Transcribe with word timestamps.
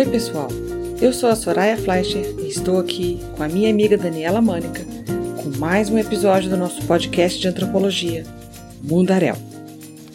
Oi, 0.00 0.06
pessoal. 0.06 0.48
Eu 0.98 1.12
sou 1.12 1.28
a 1.28 1.36
Soraya 1.36 1.76
Fleischer 1.76 2.34
e 2.38 2.48
estou 2.48 2.80
aqui 2.80 3.20
com 3.36 3.42
a 3.42 3.48
minha 3.48 3.68
amiga 3.68 3.98
Daniela 3.98 4.40
Mânica 4.40 4.82
com 5.36 5.58
mais 5.58 5.90
um 5.90 5.98
episódio 5.98 6.48
do 6.48 6.56
nosso 6.56 6.82
podcast 6.86 7.38
de 7.38 7.46
antropologia, 7.46 8.24
Mundaréu. 8.82 9.36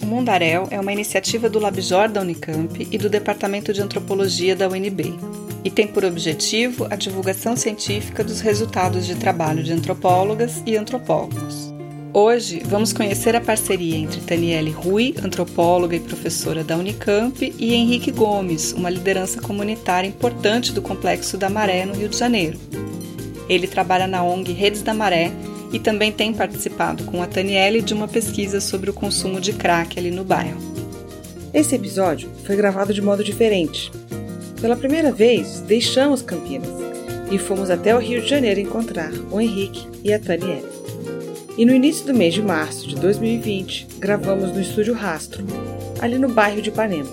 O 0.01 0.07
Mundaréu 0.07 0.67
é 0.71 0.79
uma 0.79 0.91
iniciativa 0.91 1.47
do 1.47 1.59
Labjor 1.59 2.09
da 2.09 2.21
Unicamp 2.21 2.87
e 2.91 2.97
do 2.97 3.07
Departamento 3.07 3.71
de 3.71 3.79
Antropologia 3.79 4.55
da 4.55 4.67
UNB 4.67 5.19
e 5.63 5.69
tem 5.69 5.85
por 5.85 6.03
objetivo 6.03 6.87
a 6.89 6.95
divulgação 6.95 7.55
científica 7.55 8.23
dos 8.23 8.41
resultados 8.41 9.05
de 9.05 9.13
trabalho 9.13 9.61
de 9.61 9.71
antropólogas 9.71 10.63
e 10.65 10.75
antropólogos. 10.75 11.74
Hoje 12.17 12.61
vamos 12.63 12.93
conhecer 12.93 13.35
a 13.35 13.41
parceria 13.41 13.97
entre 13.97 14.21
Daniele 14.21 14.71
Rui, 14.71 15.13
antropóloga 15.21 15.97
e 15.97 15.99
professora 15.99 16.63
da 16.63 16.77
Unicamp, 16.77 17.53
e 17.59 17.73
Henrique 17.73 18.09
Gomes, 18.09 18.71
uma 18.71 18.89
liderança 18.89 19.41
comunitária 19.41 20.07
importante 20.07 20.71
do 20.71 20.81
Complexo 20.81 21.37
da 21.37 21.49
Maré, 21.49 21.83
no 21.83 21.93
Rio 21.93 22.07
de 22.07 22.17
Janeiro. 22.17 22.57
Ele 23.49 23.67
trabalha 23.67 24.07
na 24.07 24.23
ONG 24.23 24.53
Redes 24.53 24.81
da 24.81 24.93
Maré 24.93 25.29
e 25.73 25.77
também 25.77 26.09
tem 26.09 26.33
participado 26.33 27.03
com 27.03 27.21
a 27.21 27.25
Daniele 27.25 27.81
de 27.81 27.93
uma 27.93 28.07
pesquisa 28.07 28.61
sobre 28.61 28.89
o 28.89 28.93
consumo 28.93 29.41
de 29.41 29.51
crack 29.51 29.99
ali 29.99 30.09
no 30.09 30.23
bairro. 30.23 30.61
Esse 31.53 31.75
episódio 31.75 32.29
foi 32.45 32.55
gravado 32.55 32.93
de 32.93 33.01
modo 33.01 33.25
diferente. 33.25 33.91
Pela 34.61 34.77
primeira 34.77 35.11
vez, 35.11 35.59
deixamos 35.59 36.21
Campinas 36.21 36.69
e 37.29 37.37
fomos 37.37 37.69
até 37.69 37.93
o 37.93 37.99
Rio 37.99 38.21
de 38.21 38.29
Janeiro 38.29 38.61
encontrar 38.61 39.11
o 39.29 39.41
Henrique 39.41 39.85
e 40.01 40.13
a 40.13 40.17
Daniele. 40.17 40.74
E 41.57 41.65
no 41.65 41.73
início 41.73 42.05
do 42.05 42.13
mês 42.13 42.33
de 42.33 42.41
março 42.41 42.85
de 42.85 42.95
2020, 42.97 43.87
gravamos 43.97 44.51
no 44.51 44.59
estúdio 44.59 44.93
Rastro, 44.93 45.45
ali 46.01 46.17
no 46.17 46.27
bairro 46.27 46.61
de 46.61 46.67
Ipanema. 46.67 47.09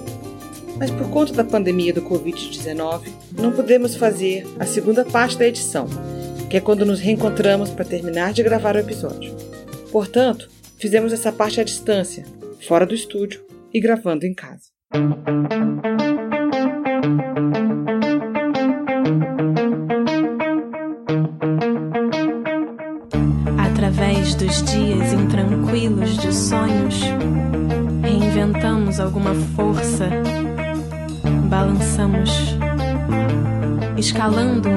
Mas 0.77 0.91
por 0.91 1.09
conta 1.11 1.33
da 1.33 1.45
pandemia 1.45 1.93
do 1.93 2.03
Covid-19, 2.03 3.03
não 3.39 3.53
pudemos 3.53 3.95
fazer 3.95 4.45
a 4.59 4.67
segunda 4.67 5.05
parte 5.05 5.39
da 5.39 5.47
edição, 5.47 5.87
que 6.51 6.57
é 6.57 6.61
quando 6.61 6.85
nos 6.85 6.99
reencontramos 6.99 7.71
para 7.71 7.85
terminar 7.85 8.33
de 8.33 8.43
gravar 8.43 8.75
o 8.75 8.81
episódio. 8.81 9.33
Portanto, 9.93 10.51
fizemos 10.77 11.13
essa 11.13 11.31
parte 11.31 11.61
à 11.61 11.65
distância, 11.65 12.25
fora 12.67 12.85
do 12.85 12.97
estúdio 12.97 13.45
e 13.73 13.81
gravando 13.81 14.27
em 14.27 14.35
casa. 14.35 14.73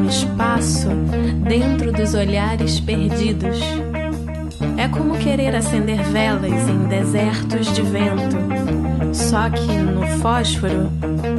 Espaço 0.05 0.89
dentro 1.47 1.91
dos 1.91 2.13
olhares 2.13 2.79
perdidos. 2.79 3.59
É 4.77 4.87
como 4.87 5.17
querer 5.17 5.55
acender 5.55 6.01
velas 6.03 6.67
em 6.69 6.87
desertos 6.87 7.73
de 7.73 7.81
vento, 7.81 8.37
só 9.13 9.49
que 9.49 9.71
no 9.71 10.05
fósforo 10.19 10.89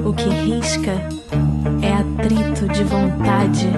o 0.04 0.12
que 0.12 0.28
risca 0.28 0.92
é 1.82 1.92
atrito 1.92 2.68
de 2.72 2.84
vontade. 2.84 3.68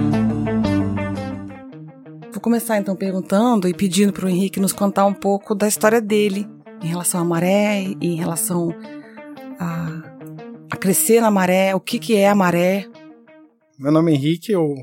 Vou 2.33 2.41
começar 2.41 2.79
então 2.79 2.95
perguntando 2.95 3.69
e 3.69 3.75
pedindo 3.75 4.13
para 4.13 4.27
o 4.27 4.29
Henrique 4.29 4.61
nos 4.61 4.73
contar 4.73 5.07
um 5.07 5.15
pouco 5.15 5.55
da 5.55 5.67
história 5.67 6.01
dele 6.01 6.47
em 6.83 6.87
relação 6.87 7.21
à 7.21 7.25
maré, 7.25 7.85
em 8.01 8.15
relação 8.15 8.75
a, 9.59 10.03
a 10.71 10.77
crescer 10.77 11.21
na 11.21 11.31
maré, 11.31 11.75
o 11.75 11.81
que, 11.81 11.99
que 11.99 12.17
é 12.17 12.29
a 12.29 12.35
maré. 12.35 12.87
Meu 13.79 13.93
nome 13.93 14.11
é 14.11 14.17
Henrique, 14.17 14.51
eu 14.51 14.75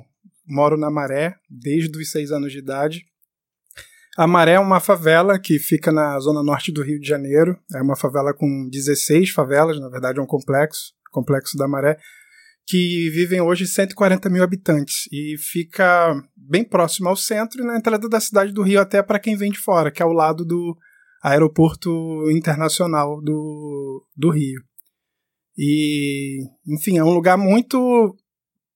moro 0.47 0.78
na 0.78 0.89
Maré 0.89 1.35
desde 1.50 1.97
os 1.97 2.09
seis 2.09 2.31
anos 2.31 2.53
de 2.53 2.59
idade. 2.59 3.06
A 4.17 4.25
Maré 4.25 4.53
é 4.53 4.59
uma 4.59 4.79
favela 4.79 5.38
que 5.38 5.59
fica 5.59 5.91
na 5.91 6.17
zona 6.17 6.41
norte 6.41 6.72
do 6.72 6.81
Rio 6.81 6.97
de 6.97 7.06
Janeiro. 7.06 7.59
É 7.73 7.81
uma 7.81 7.97
favela 7.97 8.33
com 8.33 8.69
16 8.72 9.31
favelas, 9.31 9.81
na 9.81 9.89
verdade 9.89 10.17
é 10.17 10.22
um 10.22 10.25
complexo, 10.25 10.94
complexo 11.11 11.57
da 11.57 11.67
Maré, 11.67 11.97
que 12.66 13.09
vivem 13.09 13.41
hoje 13.41 13.67
140 13.67 14.29
mil 14.29 14.41
habitantes 14.41 15.09
e 15.12 15.35
fica 15.38 16.16
bem 16.33 16.63
próximo 16.63 17.09
ao 17.09 17.17
centro 17.17 17.62
e 17.62 17.67
na 17.67 17.75
entrada 17.75 18.07
da 18.07 18.22
cidade 18.22 18.53
do 18.53 18.63
Rio 18.63 18.79
até 18.79 19.03
para 19.03 19.19
quem 19.19 19.35
vem 19.35 19.51
de 19.51 19.59
fora, 19.59 19.91
que 19.91 20.01
é 20.01 20.06
ao 20.06 20.13
lado 20.13 20.45
do 20.45 20.73
aeroporto 21.22 22.31
internacional 22.31 23.22
do, 23.22 24.07
do 24.16 24.29
Rio. 24.29 24.62
E, 25.57 26.39
enfim, 26.66 26.97
é 26.97 27.03
um 27.03 27.13
lugar 27.13 27.38
muito, 27.38 28.16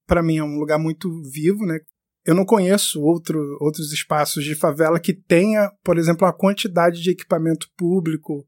para 0.10 0.24
mim, 0.24 0.38
é 0.38 0.44
um 0.44 0.58
lugar 0.58 0.80
muito 0.80 1.22
vivo, 1.32 1.66
né? 1.68 1.80
Eu 2.26 2.34
não 2.34 2.44
conheço 2.44 3.00
outro, 3.00 3.40
outros 3.62 3.94
espaços 3.94 4.44
de 4.44 4.56
favela 4.56 5.00
que 5.00 5.14
tenha, 5.14 5.72
por 5.84 5.98
exemplo, 5.98 6.28
a 6.28 6.34
quantidade 6.34 7.02
de 7.02 7.12
equipamento 7.12 7.68
público 7.78 8.44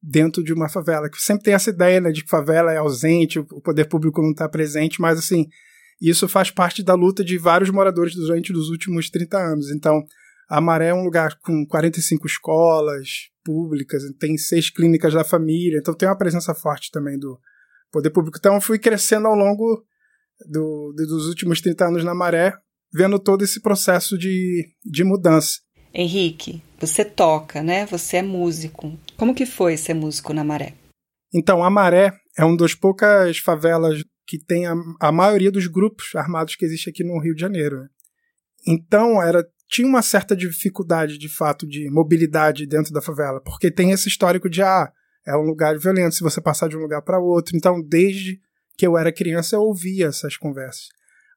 dentro 0.00 0.42
de 0.42 0.52
uma 0.52 0.68
favela. 0.68 1.10
Que 1.10 1.20
sempre 1.20 1.44
tem 1.44 1.54
essa 1.54 1.70
ideia 1.70 2.00
né, 2.00 2.12
de 2.12 2.22
que 2.22 2.30
favela 2.30 2.72
é 2.72 2.78
ausente, 2.78 3.40
o 3.40 3.60
poder 3.60 3.86
público 3.86 4.22
não 4.22 4.30
está 4.30 4.48
presente, 4.48 5.00
mas 5.00 5.18
assim, 5.18 5.46
isso 6.00 6.28
faz 6.28 6.50
parte 6.50 6.82
da 6.82 6.94
luta 6.94 7.22
de 7.24 7.36
vários 7.36 7.70
moradores 7.70 8.14
durante 8.14 8.52
os 8.52 8.70
últimos 8.70 9.10
30 9.10 9.36
anos. 9.36 9.70
Então, 9.70 10.02
a 10.48 10.60
Maré 10.60 10.88
é 10.88 10.94
um 10.94 11.04
lugar 11.04 11.38
com 11.40 11.66
45 11.66 12.26
escolas 12.26 13.30
públicas, 13.44 14.02
tem 14.18 14.38
seis 14.38 14.70
clínicas 14.70 15.12
da 15.12 15.24
família, 15.24 15.78
então 15.78 15.94
tem 15.94 16.08
uma 16.08 16.16
presença 16.16 16.54
forte 16.54 16.90
também 16.90 17.18
do 17.18 17.38
poder 17.92 18.10
público. 18.10 18.38
Então, 18.38 18.54
eu 18.54 18.60
fui 18.60 18.78
crescendo 18.78 19.26
ao 19.26 19.34
longo 19.34 19.84
do, 20.48 20.92
dos 20.96 21.26
últimos 21.26 21.60
30 21.60 21.86
anos 21.86 22.04
na 22.04 22.14
Maré, 22.14 22.54
vendo 22.92 23.18
todo 23.18 23.42
esse 23.42 23.60
processo 23.60 24.18
de, 24.18 24.66
de 24.84 25.04
mudança. 25.04 25.58
Henrique, 25.92 26.62
você 26.78 27.04
toca, 27.04 27.62
né? 27.62 27.86
Você 27.86 28.18
é 28.18 28.22
músico. 28.22 28.96
Como 29.16 29.34
que 29.34 29.44
foi 29.44 29.76
ser 29.76 29.94
músico 29.94 30.32
na 30.32 30.44
Maré? 30.44 30.74
Então, 31.34 31.62
a 31.62 31.70
Maré 31.70 32.12
é 32.38 32.44
uma 32.44 32.56
das 32.56 32.74
poucas 32.74 33.38
favelas 33.38 34.02
que 34.26 34.38
tem 34.38 34.66
a, 34.66 34.74
a 35.00 35.10
maioria 35.10 35.50
dos 35.50 35.66
grupos 35.66 36.14
armados 36.14 36.54
que 36.54 36.64
existe 36.64 36.88
aqui 36.88 37.02
no 37.02 37.20
Rio 37.20 37.34
de 37.34 37.40
Janeiro. 37.40 37.88
Então, 38.66 39.22
era 39.22 39.44
tinha 39.68 39.86
uma 39.86 40.02
certa 40.02 40.34
dificuldade, 40.34 41.16
de 41.16 41.28
fato, 41.28 41.66
de 41.66 41.88
mobilidade 41.90 42.66
dentro 42.66 42.92
da 42.92 43.00
favela, 43.00 43.40
porque 43.40 43.70
tem 43.70 43.92
esse 43.92 44.08
histórico 44.08 44.50
de, 44.50 44.62
ah, 44.62 44.92
é 45.24 45.36
um 45.36 45.42
lugar 45.42 45.78
violento 45.78 46.16
se 46.16 46.24
você 46.24 46.40
passar 46.40 46.68
de 46.68 46.76
um 46.76 46.80
lugar 46.80 47.02
para 47.02 47.20
outro. 47.20 47.56
Então, 47.56 47.80
desde 47.80 48.40
que 48.80 48.86
eu 48.86 48.96
era 48.96 49.12
criança, 49.12 49.56
eu 49.56 49.60
ouvia 49.60 50.06
essas 50.06 50.38
conversas. 50.38 50.86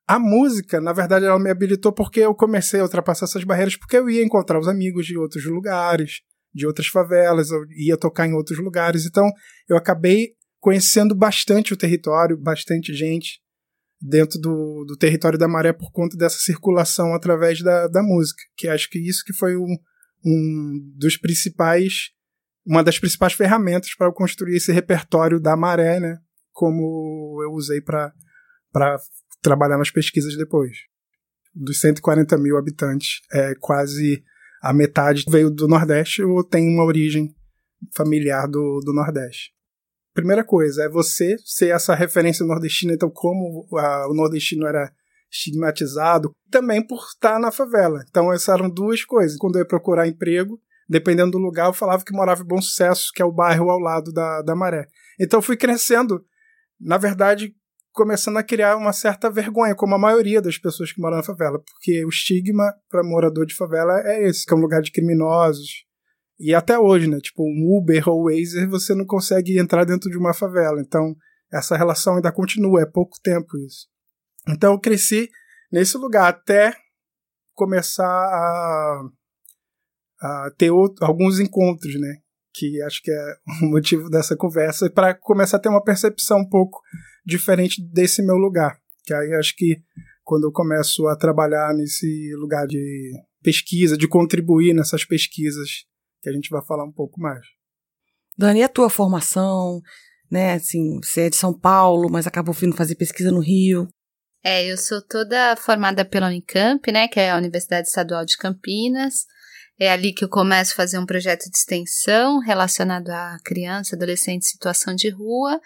A 0.08 0.18
música, 0.18 0.80
na 0.80 0.94
verdade, 0.94 1.26
ela 1.26 1.38
me 1.38 1.50
habilitou 1.50 1.92
porque 1.92 2.22
eu 2.22 2.34
comecei 2.34 2.80
a 2.80 2.84
ultrapassar 2.84 3.26
essas 3.26 3.44
barreiras, 3.44 3.76
porque 3.76 3.98
eu 3.98 4.10
ia 4.10 4.24
encontrar 4.24 4.58
os 4.58 4.68
amigos 4.70 5.06
de 5.06 5.18
outros 5.18 5.44
lugares, 5.44 6.22
de 6.54 6.66
outras 6.66 6.88
favelas, 6.88 7.52
eu 7.52 7.66
ia 7.76 7.98
tocar 7.98 8.26
em 8.26 8.34
outros 8.34 8.58
lugares. 8.60 9.06
Então, 9.06 9.30
eu 9.68 9.76
acabei 9.76 10.30
conhecendo 10.62 11.14
bastante 11.14 11.74
o 11.74 11.78
território, 11.78 12.38
bastante 12.38 12.94
gente 12.94 13.42
dentro 14.00 14.40
do, 14.40 14.86
do 14.88 14.96
território 14.96 15.38
da 15.38 15.46
Maré 15.46 15.74
por 15.74 15.92
conta 15.92 16.16
dessa 16.16 16.38
circulação 16.38 17.14
através 17.14 17.62
da, 17.62 17.90
da 17.90 18.02
música, 18.02 18.42
que 18.56 18.70
acho 18.70 18.90
que 18.90 19.00
isso 19.00 19.22
que 19.26 19.34
foi 19.34 19.58
um, 19.58 19.76
um 20.26 20.94
dos 20.96 21.18
principais, 21.18 22.12
uma 22.66 22.82
das 22.82 22.98
principais 22.98 23.34
ferramentas 23.34 23.94
para 23.98 24.08
eu 24.08 24.14
construir 24.14 24.56
esse 24.56 24.72
repertório 24.72 25.42
da 25.42 25.58
Maré, 25.58 26.00
né? 26.00 26.20
Como 26.54 27.42
eu 27.44 27.52
usei 27.52 27.82
para 27.82 28.14
trabalhar 29.42 29.78
nas 29.78 29.92
pesquisas 29.92 30.38
depois. 30.38 30.78
Dos 31.54 31.80
140 31.82 32.38
mil 32.38 32.58
habitantes, 32.58 33.20
é 33.32 33.54
quase 33.60 34.24
a 34.62 34.74
metade 34.74 35.26
veio 35.30 35.50
do 35.50 35.68
Nordeste 35.68 36.24
ou 36.24 36.44
tem 36.44 36.68
uma 36.68 36.86
origem 36.86 37.36
familiar 37.96 38.48
do, 38.48 38.80
do 38.80 38.94
Nordeste. 38.94 39.52
Primeira 40.14 40.44
coisa 40.44 40.84
é 40.84 40.90
você 40.90 41.36
ser 41.44 41.70
essa 41.70 41.96
referência 41.96 42.46
nordestina, 42.46 42.94
então 42.94 43.10
como 43.10 43.68
a, 43.76 44.08
o 44.08 44.14
nordestino 44.14 44.68
era 44.68 44.92
estigmatizado, 45.32 46.32
também 46.52 46.86
por 46.86 47.04
estar 47.04 47.40
na 47.40 47.52
favela. 47.52 48.04
Então 48.08 48.32
essas 48.32 48.50
eram 48.50 48.70
duas 48.70 49.04
coisas. 49.04 49.38
Quando 49.38 49.56
eu 49.56 49.62
ia 49.62 49.68
procurar 49.68 50.08
emprego, 50.08 50.62
dependendo 50.88 51.32
do 51.32 51.40
lugar, 51.40 51.66
eu 51.66 51.74
falava 51.74 52.06
que 52.06 52.14
morava 52.14 52.44
em 52.44 52.48
Bom 52.48 52.62
Sucesso, 52.62 53.12
que 53.14 53.22
é 53.22 53.26
o 53.26 53.32
bairro 53.32 53.72
ao 53.72 53.80
lado 53.80 54.14
da, 54.14 54.44
da 54.44 54.56
Maré. 54.56 54.86
Então 55.20 55.40
eu 55.40 55.44
fui 55.44 55.58
crescendo, 55.58 56.24
na 56.84 56.98
verdade, 56.98 57.56
começando 57.92 58.38
a 58.38 58.44
criar 58.44 58.76
uma 58.76 58.92
certa 58.92 59.30
vergonha, 59.30 59.76
como 59.76 59.96
a 59.96 60.00
maioria 60.00 60.42
das 60.42 60.58
pessoas 60.58 60.92
que 60.92 61.00
moram 61.00 61.18
na 61.18 61.24
favela, 61.24 61.60
porque 61.60 62.04
o 62.04 62.10
estigma 62.10 62.74
para 62.90 63.04
morador 63.04 63.46
de 63.46 63.56
favela 63.56 64.02
é 64.06 64.28
esse, 64.28 64.46
que 64.46 64.54
é 64.54 64.58
um 64.58 64.62
lugar 64.62 64.82
de 64.82 64.92
criminosos. 64.92 65.86
E 66.40 66.54
até 66.54 66.78
hoje, 66.78 67.08
né? 67.08 67.20
Tipo, 67.20 67.44
um 67.44 67.78
Uber 67.78 68.10
ou 68.10 68.26
Waze, 68.26 68.66
você 68.66 68.96
não 68.96 69.06
consegue 69.06 69.60
entrar 69.60 69.86
dentro 69.86 70.10
de 70.10 70.18
uma 70.18 70.34
favela. 70.34 70.82
Então, 70.82 71.16
essa 71.52 71.78
relação 71.78 72.16
ainda 72.16 72.32
continua, 72.32 72.82
é 72.82 72.86
pouco 72.86 73.18
tempo 73.22 73.58
isso. 73.60 73.88
Então, 74.50 74.74
eu 74.74 74.80
cresci 74.80 75.30
nesse 75.72 75.98
lugar 75.98 76.28
até 76.28 76.76
começar 77.54 78.04
a, 78.04 79.02
a 80.22 80.52
ter 80.58 80.72
outro, 80.72 81.06
alguns 81.06 81.40
encontros, 81.40 81.94
né? 82.00 82.18
Que 82.54 82.82
acho 82.84 83.02
que 83.02 83.12
é 83.12 83.36
o 83.66 83.70
motivo 83.70 84.10
dessa 84.10 84.36
conversa, 84.36 84.90
para 84.90 85.14
começar 85.14 85.58
a 85.58 85.60
ter 85.60 85.70
uma 85.70 85.84
percepção 85.84 86.40
um 86.40 86.50
pouco 86.50 86.82
diferente 87.26 87.82
desse 87.82 88.22
meu 88.22 88.36
lugar. 88.36 88.78
Que 89.04 89.14
aí 89.14 89.34
acho 89.34 89.56
que 89.56 89.82
quando 90.24 90.46
eu 90.46 90.52
começo 90.52 91.08
a 91.08 91.16
trabalhar 91.16 91.74
nesse 91.74 92.34
lugar 92.36 92.66
de 92.66 93.12
pesquisa, 93.42 93.98
de 93.98 94.08
contribuir 94.08 94.74
nessas 94.74 95.04
pesquisas, 95.04 95.86
que 96.22 96.30
a 96.30 96.34
gente 96.34 96.50
vai 96.50 96.64
falar 96.66 96.86
um 96.86 96.92
pouco 96.92 97.20
mais. 97.20 97.46
Dani, 98.38 98.62
e 98.62 98.64
a 98.64 98.70
tua 98.70 98.90
formação? 98.90 99.82
Né, 100.32 100.54
assim, 100.54 101.00
você 101.04 101.22
é 101.24 101.30
de 101.30 101.36
São 101.36 101.54
Paulo, 101.54 102.10
mas 102.10 102.26
acabou 102.26 102.56
vindo 102.56 102.76
fazer 102.76 102.96
pesquisa 102.96 103.32
no 103.32 103.40
Rio. 103.40 103.88
É, 104.44 104.66
eu 104.66 104.78
sou 104.78 105.00
toda 105.02 105.56
formada 105.56 106.04
pela 106.04 106.28
Unicamp, 106.28 106.92
né, 106.92 107.08
que 107.08 107.20
é 107.20 107.30
a 107.30 107.38
Universidade 107.38 107.88
Estadual 107.88 108.26
de 108.26 108.36
Campinas. 108.38 109.28
É 109.84 109.92
ali 109.92 110.14
que 110.14 110.24
eu 110.24 110.30
começo 110.30 110.72
a 110.72 110.76
fazer 110.78 110.98
um 110.98 111.06
projeto 111.06 111.44
de 111.52 111.58
extensão 111.58 112.40
relacionado 112.40 113.10
a 113.10 113.38
criança, 113.44 113.98
adolescente 113.98 114.44
em 114.44 114.46
situação 114.46 114.96
de 114.96 115.10
rua. 115.10 115.60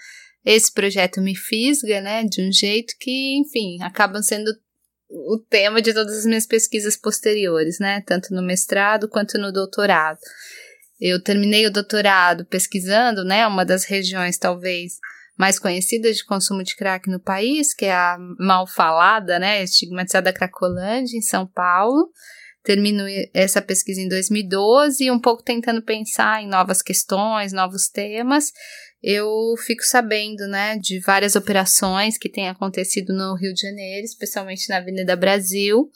Esse 0.44 0.74
projeto 0.74 1.22
me 1.22 1.36
fisga, 1.36 2.02
né, 2.02 2.24
de 2.24 2.42
um 2.42 2.52
jeito 2.52 2.96
que, 3.00 3.38
enfim, 3.38 3.78
acabam 3.80 4.24
sendo 4.24 4.52
o 5.08 5.38
tema 5.38 5.84
de 5.84 5.94
todas 5.94 6.18
as 6.18 6.26
minhas 6.26 6.48
pesquisas 6.48 6.98
posteriores, 6.98 7.78
né, 7.78 8.02
tanto 8.08 8.34
no 8.34 8.42
mestrado 8.42 9.08
quanto 9.08 9.38
no 9.38 9.52
doutorado. 9.54 10.18
Eu 11.00 11.22
terminei 11.22 11.68
o 11.68 11.72
doutorado 11.72 12.44
pesquisando, 12.44 13.24
né, 13.24 13.46
uma 13.46 13.64
das 13.64 13.84
regiões 13.84 14.40
talvez 14.40 14.94
mais 15.38 15.60
conhecida 15.60 16.12
de 16.12 16.26
consumo 16.26 16.64
de 16.64 16.76
crack 16.76 17.08
no 17.08 17.20
país, 17.20 17.72
que 17.72 17.86
é 17.86 17.94
a 17.94 18.18
mal 18.40 18.66
falada, 18.66 19.38
né, 19.38 19.62
estigmatizada 19.62 20.34
Cracolândia, 20.34 21.16
em 21.16 21.22
São 21.22 21.46
Paulo. 21.46 22.10
Termino 22.68 23.06
essa 23.34 23.62
pesquisa 23.62 24.02
em 24.02 24.10
2012 24.10 25.10
um 25.10 25.18
pouco 25.18 25.42
tentando 25.42 25.82
pensar 25.82 26.44
em 26.44 26.50
novas 26.50 26.82
questões, 26.82 27.54
novos 27.54 27.88
temas. 27.88 28.52
Eu 29.02 29.56
fico 29.66 29.84
sabendo, 29.84 30.46
né, 30.50 30.78
de 30.78 31.00
várias 31.00 31.38
operações 31.38 32.18
que 32.18 32.28
têm 32.28 32.50
acontecido 32.50 33.14
no 33.14 33.38
Rio 33.38 33.54
de 33.54 33.62
Janeiro, 33.62 34.04
especialmente 34.04 34.68
na 34.68 34.80
Avenida 34.80 35.16
Brasil, 35.16 35.90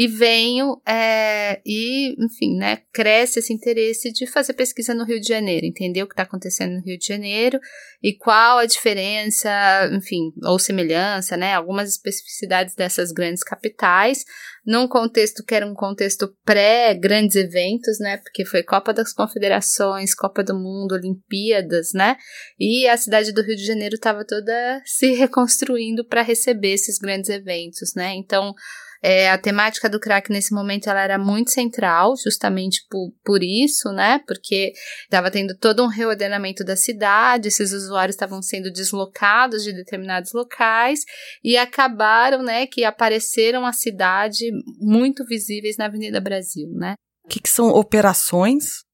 e 0.00 0.06
venho 0.06 0.80
é, 0.86 1.60
e, 1.66 2.14
enfim, 2.24 2.56
né, 2.56 2.82
cresce 2.92 3.40
esse 3.40 3.52
interesse 3.52 4.12
de 4.12 4.28
fazer 4.28 4.52
pesquisa 4.52 4.94
no 4.94 5.04
Rio 5.04 5.20
de 5.20 5.26
Janeiro, 5.26 5.66
entender 5.66 6.04
o 6.04 6.06
que 6.06 6.12
está 6.12 6.22
acontecendo 6.22 6.74
no 6.74 6.84
Rio 6.84 6.96
de 6.96 7.04
Janeiro 7.04 7.58
e 8.00 8.16
qual 8.16 8.58
a 8.58 8.64
diferença, 8.64 9.50
enfim, 9.92 10.32
ou 10.44 10.56
semelhança, 10.56 11.36
né, 11.36 11.52
algumas 11.52 11.88
especificidades 11.88 12.76
dessas 12.76 13.10
grandes 13.10 13.42
capitais, 13.42 14.24
num 14.64 14.86
contexto 14.86 15.44
que 15.44 15.52
era 15.52 15.66
um 15.66 15.74
contexto 15.74 16.32
pré-grandes 16.44 17.34
eventos, 17.34 17.98
né, 17.98 18.18
porque 18.18 18.44
foi 18.44 18.62
Copa 18.62 18.94
das 18.94 19.12
Confederações, 19.12 20.14
Copa 20.14 20.44
do 20.44 20.54
Mundo, 20.54 20.92
Olimpíadas, 20.92 21.88
né, 21.92 22.16
e 22.56 22.86
a 22.86 22.96
cidade 22.96 23.32
do 23.32 23.42
Rio 23.42 23.56
de 23.56 23.66
Janeiro 23.66 23.96
estava 23.96 24.24
toda 24.24 24.80
se 24.84 25.12
reconstruindo 25.14 26.06
para 26.06 26.22
receber 26.22 26.74
esses 26.74 26.98
grandes 26.98 27.30
eventos, 27.30 27.94
né, 27.96 28.14
então 28.14 28.54
é, 29.02 29.30
a 29.30 29.38
temática 29.38 29.88
do 29.88 30.00
crack 30.00 30.30
nesse 30.30 30.52
momento 30.52 30.88
ela 30.88 31.00
era 31.00 31.18
muito 31.18 31.50
central, 31.50 32.14
justamente 32.16 32.84
por, 32.90 33.12
por 33.24 33.42
isso, 33.42 33.90
né? 33.92 34.20
Porque 34.26 34.72
estava 35.04 35.30
tendo 35.30 35.56
todo 35.56 35.82
um 35.82 35.88
reordenamento 35.88 36.64
da 36.64 36.76
cidade, 36.76 37.48
esses 37.48 37.72
usuários 37.72 38.14
estavam 38.14 38.42
sendo 38.42 38.72
deslocados 38.72 39.62
de 39.62 39.72
determinados 39.72 40.32
locais 40.32 41.00
e 41.42 41.56
acabaram, 41.56 42.42
né, 42.42 42.66
que 42.66 42.84
apareceram 42.84 43.64
a 43.64 43.72
cidade 43.72 44.44
muito 44.80 45.24
visíveis 45.24 45.76
na 45.76 45.86
Avenida 45.86 46.20
Brasil, 46.20 46.68
né? 46.72 46.94
O 47.24 47.28
que, 47.28 47.40
que 47.40 47.48
são 47.48 47.68
operações? 47.68 48.88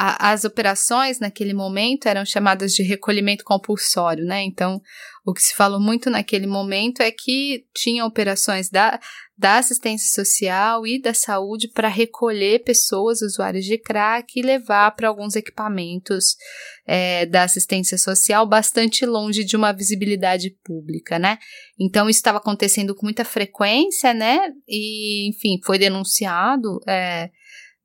as 0.00 0.44
operações 0.44 1.18
naquele 1.18 1.52
momento 1.52 2.06
eram 2.06 2.24
chamadas 2.24 2.72
de 2.72 2.84
recolhimento 2.84 3.42
compulsório, 3.42 4.24
né? 4.24 4.44
Então, 4.44 4.80
o 5.26 5.34
que 5.34 5.42
se 5.42 5.56
falou 5.56 5.80
muito 5.80 6.08
naquele 6.08 6.46
momento 6.46 7.02
é 7.02 7.10
que 7.10 7.64
tinha 7.74 8.06
operações 8.06 8.70
da, 8.70 9.00
da 9.38 9.58
assistência 9.58 10.10
social 10.12 10.84
e 10.84 11.00
da 11.00 11.14
saúde 11.14 11.68
para 11.68 11.86
recolher 11.86 12.64
pessoas 12.64 13.22
usuárias 13.22 13.64
de 13.64 13.78
crack 13.78 14.36
e 14.36 14.42
levar 14.42 14.90
para 14.96 15.06
alguns 15.06 15.36
equipamentos 15.36 16.34
é, 16.84 17.24
da 17.24 17.44
assistência 17.44 17.96
social 17.96 18.44
bastante 18.48 19.06
longe 19.06 19.44
de 19.44 19.56
uma 19.56 19.72
visibilidade 19.72 20.50
pública, 20.64 21.20
né? 21.20 21.38
Então 21.78 22.10
isso 22.10 22.18
estava 22.18 22.38
acontecendo 22.38 22.96
com 22.96 23.06
muita 23.06 23.24
frequência, 23.24 24.12
né? 24.12 24.40
E 24.66 25.28
enfim 25.28 25.60
foi 25.64 25.78
denunciado. 25.78 26.80
É, 26.88 27.30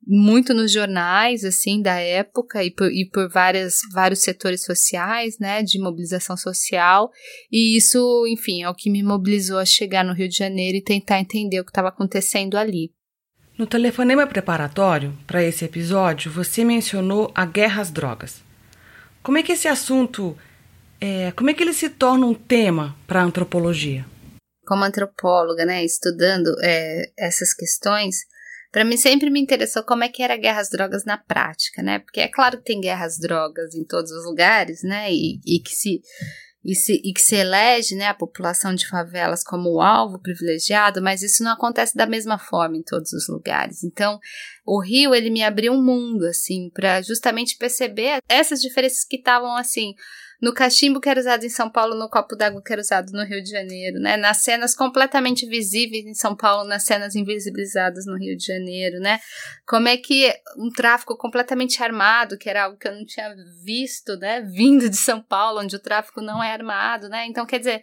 muito 0.06 0.52
nos 0.52 0.70
jornais, 0.70 1.44
assim, 1.44 1.80
da 1.80 1.98
época 1.98 2.62
e 2.62 2.70
por, 2.70 2.90
e 2.90 3.08
por 3.08 3.28
várias, 3.30 3.78
vários 3.92 4.20
setores 4.20 4.64
sociais, 4.64 5.38
né, 5.38 5.62
de 5.62 5.78
mobilização 5.78 6.36
social, 6.36 7.10
e 7.50 7.76
isso, 7.76 8.24
enfim, 8.28 8.62
é 8.62 8.68
o 8.68 8.74
que 8.74 8.90
me 8.90 9.02
mobilizou 9.02 9.58
a 9.58 9.64
chegar 9.64 10.04
no 10.04 10.12
Rio 10.12 10.28
de 10.28 10.36
Janeiro 10.36 10.76
e 10.76 10.82
tentar 10.82 11.20
entender 11.20 11.60
o 11.60 11.64
que 11.64 11.70
estava 11.70 11.88
acontecendo 11.88 12.56
ali. 12.56 12.92
No 13.56 13.66
telefonema 13.66 14.26
preparatório 14.26 15.16
para 15.26 15.42
esse 15.42 15.64
episódio, 15.64 16.30
você 16.30 16.64
mencionou 16.64 17.30
a 17.34 17.46
guerra 17.46 17.82
às 17.82 17.90
drogas. 17.90 18.42
Como 19.22 19.38
é 19.38 19.42
que 19.42 19.52
esse 19.52 19.68
assunto, 19.68 20.36
é, 21.00 21.30
como 21.32 21.50
é 21.50 21.54
que 21.54 21.62
ele 21.62 21.72
se 21.72 21.88
torna 21.88 22.26
um 22.26 22.34
tema 22.34 22.96
para 23.06 23.20
a 23.20 23.24
antropologia? 23.24 24.04
Como 24.66 24.82
antropóloga, 24.82 25.64
né, 25.64 25.84
estudando 25.84 26.54
é, 26.62 27.12
essas 27.16 27.54
questões, 27.54 28.26
para 28.74 28.84
mim 28.84 28.96
sempre 28.96 29.30
me 29.30 29.40
interessou 29.40 29.84
como 29.84 30.02
é 30.02 30.08
que 30.08 30.20
era 30.20 30.34
a 30.34 30.36
guerra 30.36 30.60
às 30.60 30.68
drogas 30.68 31.04
na 31.04 31.16
prática, 31.16 31.80
né? 31.80 32.00
Porque 32.00 32.18
é 32.18 32.26
claro 32.26 32.58
que 32.58 32.64
tem 32.64 32.80
guerra 32.80 33.06
às 33.06 33.20
drogas 33.20 33.72
em 33.72 33.84
todos 33.84 34.10
os 34.10 34.24
lugares, 34.24 34.82
né? 34.82 35.12
E, 35.12 35.38
e 35.46 35.60
que 35.60 35.70
se 35.70 36.02
e, 36.64 36.74
se, 36.74 36.94
e 37.04 37.12
que 37.12 37.20
se 37.20 37.36
elege 37.36 37.94
né, 37.94 38.08
a 38.08 38.14
população 38.14 38.74
de 38.74 38.88
favelas 38.88 39.44
como 39.44 39.80
alvo 39.80 40.18
privilegiado, 40.18 41.00
mas 41.00 41.22
isso 41.22 41.44
não 41.44 41.52
acontece 41.52 41.94
da 41.94 42.06
mesma 42.06 42.36
forma 42.36 42.76
em 42.76 42.82
todos 42.82 43.12
os 43.12 43.28
lugares. 43.28 43.84
Então, 43.84 44.18
o 44.66 44.82
Rio 44.82 45.14
ele 45.14 45.30
me 45.30 45.44
abriu 45.44 45.72
um 45.72 45.84
mundo 45.84 46.24
assim 46.24 46.68
para 46.74 47.00
justamente 47.00 47.56
perceber 47.56 48.18
essas 48.28 48.60
diferenças 48.60 49.04
que 49.04 49.16
estavam 49.16 49.54
assim 49.54 49.94
no 50.44 50.52
cachimbo 50.52 51.00
que 51.00 51.08
era 51.08 51.18
usado 51.18 51.46
em 51.46 51.48
São 51.48 51.70
Paulo, 51.70 51.94
no 51.94 52.06
copo 52.06 52.36
d'água 52.36 52.62
que 52.62 52.70
era 52.70 52.82
usado 52.82 53.10
no 53.12 53.24
Rio 53.24 53.42
de 53.42 53.48
Janeiro, 53.48 53.98
né? 53.98 54.18
Nas 54.18 54.42
cenas 54.42 54.76
completamente 54.76 55.46
visíveis 55.46 56.04
em 56.04 56.12
São 56.12 56.36
Paulo, 56.36 56.68
nas 56.68 56.84
cenas 56.84 57.14
invisibilizadas 57.14 58.04
no 58.04 58.14
Rio 58.14 58.36
de 58.36 58.44
Janeiro, 58.44 59.00
né? 59.00 59.20
Como 59.66 59.88
é 59.88 59.96
que 59.96 60.30
um 60.58 60.68
tráfico 60.68 61.16
completamente 61.16 61.82
armado, 61.82 62.36
que 62.36 62.50
era 62.50 62.64
algo 62.64 62.76
que 62.76 62.86
eu 62.86 62.94
não 62.94 63.06
tinha 63.06 63.34
visto, 63.64 64.18
né? 64.18 64.42
Vindo 64.42 64.90
de 64.90 64.98
São 64.98 65.22
Paulo, 65.22 65.62
onde 65.62 65.76
o 65.76 65.80
tráfico 65.82 66.20
não 66.20 66.44
é 66.44 66.52
armado, 66.52 67.08
né? 67.08 67.24
Então, 67.26 67.46
quer 67.46 67.60
dizer, 67.60 67.80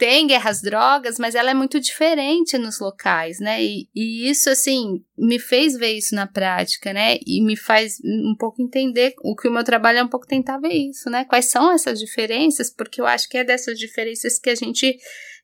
tem 0.00 0.26
guerra 0.26 0.48
às 0.48 0.62
drogas, 0.62 1.18
mas 1.18 1.34
ela 1.34 1.50
é 1.50 1.54
muito 1.54 1.78
diferente 1.78 2.56
nos 2.56 2.80
locais, 2.80 3.38
né? 3.38 3.62
E, 3.62 3.86
e, 3.94 4.30
isso, 4.30 4.48
assim, 4.48 5.04
me 5.16 5.38
fez 5.38 5.76
ver 5.76 5.92
isso 5.92 6.14
na 6.14 6.26
prática, 6.26 6.90
né? 6.90 7.18
E 7.26 7.44
me 7.44 7.54
faz 7.54 7.98
um 8.02 8.34
pouco 8.34 8.62
entender 8.62 9.12
o 9.22 9.36
que 9.36 9.46
o 9.46 9.52
meu 9.52 9.62
trabalho 9.62 9.98
é 9.98 10.02
um 10.02 10.08
pouco 10.08 10.26
tentar 10.26 10.56
ver 10.56 10.72
isso, 10.72 11.10
né? 11.10 11.26
Quais 11.26 11.50
são 11.50 11.70
essas 11.70 12.00
diferenças, 12.00 12.70
porque 12.70 12.98
eu 12.98 13.04
acho 13.04 13.28
que 13.28 13.36
é 13.36 13.44
dessas 13.44 13.78
diferenças 13.78 14.38
que 14.38 14.48
a 14.48 14.54
gente 14.54 14.96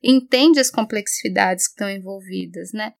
entende 0.03 0.59
as 0.59 0.71
complexidades 0.71 1.67
que 1.67 1.73
estão 1.73 1.91
envolvidas, 1.91 2.71
né? 2.73 2.93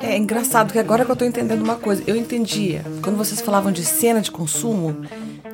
É 0.00 0.16
engraçado 0.16 0.72
que 0.72 0.78
agora 0.78 1.04
que 1.04 1.10
eu 1.10 1.16
tô 1.16 1.24
entendendo 1.24 1.62
uma 1.62 1.76
coisa, 1.76 2.04
eu 2.06 2.14
entendia, 2.14 2.84
quando 3.02 3.16
vocês 3.16 3.40
falavam 3.40 3.72
de 3.72 3.84
cena 3.84 4.20
de 4.20 4.30
consumo, 4.30 5.04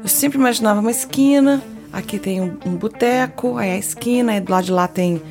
eu 0.03 0.09
sempre 0.09 0.37
imaginava 0.37 0.81
uma 0.81 0.91
esquina 0.91 1.63
Aqui 1.93 2.19
tem 2.19 2.41
um, 2.41 2.57
um 2.67 2.77
boteco, 2.77 3.57
aí 3.57 3.73
a 3.73 3.79
esquina, 3.79 4.33
aí 4.33 4.41
do 4.41 4.51
lado 4.53 4.65
de 4.65 4.73
lá 4.73 4.87
tem 4.87 5.23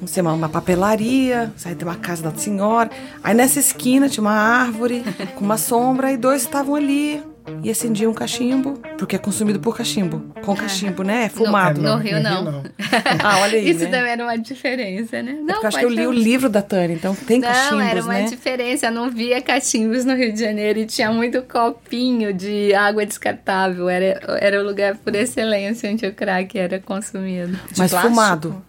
não 0.00 0.08
sei, 0.08 0.20
uma, 0.20 0.32
uma 0.32 0.48
papelaria, 0.48 1.52
aí 1.64 1.74
tem 1.76 1.86
uma 1.86 1.96
casa 1.96 2.24
da 2.24 2.36
senhora. 2.36 2.90
Aí 3.22 3.34
nessa 3.34 3.60
esquina 3.60 4.08
tinha 4.08 4.22
uma 4.22 4.32
árvore 4.32 5.04
com 5.36 5.44
uma 5.44 5.56
sombra 5.56 6.10
e 6.10 6.16
dois 6.16 6.42
estavam 6.42 6.74
ali 6.74 7.22
e 7.62 7.70
acendiam 7.70 8.10
um 8.10 8.14
cachimbo, 8.14 8.78
porque 8.98 9.16
é 9.16 9.18
consumido 9.18 9.58
por 9.60 9.76
cachimbo. 9.76 10.32
Com 10.44 10.54
cachimbo, 10.54 11.02
né? 11.02 11.24
É 11.24 11.28
fumado. 11.28 11.80
No, 11.80 11.96
no 11.96 11.96
Rio, 11.96 12.20
não. 12.22 12.44
não. 12.44 12.62
ah, 13.22 13.40
olha 13.40 13.58
aí. 13.58 13.68
Isso 13.68 13.84
né? 13.84 13.90
também 13.90 14.12
era 14.12 14.22
uma 14.22 14.36
diferença, 14.36 15.22
né? 15.22 15.38
Não, 15.42 15.62
é 15.62 15.66
acho 15.66 15.78
que 15.78 15.84
eu 15.84 15.88
li 15.88 16.06
o 16.06 16.12
livro 16.12 16.48
da 16.48 16.62
Tânia, 16.62 16.94
então 16.94 17.14
tem 17.14 17.40
não, 17.40 17.48
cachimbos, 17.48 17.78
né? 17.78 17.84
Não, 17.84 17.90
era 17.90 18.02
uma 18.02 18.12
né? 18.14 18.24
diferença. 18.24 18.86
Eu 18.86 18.92
não 18.92 19.10
via 19.10 19.40
cachimbos 19.40 20.04
no 20.04 20.14
Rio 20.14 20.32
de 20.32 20.40
Janeiro 20.40 20.78
e 20.78 20.86
tinha 20.86 21.12
muito 21.12 21.42
copinho 21.42 22.32
de 22.32 22.74
água 22.74 23.04
descartável. 23.04 23.88
Era, 23.88 24.20
era 24.40 24.60
o 24.60 24.64
lugar 24.64 24.96
por 24.96 25.14
excelência 25.14 25.90
onde 25.90 26.06
o 26.06 26.14
crack 26.14 26.58
era 26.58 26.78
consumido. 26.80 27.52
De 27.70 27.78
Mas 27.78 27.90
plástico. 27.90 28.14
fumado. 28.14 28.64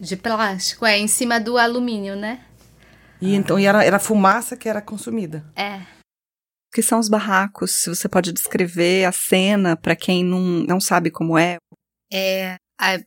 De 0.00 0.16
plástico, 0.16 0.86
é, 0.86 0.98
em 0.98 1.08
cima 1.08 1.40
do 1.40 1.58
alumínio, 1.58 2.14
né? 2.14 2.40
E 3.20 3.34
então 3.34 3.58
e 3.58 3.66
era, 3.66 3.84
era 3.84 3.98
fumaça 3.98 4.56
que 4.56 4.68
era 4.68 4.80
consumida. 4.80 5.44
É 5.56 5.97
que 6.78 6.82
são 6.82 7.00
os 7.00 7.08
barracos? 7.08 7.72
Se 7.72 7.88
você 7.88 8.08
pode 8.08 8.32
descrever 8.32 9.04
a 9.04 9.10
cena 9.10 9.76
para 9.76 9.96
quem 9.96 10.24
não, 10.24 10.38
não 10.38 10.80
sabe 10.80 11.10
como 11.10 11.36
é. 11.36 11.56
É, 12.12 12.56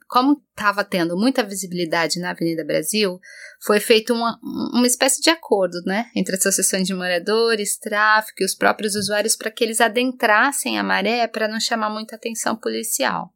como 0.09 0.43
estava 0.49 0.83
tendo 0.83 1.15
muita 1.15 1.41
visibilidade 1.41 2.19
na 2.19 2.31
Avenida 2.31 2.65
Brasil, 2.65 3.17
foi 3.63 3.79
feito 3.79 4.13
uma, 4.13 4.37
uma 4.73 4.85
espécie 4.85 5.21
de 5.21 5.29
acordo, 5.29 5.81
né, 5.85 6.11
entre 6.13 6.35
as 6.35 6.41
associações 6.41 6.85
de 6.85 6.93
moradores, 6.93 7.77
tráfico 7.77 8.43
e 8.43 8.45
os 8.45 8.53
próprios 8.53 8.93
usuários 8.93 9.37
para 9.37 9.49
que 9.49 9.63
eles 9.63 9.79
adentrassem 9.79 10.77
a 10.77 10.83
maré 10.83 11.25
para 11.25 11.47
não 11.47 11.57
chamar 11.57 11.89
muita 11.89 12.17
atenção 12.17 12.57
policial. 12.57 13.33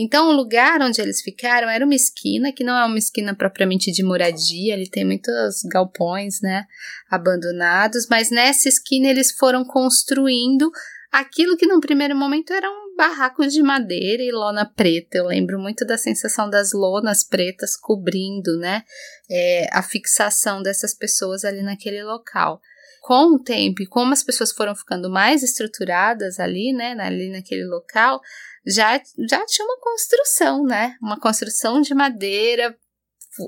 Então, 0.00 0.28
o 0.28 0.32
lugar 0.32 0.80
onde 0.80 1.00
eles 1.00 1.20
ficaram 1.20 1.68
era 1.68 1.84
uma 1.84 1.94
esquina, 1.94 2.52
que 2.52 2.62
não 2.62 2.78
é 2.78 2.84
uma 2.86 2.98
esquina 2.98 3.34
propriamente 3.34 3.90
de 3.90 4.04
moradia, 4.04 4.74
ele 4.74 4.88
tem 4.88 5.04
muitos 5.04 5.62
galpões, 5.64 6.40
né, 6.40 6.66
abandonados, 7.10 8.06
mas 8.08 8.30
nessa 8.30 8.68
esquina 8.68 9.08
eles 9.08 9.32
foram 9.32 9.64
construindo 9.64 10.70
aquilo 11.10 11.56
que 11.56 11.66
num 11.66 11.80
primeiro 11.80 12.14
momento 12.14 12.52
era 12.52 12.70
um 12.70 12.94
barraco 12.96 13.44
de 13.44 13.60
madeira 13.60 14.22
e 14.22 14.30
lona 14.30 14.64
preta. 14.64 15.18
Eu 15.18 15.26
lembro 15.26 15.58
muito 15.58 15.84
da 15.84 15.98
sensação 15.98 16.48
das 16.48 16.72
lonas 16.72 17.24
pretas 17.24 17.76
cobrindo, 17.76 18.56
né, 18.56 18.84
é, 19.28 19.68
a 19.72 19.82
fixação 19.82 20.62
dessas 20.62 20.94
pessoas 20.94 21.44
ali 21.44 21.60
naquele 21.60 22.04
local. 22.04 22.60
Com 23.00 23.34
o 23.34 23.42
tempo 23.42 23.82
e 23.82 23.86
como 23.86 24.12
as 24.12 24.22
pessoas 24.22 24.52
foram 24.52 24.74
ficando 24.74 25.10
mais 25.10 25.42
estruturadas 25.42 26.38
ali, 26.38 26.72
né, 26.72 26.96
ali 26.98 27.30
naquele 27.30 27.64
local, 27.64 28.20
já, 28.66 29.00
já 29.28 29.44
tinha 29.46 29.66
uma 29.66 29.80
construção, 29.80 30.64
né, 30.64 30.96
uma 31.00 31.18
construção 31.18 31.80
de 31.80 31.94
madeira 31.94 32.76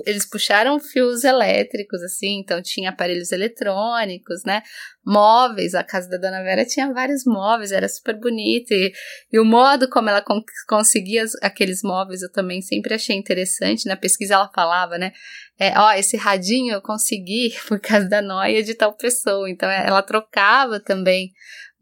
eles 0.05 0.25
puxaram 0.25 0.79
fios 0.79 1.23
elétricos, 1.23 2.01
assim, 2.01 2.39
então 2.39 2.61
tinha 2.61 2.89
aparelhos 2.89 3.31
eletrônicos, 3.31 4.43
né? 4.45 4.61
Móveis, 5.05 5.73
a 5.73 5.83
casa 5.83 6.09
da 6.09 6.17
Dona 6.17 6.43
Vera 6.43 6.65
tinha 6.65 6.93
vários 6.93 7.23
móveis, 7.25 7.71
era 7.71 7.87
super 7.89 8.19
bonita. 8.19 8.73
E, 8.73 8.91
e 9.31 9.39
o 9.39 9.45
modo 9.45 9.89
como 9.89 10.09
ela 10.09 10.21
con 10.21 10.41
conseguia 10.67 11.23
aqueles 11.41 11.81
móveis 11.83 12.21
eu 12.21 12.31
também 12.31 12.61
sempre 12.61 12.93
achei 12.93 13.15
interessante. 13.15 13.87
Na 13.87 13.95
pesquisa 13.95 14.35
ela 14.35 14.51
falava, 14.53 14.97
né? 14.97 15.11
É, 15.59 15.77
ó, 15.77 15.91
esse 15.93 16.17
radinho 16.17 16.73
eu 16.73 16.81
consegui 16.81 17.53
por 17.67 17.79
causa 17.79 18.07
da 18.07 18.21
noia 18.21 18.63
de 18.63 18.73
tal 18.75 18.93
pessoa. 18.93 19.49
Então 19.49 19.69
ela 19.69 20.01
trocava 20.01 20.79
também 20.79 21.31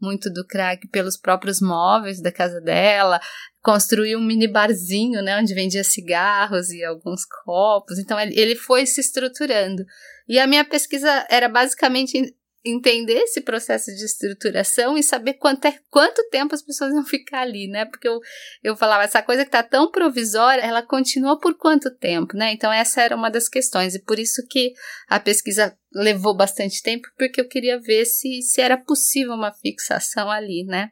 muito 0.00 0.32
do 0.32 0.46
crack 0.46 0.88
pelos 0.88 1.16
próprios 1.16 1.60
móveis 1.60 2.20
da 2.20 2.32
casa 2.32 2.60
dela, 2.60 3.20
construiu 3.62 4.18
um 4.18 4.24
mini 4.24 4.48
barzinho, 4.48 5.22
né, 5.22 5.38
onde 5.38 5.54
vendia 5.54 5.84
cigarros 5.84 6.70
e 6.70 6.82
alguns 6.84 7.24
copos. 7.24 7.98
Então 7.98 8.18
ele 8.18 8.56
foi 8.56 8.86
se 8.86 9.00
estruturando. 9.00 9.84
E 10.28 10.38
a 10.38 10.46
minha 10.46 10.64
pesquisa 10.64 11.26
era 11.28 11.48
basicamente 11.48 12.34
entender 12.64 13.22
esse 13.22 13.40
processo 13.40 13.86
de 13.94 14.04
estruturação 14.04 14.96
e 14.96 15.02
saber 15.02 15.34
quanto, 15.34 15.64
é, 15.66 15.78
quanto 15.88 16.28
tempo 16.28 16.54
as 16.54 16.62
pessoas 16.62 16.92
vão 16.92 17.04
ficar 17.06 17.40
ali, 17.40 17.68
né? 17.68 17.84
Porque 17.86 18.06
eu, 18.06 18.20
eu 18.62 18.76
falava, 18.76 19.04
essa 19.04 19.22
coisa 19.22 19.44
que 19.44 19.50
tá 19.50 19.62
tão 19.62 19.90
provisória, 19.90 20.62
ela 20.62 20.82
continua 20.82 21.38
por 21.38 21.56
quanto 21.56 21.90
tempo, 21.96 22.36
né? 22.36 22.52
Então 22.52 22.72
essa 22.72 23.02
era 23.02 23.16
uma 23.16 23.30
das 23.30 23.48
questões 23.48 23.94
e 23.94 24.02
por 24.02 24.18
isso 24.18 24.46
que 24.48 24.72
a 25.08 25.18
pesquisa 25.18 25.76
levou 25.92 26.36
bastante 26.36 26.82
tempo, 26.82 27.08
porque 27.18 27.40
eu 27.40 27.48
queria 27.48 27.80
ver 27.80 28.04
se, 28.04 28.42
se 28.42 28.60
era 28.60 28.76
possível 28.76 29.32
uma 29.32 29.52
fixação 29.52 30.30
ali, 30.30 30.64
né? 30.64 30.90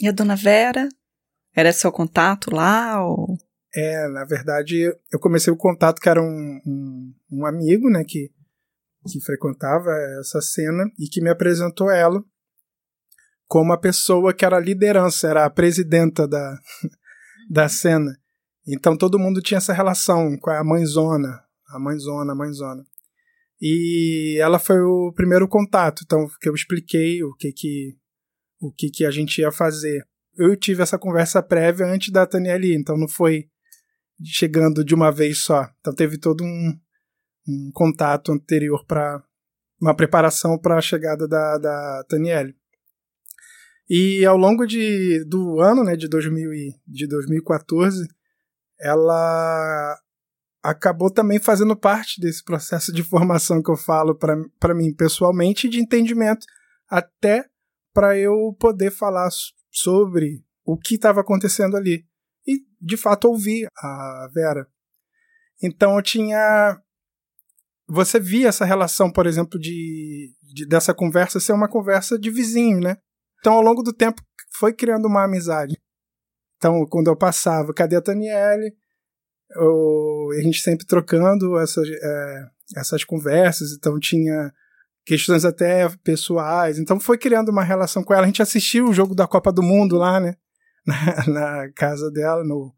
E 0.00 0.08
a 0.08 0.12
dona 0.12 0.36
Vera? 0.36 0.88
Era 1.54 1.72
seu 1.72 1.92
contato 1.92 2.54
lá? 2.54 3.04
Ou... 3.04 3.36
É, 3.74 4.08
na 4.08 4.24
verdade, 4.24 4.90
eu 5.12 5.18
comecei 5.18 5.52
o 5.52 5.56
contato 5.56 6.00
que 6.00 6.08
era 6.08 6.22
um, 6.22 6.60
um, 6.66 7.14
um 7.30 7.46
amigo, 7.46 7.90
né, 7.90 8.02
que 8.06 8.30
que 9.10 9.20
frequentava 9.20 9.90
essa 10.20 10.40
cena 10.40 10.84
e 10.98 11.08
que 11.08 11.20
me 11.20 11.30
apresentou 11.30 11.90
ela 11.90 12.22
como 13.46 13.72
a 13.72 13.78
pessoa 13.78 14.32
que 14.32 14.46
era 14.46 14.56
a 14.56 14.60
liderança, 14.60 15.28
era 15.28 15.44
a 15.44 15.50
presidenta 15.50 16.26
da, 16.26 16.58
da 17.50 17.68
cena. 17.68 18.16
Então 18.66 18.96
todo 18.96 19.18
mundo 19.18 19.42
tinha 19.42 19.58
essa 19.58 19.72
relação 19.72 20.38
com 20.38 20.50
a 20.50 20.64
mãezona, 20.64 21.42
a 21.68 21.78
mãezona, 21.78 22.32
a 22.32 22.34
mãezona. 22.34 22.82
E 23.60 24.38
ela 24.40 24.58
foi 24.58 24.80
o 24.80 25.12
primeiro 25.14 25.46
contato, 25.46 26.02
então 26.04 26.26
que 26.40 26.48
eu 26.48 26.54
expliquei 26.54 27.22
o 27.22 27.34
que 27.34 27.52
que 27.52 27.96
o 28.60 28.72
que 28.72 28.88
que 28.88 29.04
a 29.04 29.10
gente 29.10 29.40
ia 29.40 29.52
fazer. 29.52 30.02
Eu 30.34 30.56
tive 30.56 30.82
essa 30.82 30.98
conversa 30.98 31.42
prévia 31.42 31.86
antes 31.86 32.10
da 32.10 32.26
Tânia 32.26 32.54
ali, 32.54 32.74
então 32.74 32.96
não 32.96 33.08
foi 33.08 33.48
chegando 34.24 34.84
de 34.84 34.94
uma 34.94 35.10
vez 35.10 35.40
só. 35.40 35.68
Então 35.80 35.94
teve 35.94 36.16
todo 36.16 36.42
um, 36.42 36.80
um 37.46 37.70
contato 37.72 38.32
anterior 38.32 38.84
para 38.86 39.22
uma 39.80 39.94
preparação 39.94 40.58
para 40.58 40.78
a 40.78 40.80
chegada 40.80 41.26
da, 41.26 41.58
da 41.58 42.04
Taniele. 42.08 42.54
E 43.90 44.24
ao 44.24 44.36
longo 44.36 44.64
de, 44.64 45.24
do 45.24 45.60
ano, 45.60 45.82
né, 45.82 45.96
de, 45.96 46.08
2000 46.08 46.54
e, 46.54 46.74
de 46.86 47.06
2014, 47.06 48.06
ela 48.80 49.98
acabou 50.62 51.10
também 51.10 51.40
fazendo 51.40 51.76
parte 51.76 52.20
desse 52.20 52.44
processo 52.44 52.92
de 52.92 53.02
formação 53.02 53.60
que 53.60 53.70
eu 53.70 53.76
falo 53.76 54.16
para 54.16 54.74
mim 54.74 54.94
pessoalmente 54.94 55.68
de 55.68 55.80
entendimento, 55.80 56.46
até 56.88 57.44
para 57.92 58.16
eu 58.16 58.56
poder 58.58 58.92
falar 58.92 59.28
sobre 59.70 60.44
o 60.64 60.78
que 60.78 60.94
estava 60.94 61.20
acontecendo 61.20 61.76
ali. 61.76 62.06
E, 62.46 62.64
de 62.80 62.96
fato, 62.96 63.28
ouvir 63.28 63.66
a 63.76 64.28
Vera. 64.32 64.66
Então, 65.62 65.96
eu 65.96 66.02
tinha 66.02 66.80
você 67.92 68.18
via 68.18 68.48
essa 68.48 68.64
relação, 68.64 69.12
por 69.12 69.26
exemplo, 69.26 69.60
de, 69.60 70.34
de, 70.42 70.66
dessa 70.66 70.94
conversa 70.94 71.38
ser 71.38 71.52
uma 71.52 71.68
conversa 71.68 72.18
de 72.18 72.30
vizinho, 72.30 72.80
né? 72.80 72.96
Então, 73.38 73.52
ao 73.52 73.60
longo 73.60 73.82
do 73.82 73.92
tempo, 73.92 74.22
foi 74.58 74.72
criando 74.72 75.06
uma 75.06 75.24
amizade. 75.24 75.76
Então, 76.56 76.86
quando 76.86 77.08
eu 77.08 77.16
passava, 77.16 77.74
cadê 77.74 77.96
a 77.96 78.00
Taniele? 78.00 78.74
A 79.54 80.42
gente 80.42 80.62
sempre 80.62 80.86
trocando 80.86 81.58
essas, 81.58 81.86
é, 81.86 82.44
essas 82.76 83.04
conversas, 83.04 83.72
então 83.72 83.98
tinha 83.98 84.50
questões 85.04 85.44
até 85.44 85.86
pessoais. 86.02 86.78
Então, 86.78 86.98
foi 86.98 87.18
criando 87.18 87.50
uma 87.50 87.62
relação 87.62 88.02
com 88.02 88.14
ela. 88.14 88.22
A 88.22 88.26
gente 88.26 88.40
assistiu 88.40 88.88
o 88.88 88.94
jogo 88.94 89.14
da 89.14 89.26
Copa 89.26 89.52
do 89.52 89.62
Mundo 89.62 89.96
lá, 89.96 90.18
né? 90.18 90.34
Na, 90.86 91.26
na 91.26 91.72
casa 91.74 92.10
dela. 92.10 92.42
No... 92.42 92.72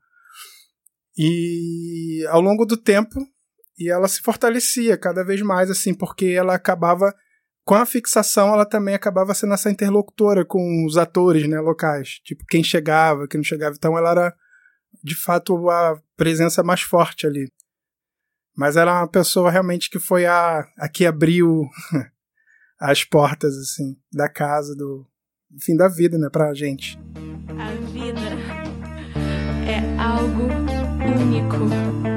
E 1.16 2.26
ao 2.30 2.40
longo 2.40 2.66
do 2.66 2.76
tempo, 2.76 3.20
e 3.78 3.90
ela 3.90 4.08
se 4.08 4.20
fortalecia 4.20 4.96
cada 4.96 5.24
vez 5.24 5.42
mais, 5.42 5.70
assim, 5.70 5.92
porque 5.92 6.26
ela 6.26 6.54
acabava, 6.54 7.14
com 7.64 7.74
a 7.74 7.86
fixação, 7.86 8.52
ela 8.52 8.66
também 8.66 8.94
acabava 8.94 9.34
sendo 9.34 9.54
essa 9.54 9.70
interlocutora 9.70 10.44
com 10.44 10.84
os 10.86 10.96
atores, 10.96 11.48
né, 11.48 11.58
locais. 11.60 12.20
Tipo, 12.24 12.44
quem 12.46 12.62
chegava, 12.62 13.26
quem 13.26 13.38
não 13.38 13.44
chegava. 13.44 13.74
Então 13.76 13.96
ela 13.98 14.10
era, 14.10 14.34
de 15.02 15.14
fato, 15.14 15.68
a 15.70 16.00
presença 16.16 16.62
mais 16.62 16.82
forte 16.82 17.26
ali. 17.26 17.50
Mas 18.56 18.76
era 18.76 18.92
uma 18.92 19.08
pessoa 19.08 19.50
realmente 19.50 19.90
que 19.90 19.98
foi 19.98 20.26
a, 20.26 20.64
a 20.78 20.88
que 20.88 21.04
abriu 21.04 21.68
as 22.78 23.02
portas, 23.02 23.56
assim, 23.56 23.96
da 24.12 24.28
casa, 24.28 24.76
do 24.76 25.04
fim 25.60 25.76
da 25.76 25.88
vida, 25.88 26.16
né, 26.18 26.28
pra 26.30 26.54
gente. 26.54 26.98
A 27.58 27.72
vida 27.90 28.20
é 29.66 30.00
algo 30.00 30.44
único 31.02 32.13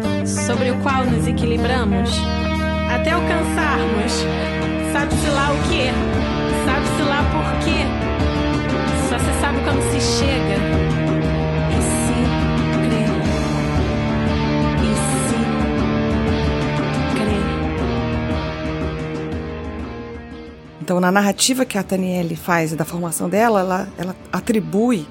sobre 0.48 0.72
o 0.72 0.80
qual 0.82 1.06
nos 1.06 1.28
equilibramos? 1.28 2.10
Até 2.90 3.12
alcançarmos, 3.12 4.14
sabe-se 4.94 5.28
lá 5.28 5.52
o 5.52 5.58
que, 5.68 5.92
sabe-se 6.66 7.02
lá 7.02 7.22
por 7.34 7.66
quê. 7.66 7.84
Só 9.10 9.20
se 9.20 9.42
sabe 9.42 9.60
como 9.66 9.82
se 9.92 10.00
chega. 10.00 10.88
Então, 20.80 21.02
na 21.02 21.12
narrativa 21.12 21.66
que 21.66 21.78
a 21.78 21.84
Taniele 21.84 22.38
faz 22.38 22.72
da 22.72 22.86
formação 22.86 23.28
dela, 23.28 23.60
ela, 23.60 23.88
ela 23.98 24.16
atribui 24.32 25.06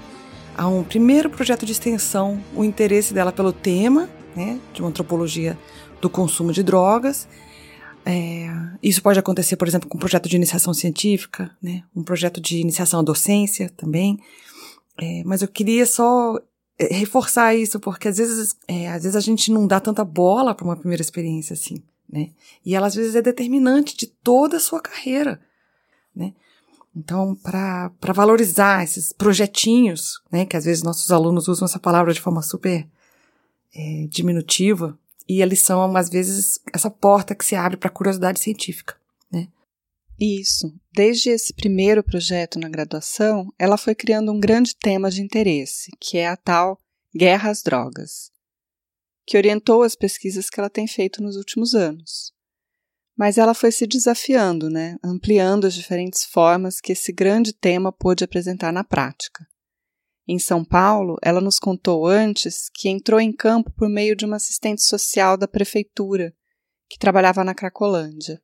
a 0.57 0.66
um 0.66 0.83
primeiro 0.83 1.28
projeto 1.28 1.66
de 1.66 1.73
extensão 1.73 2.40
o 2.55 2.64
interesse 2.64 3.12
dela 3.12 3.31
pelo 3.31 3.52
tema 3.52 4.09
né, 4.37 4.61
de 4.73 4.83
uma 4.83 4.90
antropologia 4.90 5.59
do 6.00 6.11
consumo 6.11 6.52
de 6.52 6.62
drogas. 6.62 7.26
É, 8.05 8.47
isso 8.83 9.02
pode 9.02 9.19
acontecer, 9.19 9.57
por 9.57 9.66
exemplo, 9.66 9.88
com 9.88 9.97
um 9.97 10.00
projeto 10.00 10.28
de 10.28 10.37
iniciação 10.37 10.73
científica, 10.73 11.50
né, 11.61 11.83
um 11.95 12.05
projeto 12.05 12.40
de 12.40 12.59
iniciação 12.59 13.00
à 13.00 13.02
docência 13.02 13.71
também. 13.76 14.21
É, 14.99 15.23
mas 15.25 15.43
eu 15.43 15.49
queria 15.49 15.85
só 15.87 16.38
é, 16.78 16.95
reforçar 16.95 17.55
isso, 17.55 17.81
porque 17.81 18.09
às 18.09 18.19
vezes, 18.19 18.57
é, 18.69 18.88
às 18.90 19.02
vezes 19.02 19.16
a 19.16 19.21
gente 19.21 19.50
não 19.50 19.66
dá 19.66 19.81
tanta 19.81 20.05
bola 20.05 20.55
para 20.55 20.64
uma 20.64 20.76
primeira 20.76 21.02
experiência 21.02 21.55
assim, 21.55 21.83
né? 22.09 22.31
E 22.64 22.75
ela 22.75 22.87
às 22.87 22.95
vezes 22.95 23.16
é 23.16 23.23
determinante 23.23 23.97
de 23.97 24.07
toda 24.07 24.57
a 24.57 24.61
sua 24.61 24.81
carreira, 24.81 25.40
né? 26.14 26.33
Então, 26.95 27.35
para 27.35 28.12
valorizar 28.14 28.83
esses 28.83 29.12
projetinhos, 29.12 30.23
né, 30.33 30.47
que 30.47 30.57
às 30.57 30.64
vezes 30.64 30.83
nossos 30.83 31.11
alunos 31.11 31.47
usam 31.47 31.66
essa 31.66 31.78
palavra 31.78 32.14
de 32.14 32.23
forma 32.23 32.40
super 32.40 32.88
é, 33.76 34.06
diminutiva 34.09 34.99
e 35.28 35.42
eles 35.42 35.61
são, 35.61 35.95
às 35.97 36.09
vezes, 36.09 36.59
essa 36.73 36.90
porta 36.90 37.35
que 37.35 37.45
se 37.45 37.54
abre 37.54 37.76
para 37.76 37.88
a 37.88 37.92
curiosidade 37.92 38.40
científica. 38.40 38.97
Né? 39.30 39.49
Isso. 40.18 40.73
Desde 40.95 41.30
esse 41.30 41.52
primeiro 41.52 42.02
projeto 42.02 42.59
na 42.59 42.68
graduação, 42.68 43.52
ela 43.59 43.76
foi 43.76 43.95
criando 43.95 44.33
um 44.33 44.40
grande 44.40 44.75
tema 44.75 45.11
de 45.11 45.21
interesse, 45.21 45.90
que 46.00 46.16
é 46.16 46.28
a 46.28 46.37
tal 46.37 46.78
guerra 47.14 47.50
às 47.50 47.62
drogas. 47.62 48.30
que 49.26 49.37
orientou 49.37 49.83
as 49.83 49.97
pesquisas 49.97 50.49
que 50.49 50.61
ela 50.61 50.71
tem 50.71 50.87
feito 50.87 51.21
nos 51.21 51.37
últimos 51.37 51.75
anos. 51.75 52.33
Mas 53.18 53.38
ela 53.38 53.54
foi 53.54 53.73
se 53.73 53.85
desafiando, 53.85 54.71
né, 54.71 54.97
ampliando 55.02 55.66
as 55.66 55.75
diferentes 55.75 56.25
formas 56.25 56.80
que 56.80 56.92
esse 56.92 57.12
grande 57.12 57.52
tema 57.52 57.90
pôde 57.90 58.23
apresentar 58.23 58.73
na 58.73 58.85
prática. 58.85 59.45
Em 60.28 60.40
São 60.40 60.64
Paulo, 60.64 61.16
ela 61.23 61.40
nos 61.40 61.61
contou 61.61 62.04
antes 62.04 62.68
que 62.75 62.88
entrou 62.88 63.21
em 63.21 63.33
campo 63.33 63.71
por 63.71 63.88
meio 63.88 64.16
de 64.16 64.25
uma 64.25 64.37
assistente 64.37 64.83
social 64.83 65.37
da 65.37 65.47
prefeitura, 65.47 66.35
que 66.88 66.99
trabalhava 66.99 67.45
na 67.45 67.54
Cracolândia. 67.54 68.42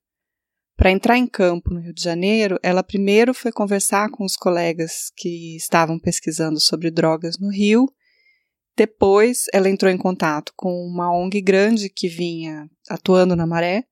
Para 0.76 0.92
entrar 0.92 1.18
em 1.18 1.26
campo 1.26 1.74
no 1.74 1.80
Rio 1.80 1.92
de 1.92 2.02
Janeiro, 2.02 2.56
ela 2.62 2.84
primeiro 2.84 3.34
foi 3.34 3.50
conversar 3.50 4.10
com 4.10 4.24
os 4.24 4.36
colegas 4.36 5.10
que 5.16 5.56
estavam 5.56 5.98
pesquisando 5.98 6.60
sobre 6.60 6.90
drogas 6.90 7.36
no 7.38 7.50
Rio. 7.50 7.92
Depois, 8.76 9.46
ela 9.52 9.68
entrou 9.68 9.90
em 9.90 9.98
contato 9.98 10.52
com 10.56 10.86
uma 10.86 11.12
ONG 11.12 11.40
grande 11.40 11.90
que 11.90 12.08
vinha 12.08 12.70
atuando 12.88 13.34
na 13.34 13.46
Maré. 13.46 13.84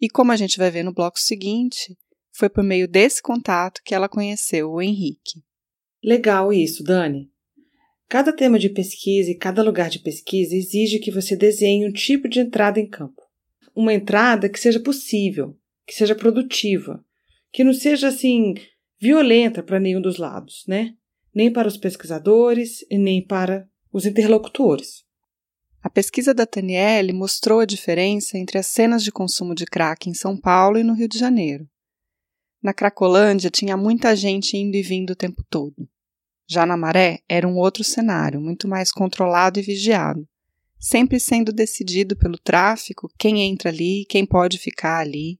E 0.00 0.08
como 0.08 0.30
a 0.30 0.36
gente 0.36 0.58
vai 0.58 0.70
ver 0.70 0.82
no 0.82 0.92
bloco 0.92 1.18
seguinte, 1.18 1.96
foi 2.32 2.50
por 2.50 2.62
meio 2.62 2.86
desse 2.86 3.22
contato 3.22 3.80
que 3.84 3.94
ela 3.94 4.08
conheceu 4.08 4.70
o 4.70 4.82
Henrique. 4.82 5.42
Legal 6.04 6.52
isso, 6.52 6.84
Dani. 6.84 7.30
Cada 8.10 8.30
tema 8.30 8.58
de 8.58 8.68
pesquisa 8.68 9.30
e 9.30 9.34
cada 9.34 9.62
lugar 9.62 9.88
de 9.88 9.98
pesquisa 9.98 10.54
exige 10.54 10.98
que 10.98 11.10
você 11.10 11.34
desenhe 11.34 11.88
um 11.88 11.92
tipo 11.92 12.28
de 12.28 12.40
entrada 12.40 12.78
em 12.78 12.86
campo. 12.86 13.22
Uma 13.74 13.94
entrada 13.94 14.50
que 14.50 14.60
seja 14.60 14.78
possível, 14.78 15.56
que 15.86 15.94
seja 15.94 16.14
produtiva, 16.14 17.02
que 17.50 17.64
não 17.64 17.72
seja 17.72 18.08
assim 18.08 18.52
violenta 19.00 19.62
para 19.62 19.80
nenhum 19.80 20.02
dos 20.02 20.18
lados, 20.18 20.64
né? 20.68 20.94
Nem 21.34 21.50
para 21.50 21.66
os 21.66 21.78
pesquisadores 21.78 22.84
e 22.90 22.98
nem 22.98 23.26
para 23.26 23.66
os 23.90 24.04
interlocutores. 24.04 25.04
A 25.82 25.88
pesquisa 25.88 26.34
da 26.34 26.44
Taniele 26.44 27.14
mostrou 27.14 27.60
a 27.60 27.64
diferença 27.64 28.36
entre 28.36 28.58
as 28.58 28.66
cenas 28.66 29.02
de 29.02 29.10
consumo 29.10 29.54
de 29.54 29.64
crack 29.64 30.10
em 30.10 30.14
São 30.14 30.36
Paulo 30.36 30.76
e 30.76 30.84
no 30.84 30.92
Rio 30.92 31.08
de 31.08 31.18
Janeiro. 31.18 31.66
Na 32.62 32.74
Cracolândia 32.74 33.50
tinha 33.50 33.74
muita 33.76 34.14
gente 34.14 34.56
indo 34.56 34.76
e 34.76 34.82
vindo 34.82 35.10
o 35.10 35.16
tempo 35.16 35.42
todo. 35.48 35.88
Já 36.46 36.66
na 36.66 36.76
Maré 36.76 37.20
era 37.28 37.48
um 37.48 37.56
outro 37.56 37.82
cenário, 37.82 38.40
muito 38.40 38.68
mais 38.68 38.92
controlado 38.92 39.58
e 39.58 39.62
vigiado, 39.62 40.26
sempre 40.78 41.18
sendo 41.18 41.52
decidido 41.52 42.16
pelo 42.16 42.38
tráfico 42.38 43.10
quem 43.18 43.42
entra 43.42 43.70
ali, 43.70 44.04
quem 44.08 44.26
pode 44.26 44.58
ficar 44.58 44.98
ali, 44.98 45.38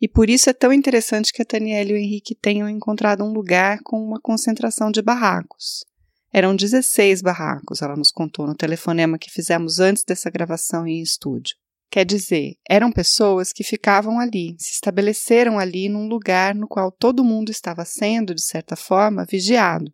e 0.00 0.08
por 0.08 0.30
isso 0.30 0.48
é 0.48 0.54
tão 0.54 0.72
interessante 0.72 1.32
que 1.32 1.42
a 1.42 1.44
Taniela 1.44 1.90
e 1.90 1.92
o 1.92 1.96
Henrique 1.96 2.34
tenham 2.34 2.68
encontrado 2.68 3.22
um 3.22 3.32
lugar 3.32 3.80
com 3.84 4.02
uma 4.02 4.18
concentração 4.18 4.90
de 4.90 5.02
barracos. 5.02 5.84
Eram 6.32 6.56
16 6.56 7.20
barracos, 7.20 7.82
ela 7.82 7.96
nos 7.96 8.10
contou 8.10 8.46
no 8.46 8.54
telefonema 8.54 9.18
que 9.18 9.30
fizemos 9.30 9.78
antes 9.78 10.04
dessa 10.04 10.30
gravação 10.30 10.86
em 10.86 11.02
estúdio. 11.02 11.54
Quer 11.90 12.06
dizer, 12.06 12.54
eram 12.68 12.90
pessoas 12.90 13.52
que 13.52 13.64
ficavam 13.64 14.18
ali, 14.18 14.54
se 14.58 14.72
estabeleceram 14.72 15.58
ali 15.58 15.88
num 15.88 16.06
lugar 16.08 16.54
no 16.54 16.68
qual 16.68 16.90
todo 16.90 17.24
mundo 17.24 17.50
estava 17.50 17.84
sendo, 17.84 18.34
de 18.34 18.42
certa 18.42 18.76
forma, 18.76 19.26
vigiado, 19.28 19.92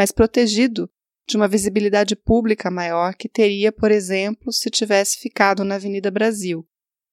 mas 0.00 0.10
protegido 0.10 0.88
de 1.28 1.36
uma 1.36 1.46
visibilidade 1.46 2.16
pública 2.16 2.70
maior 2.70 3.14
que 3.14 3.28
teria, 3.28 3.70
por 3.70 3.90
exemplo, 3.90 4.50
se 4.50 4.70
tivesse 4.70 5.18
ficado 5.18 5.62
na 5.62 5.74
Avenida 5.74 6.10
Brasil, 6.10 6.66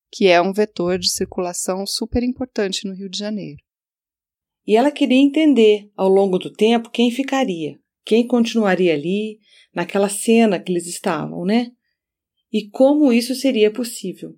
que 0.10 0.28
é 0.28 0.42
um 0.42 0.54
vetor 0.54 0.98
de 0.98 1.12
circulação 1.12 1.86
super 1.86 2.24
importante 2.24 2.88
no 2.88 2.94
Rio 2.94 3.10
de 3.10 3.18
Janeiro. 3.18 3.58
E 4.66 4.78
ela 4.78 4.90
queria 4.90 5.18
entender, 5.18 5.92
ao 5.98 6.08
longo 6.08 6.40
do 6.40 6.50
tempo, 6.50 6.90
quem 6.90 7.12
ficaria, 7.12 7.78
quem 8.06 8.26
continuaria 8.26 8.94
ali, 8.94 9.38
naquela 9.76 10.08
cena 10.08 10.58
que 10.58 10.72
eles 10.72 10.88
estavam, 10.88 11.44
né? 11.44 11.72
E 12.54 12.70
como 12.70 13.12
isso 13.12 13.36
seria 13.36 13.70
possível. 13.70 14.34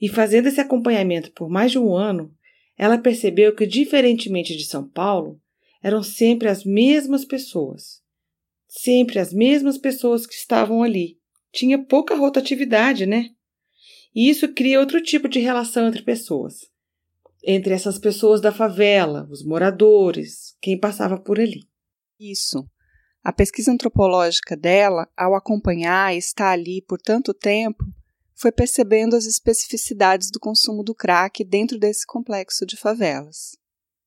E 0.00 0.08
fazendo 0.08 0.46
esse 0.46 0.60
acompanhamento 0.60 1.32
por 1.32 1.48
mais 1.48 1.72
de 1.72 1.80
um 1.80 1.96
ano, 1.96 2.32
ela 2.78 2.96
percebeu 2.96 3.56
que, 3.56 3.66
diferentemente 3.66 4.56
de 4.56 4.66
São 4.66 4.88
Paulo, 4.88 5.40
eram 5.86 6.02
sempre 6.02 6.48
as 6.48 6.64
mesmas 6.64 7.24
pessoas. 7.24 8.02
Sempre 8.66 9.20
as 9.20 9.32
mesmas 9.32 9.78
pessoas 9.78 10.26
que 10.26 10.34
estavam 10.34 10.82
ali. 10.82 11.16
Tinha 11.52 11.78
pouca 11.78 12.16
rotatividade, 12.16 13.06
né? 13.06 13.30
E 14.12 14.28
isso 14.28 14.52
cria 14.52 14.80
outro 14.80 15.00
tipo 15.00 15.28
de 15.28 15.38
relação 15.38 15.86
entre 15.86 16.02
pessoas. 16.02 16.68
Entre 17.40 17.72
essas 17.72 18.00
pessoas 18.00 18.40
da 18.40 18.50
favela, 18.50 19.28
os 19.30 19.44
moradores, 19.44 20.56
quem 20.60 20.76
passava 20.76 21.20
por 21.20 21.38
ali. 21.38 21.68
Isso. 22.18 22.68
A 23.22 23.32
pesquisa 23.32 23.70
antropológica 23.70 24.56
dela, 24.56 25.08
ao 25.16 25.36
acompanhar 25.36 26.12
e 26.12 26.18
estar 26.18 26.50
ali 26.50 26.82
por 26.82 27.00
tanto 27.00 27.32
tempo, 27.32 27.84
foi 28.34 28.50
percebendo 28.50 29.14
as 29.14 29.24
especificidades 29.24 30.32
do 30.32 30.40
consumo 30.40 30.82
do 30.82 30.96
crack 30.96 31.44
dentro 31.44 31.78
desse 31.78 32.04
complexo 32.04 32.66
de 32.66 32.76
favelas. 32.76 33.56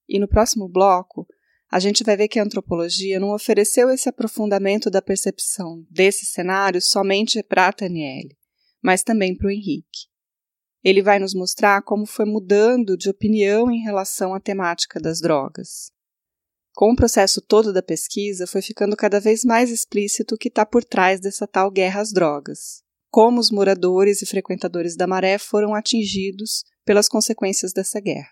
E 0.10 0.20
no 0.20 0.28
próximo 0.28 0.68
bloco, 0.68 1.26
a 1.72 1.80
gente 1.80 2.04
vai 2.04 2.18
ver 2.18 2.28
que 2.28 2.40
a 2.40 2.44
antropologia 2.44 3.20
não 3.20 3.34
ofereceu 3.34 3.90
esse 3.90 4.10
aprofundamento 4.10 4.90
da 4.90 5.02
percepção 5.02 5.86
desse 5.90 6.26
cenário 6.26 6.82
somente 6.82 7.44
para 7.44 7.68
a 7.68 7.74
Taniele 7.74 8.40
mas 8.82 9.04
também 9.04 9.36
para 9.36 9.48
o 9.48 9.52
Henrique. 9.52 10.08
Ele 10.84 11.02
vai 11.02 11.20
nos 11.20 11.34
mostrar 11.34 11.82
como 11.82 12.06
foi 12.06 12.26
mudando 12.26 12.96
de 12.96 13.10
opinião 13.10 13.70
em 13.70 13.82
relação 13.82 14.34
à 14.34 14.40
temática 14.40 15.00
das 15.00 15.20
drogas. 15.20 15.92
Com 16.74 16.94
o 16.94 16.96
processo 16.96 17.42
todo 17.42 17.74
da 17.74 17.84
pesquisa, 17.84 18.48
foi 18.48 18.62
ficando 18.62 18.96
cada 18.96 19.20
vez 19.20 19.44
mais 19.44 19.70
explícito 19.70 20.36
o 20.36 20.38
que 20.38 20.48
está 20.48 20.66
por 20.66 20.84
trás 20.84 21.20
dessa 21.20 21.46
tal 21.46 21.70
guerra 21.70 22.00
às 22.00 22.14
drogas. 22.14 22.82
Como 23.10 23.40
os 23.40 23.52
moradores 23.52 24.22
e 24.22 24.26
frequentadores 24.26 24.96
da 24.96 25.06
maré 25.06 25.38
foram 25.38 25.76
atingidos 25.76 26.64
pelas 26.86 27.10
consequências 27.10 27.74
dessa 27.74 28.00
guerra. 28.00 28.30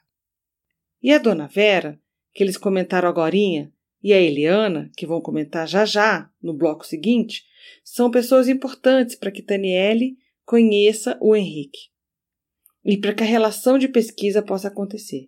E 1.02 1.12
a 1.12 1.18
dona 1.18 1.48
Vera, 1.48 2.00
que 2.38 2.44
eles 2.44 2.56
comentaram 2.56 3.10
agora, 3.10 3.36
e 3.36 4.14
a 4.14 4.22
Eliana, 4.22 4.92
que 4.96 5.08
vão 5.08 5.20
comentar 5.20 5.68
já 5.68 5.86
já 5.86 6.30
no 6.40 6.54
bloco 6.54 6.86
seguinte, 6.86 7.44
são 7.84 8.12
pessoas 8.12 8.48
importantes 8.48 9.16
para 9.16 9.32
que 9.32 9.42
Taniele 9.42 10.16
conheça 10.46 11.18
o 11.20 11.36
Henrique 11.36 11.90
e 12.86 12.96
para 12.96 13.16
que 13.16 13.24
a 13.24 13.26
relação 13.26 13.80
de 13.80 13.88
pesquisa 13.88 14.44
possa 14.44 14.68
acontecer. 14.68 15.28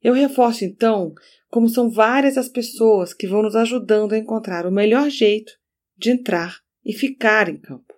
Eu 0.00 0.14
reforço 0.14 0.64
então 0.64 1.14
como 1.50 1.68
são 1.68 1.90
várias 1.90 2.38
as 2.38 2.48
pessoas 2.48 3.12
que 3.12 3.26
vão 3.26 3.42
nos 3.42 3.56
ajudando 3.56 4.12
a 4.12 4.18
encontrar 4.18 4.66
o 4.66 4.70
melhor 4.70 5.10
jeito 5.10 5.52
de 5.98 6.12
entrar 6.12 6.60
e 6.84 6.92
ficar 6.92 7.48
em 7.48 7.56
campo. 7.56 7.92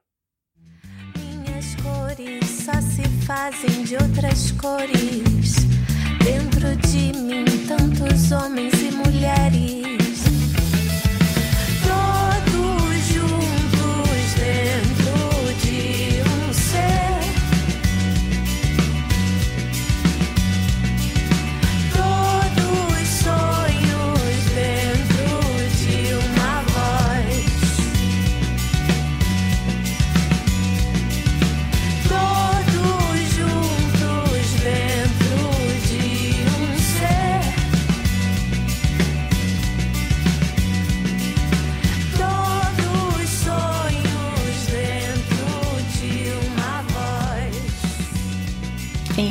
Minhas 1.18 1.74
cores 1.82 2.48
só 2.48 2.80
se 2.80 3.06
fazem 3.26 3.84
de 3.84 3.94
outras 3.96 4.52
cores. 4.52 5.77
Dentro 6.24 6.76
de 6.76 7.12
mim, 7.18 7.44
tantos 7.66 8.32
homens 8.32 8.74
e 8.74 8.90
mulheres. 8.92 9.97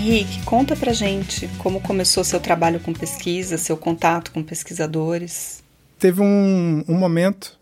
Henrique, 0.08 0.42
conta 0.44 0.74
pra 0.74 0.94
gente 0.94 1.50
como 1.58 1.82
começou 1.82 2.24
seu 2.24 2.40
trabalho 2.40 2.80
com 2.80 2.94
pesquisa, 2.94 3.58
seu 3.58 3.76
contato 3.76 4.32
com 4.32 4.42
pesquisadores. 4.42 5.62
Teve 6.00 6.22
um, 6.22 6.82
um 6.88 6.94
momento 6.94 7.60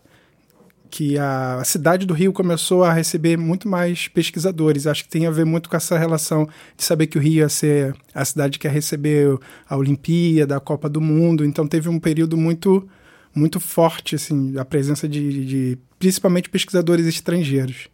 que 0.88 1.18
a 1.18 1.60
cidade 1.64 2.06
do 2.06 2.14
Rio 2.14 2.32
começou 2.32 2.84
a 2.84 2.92
receber 2.92 3.36
muito 3.36 3.68
mais 3.68 4.06
pesquisadores. 4.06 4.86
Acho 4.86 5.02
que 5.02 5.10
tem 5.10 5.26
a 5.26 5.30
ver 5.32 5.44
muito 5.44 5.68
com 5.68 5.76
essa 5.76 5.98
relação 5.98 6.48
de 6.76 6.84
saber 6.84 7.08
que 7.08 7.18
o 7.18 7.20
Rio 7.20 7.40
ia 7.40 7.48
ser 7.48 7.96
a 8.14 8.24
cidade 8.24 8.60
que 8.60 8.68
ia 8.68 8.72
receber 8.72 9.36
a 9.68 9.76
Olimpíada, 9.76 10.56
a 10.56 10.60
Copa 10.60 10.88
do 10.88 11.00
Mundo. 11.00 11.44
Então 11.44 11.66
teve 11.66 11.88
um 11.88 11.98
período 11.98 12.36
muito 12.36 12.88
muito 13.34 13.58
forte 13.58 14.14
assim 14.14 14.56
a 14.56 14.64
presença 14.64 15.08
de, 15.08 15.44
de 15.44 15.78
principalmente 15.98 16.48
pesquisadores 16.48 17.06
estrangeiros. 17.06 17.88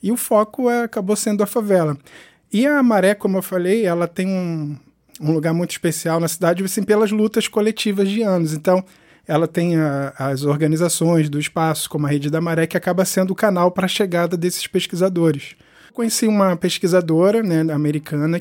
E 0.00 0.12
o 0.12 0.16
foco 0.16 0.70
é, 0.70 0.84
acabou 0.84 1.16
sendo 1.16 1.42
a 1.42 1.46
favela. 1.46 1.98
E 2.52 2.66
a 2.66 2.82
Maré, 2.82 3.14
como 3.14 3.38
eu 3.38 3.42
falei, 3.42 3.84
ela 3.84 4.08
tem 4.08 4.26
um, 4.26 4.76
um 5.20 5.32
lugar 5.32 5.52
muito 5.52 5.70
especial 5.70 6.18
na 6.18 6.28
cidade, 6.28 6.64
assim, 6.64 6.82
pelas 6.82 7.10
lutas 7.10 7.46
coletivas 7.46 8.08
de 8.08 8.22
anos. 8.22 8.52
Então, 8.52 8.84
ela 9.26 9.46
tem 9.46 9.76
a, 9.76 10.14
as 10.16 10.44
organizações 10.44 11.28
do 11.28 11.38
espaço, 11.38 11.90
como 11.90 12.06
a 12.06 12.10
Rede 12.10 12.30
da 12.30 12.40
Maré, 12.40 12.66
que 12.66 12.76
acaba 12.76 13.04
sendo 13.04 13.32
o 13.32 13.36
canal 13.36 13.70
para 13.70 13.84
a 13.84 13.88
chegada 13.88 14.36
desses 14.36 14.66
pesquisadores. 14.66 15.54
Conheci 15.92 16.26
uma 16.26 16.56
pesquisadora 16.56 17.42
né, 17.42 17.60
americana 17.72 18.40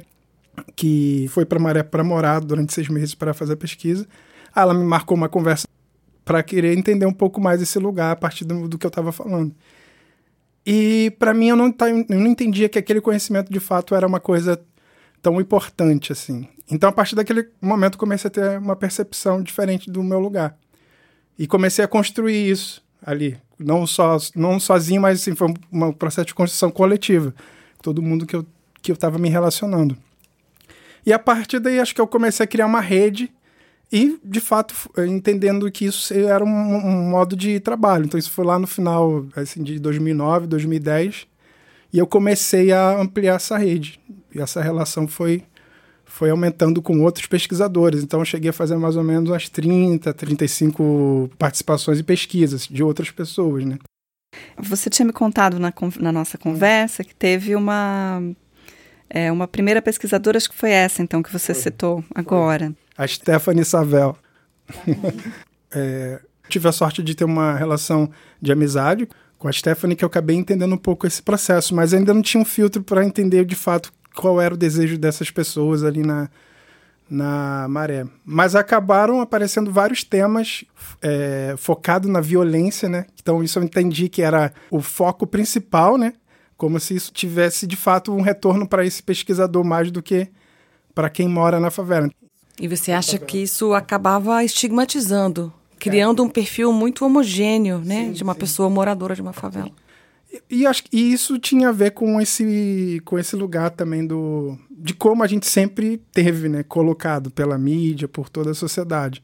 que 0.76 1.28
foi 1.30 1.46
para 1.46 1.60
Maré 1.60 1.84
para 1.84 2.04
morar 2.04 2.40
durante 2.40 2.74
seis 2.74 2.88
meses 2.88 3.14
para 3.14 3.34
fazer 3.34 3.54
a 3.54 3.58
pesquisa. 3.58 4.08
Ela 4.56 4.74
me 4.74 4.84
marcou 4.84 5.16
uma 5.18 5.30
conversa 5.30 5.68
para 6.24 6.42
querer 6.42 6.78
entender 6.78 7.06
um 7.06 7.14
pouco 7.14 7.40
mais 7.40 7.62
esse 7.62 7.78
lugar 7.80 8.12
a 8.12 8.16
partir 8.16 8.46
do, 8.46 8.68
do 8.68 8.78
que 8.78 8.86
eu 8.86 8.90
estava 8.90 9.12
falando. 9.12 9.54
E 10.70 11.12
para 11.18 11.34
mim 11.34 11.48
eu 11.48 11.56
não, 11.56 11.74
eu 12.10 12.20
não 12.20 12.28
entendia 12.28 12.68
que 12.68 12.78
aquele 12.78 13.00
conhecimento 13.00 13.50
de 13.50 13.60
fato 13.60 13.96
era 13.96 14.06
uma 14.06 14.20
coisa 14.20 14.62
tão 15.22 15.40
importante 15.40 16.12
assim. 16.12 16.46
Então 16.70 16.90
a 16.90 16.92
partir 16.92 17.16
daquele 17.16 17.48
momento 17.62 17.98
comecei 17.98 18.28
a 18.28 18.32
ter 18.32 18.60
uma 18.60 18.76
percepção 18.76 19.42
diferente 19.42 19.90
do 19.90 20.04
meu 20.04 20.20
lugar. 20.20 20.58
E 21.40 21.48
comecei 21.48 21.86
a 21.86 21.88
construir 21.88 22.52
isso 22.52 22.84
ali, 23.02 23.38
não 23.58 23.88
só 23.88 24.18
não 24.36 24.60
sozinho, 24.60 25.00
mas 25.00 25.22
assim, 25.22 25.34
foi 25.34 25.54
um, 25.72 25.94
processo 25.94 26.28
de 26.28 26.36
construção 26.36 26.70
coletiva, 26.70 27.34
todo 27.82 28.02
mundo 28.02 28.26
que 28.26 28.36
eu 28.36 28.46
que 28.82 28.92
eu 28.92 28.96
estava 28.96 29.18
me 29.18 29.30
relacionando. 29.30 29.98
E 31.06 31.14
a 31.14 31.20
partir 31.20 31.60
daí 31.60 31.80
acho 31.80 31.96
que 31.96 32.02
eu 32.02 32.08
comecei 32.08 32.44
a 32.44 32.48
criar 32.48 32.66
uma 32.66 32.82
rede 32.82 33.32
e, 33.92 34.20
de 34.24 34.42
fato, 34.42 34.76
entendendo 34.98 35.72
que 35.72 35.86
isso 35.86 36.14
era 36.14 36.44
um, 36.44 36.48
um, 36.48 37.10
modo 37.10 37.36
de 37.36 37.60
trabalho. 37.60 38.06
Então, 38.06 38.20
isso 38.20 38.32
foi 38.32 38.46
lá 38.46 38.60
no 38.60 38.68
final 38.68 39.26
assim, 39.36 39.64
de 39.64 39.80
2009, 39.80 40.48
2010. 40.48 41.26
E 41.94 41.98
eu 41.98 42.06
comecei 42.06 42.72
a 42.74 43.00
ampliar 43.00 43.36
essa 43.36 43.58
rede. 43.58 44.00
E 44.36 44.42
essa 44.42 44.62
relação 44.62 45.08
foi, 45.08 45.42
foi 46.04 46.30
aumentando 46.30 46.82
com 46.82 47.02
outros 47.02 47.28
pesquisadores. 47.28 48.04
Então, 48.04 48.20
eu 48.20 48.26
cheguei 48.26 48.50
a 48.50 48.54
fazer 48.54 48.76
mais 48.76 48.98
ou 48.98 49.04
menos 49.04 49.30
umas 49.30 49.48
30, 49.48 50.14
35 50.14 51.32
participações 51.40 52.00
e 52.00 52.04
pesquisas 52.04 52.68
de 52.68 52.84
outras 52.84 53.10
pessoas, 53.10 53.64
né? 53.64 53.78
Você 54.60 54.90
tinha 54.90 55.06
me 55.06 55.14
contado 55.14 55.60
na, 55.60 55.74
na 56.02 56.12
nossa 56.12 56.38
conversa 56.38 57.06
que 57.06 57.16
teve 57.16 57.56
uma, 57.56 58.22
é, 59.10 59.32
uma 59.32 59.48
primeira 59.48 59.82
pesquisadora, 59.82 60.38
acho 60.38 60.50
que 60.50 60.58
foi 60.58 60.72
essa, 60.72 61.02
então, 61.02 61.24
que 61.24 61.32
você 61.32 61.54
foi. 61.54 61.64
citou 61.64 62.04
agora. 62.14 62.66
Foi 62.66 62.87
a 62.98 63.08
Stephanie 63.08 63.64
Savel. 63.64 64.18
é, 65.72 66.20
tive 66.50 66.68
a 66.68 66.72
sorte 66.72 67.04
de 67.04 67.16
ter 67.16 67.26
uma 67.26 67.56
relação 67.56 68.10
de 68.42 68.52
amizade 68.52 69.08
com 69.38 69.48
a 69.48 69.52
Stephanie, 69.52 69.96
que 69.96 70.04
eu 70.04 70.08
acabei 70.08 70.36
entendendo 70.36 70.74
um 70.74 70.80
pouco 70.80 71.06
esse 71.06 71.22
processo, 71.22 71.76
mas 71.76 71.94
ainda 71.94 72.14
não 72.14 72.22
tinha 72.22 72.42
um 72.42 72.46
filtro 72.46 72.82
para 72.82 73.06
entender 73.06 73.46
de 73.46 73.56
fato 73.56 73.94
qual 74.16 74.42
era 74.42 74.54
o 74.54 74.58
desejo 74.58 74.98
dessas 74.98 75.30
pessoas 75.30 75.84
ali 75.84 76.02
na, 76.02 76.28
na 77.10 77.68
maré. 77.70 78.06
Mas 78.26 78.56
acabaram 78.56 79.22
aparecendo 79.22 79.72
vários 79.72 80.04
temas 80.04 80.66
é, 81.02 81.54
focados 81.58 82.10
na 82.10 82.20
violência, 82.20 82.90
né? 82.90 83.06
Então 83.22 83.44
isso 83.44 83.60
eu 83.60 83.64
entendi 83.64 84.10
que 84.10 84.24
era 84.24 84.52
o 84.72 84.82
foco 84.82 85.28
principal, 85.28 85.98
né? 85.98 86.14
Como 86.58 86.80
se 86.80 86.96
isso 86.96 87.14
tivesse 87.14 87.68
de 87.68 87.76
fato 87.76 88.12
um 88.12 88.22
retorno 88.22 88.68
para 88.68 88.84
esse 88.84 89.04
pesquisador 89.04 89.64
mais 89.64 89.92
do 89.92 90.02
que 90.02 90.28
para 90.96 91.12
quem 91.12 91.28
mora 91.28 91.60
na 91.60 91.70
favela. 91.70 92.10
E 92.60 92.68
você 92.68 92.92
acha 92.92 93.18
que 93.20 93.38
isso 93.44 93.74
acabava 93.74 94.44
estigmatizando, 94.44 95.54
criando 95.80 96.24
um 96.24 96.30
perfil 96.30 96.74
muito 96.74 97.06
homogêneo, 97.06 97.80
né, 97.80 98.06
sim, 98.06 98.12
de 98.14 98.24
uma 98.24 98.34
sim. 98.34 98.40
pessoa 98.40 98.70
moradora 98.70 99.16
de 99.16 99.22
uma 99.22 99.34
favela? 99.34 99.70
E, 100.32 100.62
e, 100.62 100.66
acho 100.66 100.84
que 100.84 100.98
isso 100.98 101.38
tinha 101.38 101.70
a 101.70 101.72
ver 101.72 101.92
com 101.92 102.20
esse, 102.20 103.02
com 103.06 103.18
esse 103.18 103.36
lugar 103.36 103.70
também 103.72 104.06
do 104.06 104.58
de 104.70 104.94
como 104.94 105.24
a 105.24 105.28
gente 105.28 105.48
sempre 105.48 105.98
teve, 106.12 106.48
né, 106.48 106.64
colocado 106.64 107.32
pela 107.32 107.58
mídia, 107.58 108.08
por 108.08 108.30
toda 108.30 108.52
a 108.52 108.56
sociedade. 108.56 109.22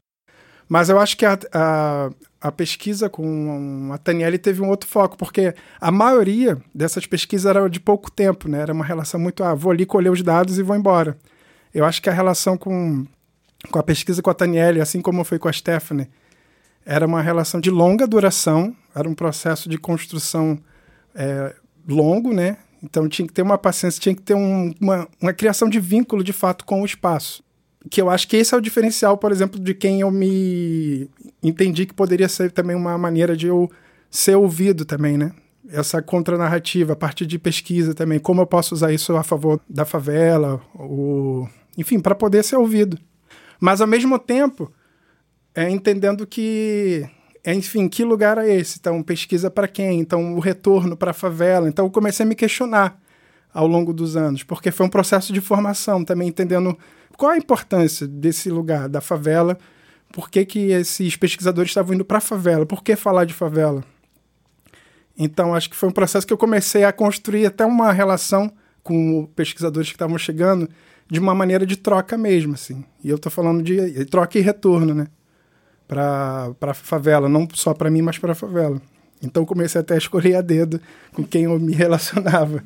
Mas 0.68 0.88
eu 0.88 0.98
acho 0.98 1.16
que 1.16 1.24
a, 1.24 1.38
a, 1.52 2.10
a 2.40 2.52
pesquisa 2.52 3.08
com 3.08 3.90
a 3.92 3.98
Taniele 3.98 4.38
teve 4.38 4.62
um 4.62 4.68
outro 4.68 4.88
foco, 4.88 5.16
porque 5.16 5.54
a 5.80 5.90
maioria 5.90 6.58
dessas 6.74 7.06
pesquisas 7.06 7.46
era 7.46 7.68
de 7.68 7.78
pouco 7.78 8.10
tempo, 8.10 8.48
né? 8.48 8.60
Era 8.60 8.72
uma 8.72 8.84
relação 8.84 9.20
muito, 9.20 9.44
ah, 9.44 9.54
vou 9.54 9.70
ali 9.70 9.86
colher 9.86 10.10
os 10.10 10.22
dados 10.22 10.58
e 10.58 10.62
vou 10.62 10.74
embora. 10.74 11.16
Eu 11.72 11.84
acho 11.84 12.00
que 12.00 12.08
a 12.08 12.12
relação 12.12 12.56
com 12.56 13.06
com 13.70 13.78
a 13.78 13.82
pesquisa 13.82 14.22
com 14.22 14.30
a 14.30 14.34
Taniele, 14.34 14.80
assim 14.80 15.00
como 15.00 15.24
foi 15.24 15.38
com 15.38 15.48
a 15.48 15.52
Stephanie, 15.52 16.08
era 16.84 17.06
uma 17.06 17.22
relação 17.22 17.60
de 17.60 17.70
longa 17.70 18.06
duração, 18.06 18.74
era 18.94 19.08
um 19.08 19.14
processo 19.14 19.68
de 19.68 19.78
construção 19.78 20.58
é, 21.14 21.54
longo, 21.88 22.32
né? 22.32 22.58
Então 22.82 23.08
tinha 23.08 23.26
que 23.26 23.32
ter 23.32 23.42
uma 23.42 23.56
paciência, 23.56 24.00
tinha 24.00 24.14
que 24.14 24.20
ter 24.20 24.34
um, 24.34 24.74
uma, 24.78 25.08
uma 25.20 25.32
criação 25.32 25.68
de 25.68 25.80
vínculo 25.80 26.22
de 26.22 26.32
fato 26.32 26.64
com 26.64 26.82
o 26.82 26.84
espaço. 26.84 27.42
Que 27.90 28.00
eu 28.00 28.10
acho 28.10 28.28
que 28.28 28.36
esse 28.36 28.54
é 28.54 28.58
o 28.58 28.60
diferencial, 28.60 29.16
por 29.16 29.32
exemplo, 29.32 29.58
de 29.58 29.74
quem 29.74 30.00
eu 30.00 30.10
me 30.10 31.08
entendi 31.42 31.86
que 31.86 31.94
poderia 31.94 32.28
ser 32.28 32.50
também 32.50 32.76
uma 32.76 32.96
maneira 32.98 33.36
de 33.36 33.46
eu 33.46 33.70
ser 34.10 34.36
ouvido 34.36 34.84
também, 34.84 35.16
né? 35.16 35.32
Essa 35.68 36.02
contranarrativa, 36.02 36.92
a 36.92 36.96
partir 36.96 37.24
de 37.24 37.38
pesquisa 37.38 37.94
também, 37.94 38.18
como 38.18 38.42
eu 38.42 38.46
posso 38.46 38.74
usar 38.74 38.92
isso 38.92 39.16
a 39.16 39.22
favor 39.22 39.58
da 39.68 39.86
favela, 39.86 40.60
ou, 40.74 41.48
enfim, 41.76 41.98
para 41.98 42.14
poder 42.14 42.44
ser 42.44 42.56
ouvido. 42.56 42.98
Mas 43.64 43.80
ao 43.80 43.86
mesmo 43.86 44.18
tempo, 44.18 44.70
é, 45.54 45.70
entendendo 45.70 46.26
que, 46.26 47.08
enfim, 47.46 47.88
que 47.88 48.04
lugar 48.04 48.36
é 48.36 48.56
esse? 48.56 48.76
Então, 48.78 49.02
pesquisa 49.02 49.50
para 49.50 49.66
quem? 49.66 50.00
Então, 50.00 50.34
o 50.34 50.38
retorno 50.38 50.94
para 50.94 51.12
a 51.12 51.14
favela. 51.14 51.66
Então, 51.66 51.86
eu 51.86 51.90
comecei 51.90 52.26
a 52.26 52.28
me 52.28 52.34
questionar 52.34 53.00
ao 53.54 53.66
longo 53.66 53.94
dos 53.94 54.18
anos, 54.18 54.42
porque 54.42 54.70
foi 54.70 54.84
um 54.84 54.90
processo 54.90 55.32
de 55.32 55.40
formação 55.40 56.04
também, 56.04 56.28
entendendo 56.28 56.78
qual 57.16 57.32
a 57.32 57.38
importância 57.38 58.06
desse 58.06 58.50
lugar, 58.50 58.86
da 58.86 59.00
favela, 59.00 59.58
por 60.12 60.28
que, 60.28 60.44
que 60.44 60.70
esses 60.70 61.16
pesquisadores 61.16 61.70
estavam 61.70 61.94
indo 61.94 62.04
para 62.04 62.18
a 62.18 62.20
favela, 62.20 62.66
por 62.66 62.84
que 62.84 62.94
falar 62.94 63.24
de 63.24 63.32
favela? 63.32 63.82
Então, 65.16 65.54
acho 65.54 65.70
que 65.70 65.76
foi 65.76 65.88
um 65.88 65.92
processo 65.92 66.26
que 66.26 66.34
eu 66.34 66.38
comecei 66.38 66.84
a 66.84 66.92
construir 66.92 67.46
até 67.46 67.64
uma 67.64 67.90
relação 67.92 68.52
com 68.82 69.24
pesquisadores 69.34 69.88
que 69.88 69.94
estavam 69.94 70.18
chegando, 70.18 70.68
de 71.10 71.20
uma 71.20 71.34
maneira 71.34 71.66
de 71.66 71.76
troca 71.76 72.16
mesmo, 72.16 72.54
assim. 72.54 72.84
E 73.02 73.08
eu 73.08 73.18
tô 73.18 73.30
falando 73.30 73.62
de 73.62 74.04
troca 74.06 74.38
e 74.38 74.42
retorno, 74.42 74.94
né? 74.94 75.06
Para 75.86 76.54
a 76.60 76.74
favela, 76.74 77.28
não 77.28 77.46
só 77.52 77.74
para 77.74 77.90
mim, 77.90 78.02
mas 78.02 78.18
para 78.18 78.32
a 78.32 78.34
favela. 78.34 78.80
Então 79.22 79.44
comecei 79.44 79.80
até 79.80 79.94
a 79.94 79.98
escolher 79.98 80.36
a 80.36 80.40
dedo 80.40 80.80
com 81.12 81.24
quem 81.24 81.44
eu 81.44 81.58
me 81.58 81.72
relacionava. 81.74 82.64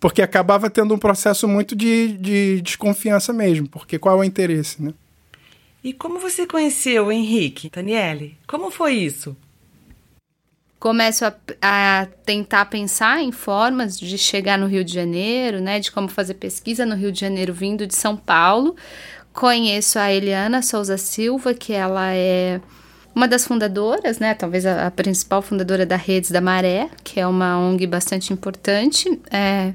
Porque 0.00 0.22
acabava 0.22 0.70
tendo 0.70 0.94
um 0.94 0.98
processo 0.98 1.48
muito 1.48 1.74
de, 1.74 2.12
de 2.18 2.60
desconfiança 2.62 3.32
mesmo, 3.32 3.68
porque 3.68 3.98
qual 3.98 4.16
é 4.16 4.20
o 4.20 4.24
interesse, 4.24 4.82
né? 4.82 4.94
E 5.82 5.92
como 5.92 6.18
você 6.18 6.46
conheceu 6.46 7.06
o 7.06 7.12
Henrique, 7.12 7.70
Daniele? 7.70 8.36
Como 8.46 8.70
foi 8.70 8.94
isso? 8.94 9.36
Começo 10.78 11.24
a, 11.24 11.34
a, 11.60 12.06
tentar 12.24 12.66
pensar 12.66 13.20
em 13.20 13.32
formas 13.32 13.98
de 13.98 14.16
chegar 14.16 14.56
no 14.56 14.66
Rio 14.66 14.84
de 14.84 14.92
Janeiro, 14.92 15.60
né, 15.60 15.80
de 15.80 15.90
como 15.90 16.08
fazer 16.08 16.34
pesquisa 16.34 16.86
no 16.86 16.94
Rio 16.94 17.10
de 17.10 17.20
Janeiro 17.20 17.52
vindo 17.52 17.86
de 17.86 17.94
São 17.94 18.16
Paulo. 18.16 18.76
Conheço 19.32 19.98
a 19.98 20.12
Eliana 20.12 20.62
Souza 20.62 20.96
Silva, 20.96 21.54
que 21.54 21.72
ela 21.72 22.12
é 22.12 22.60
uma 23.14 23.26
das 23.26 23.44
fundadoras, 23.44 24.18
né, 24.20 24.34
talvez 24.34 24.64
a, 24.64 24.86
a 24.86 24.90
principal 24.90 25.42
fundadora 25.42 25.84
da 25.84 25.96
Redes 25.96 26.30
da 26.30 26.40
Maré, 26.40 26.88
que 27.02 27.18
é 27.18 27.26
uma 27.26 27.58
ONG 27.58 27.86
bastante 27.86 28.32
importante, 28.32 29.20
é, 29.30 29.74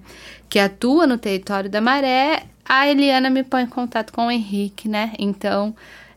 que 0.50 0.60
atua 0.60 1.06
no 1.06 1.18
território 1.18 1.70
da 1.70 1.82
Maré. 1.82 2.44
A 2.64 2.88
Eliana 2.88 3.30
me 3.30 3.44
põe 3.44 3.64
em 3.64 3.68
contato 3.68 4.14
com 4.14 4.28
o 4.28 4.32
Henrique, 4.32 4.88
né, 4.88 5.12
então 5.20 5.76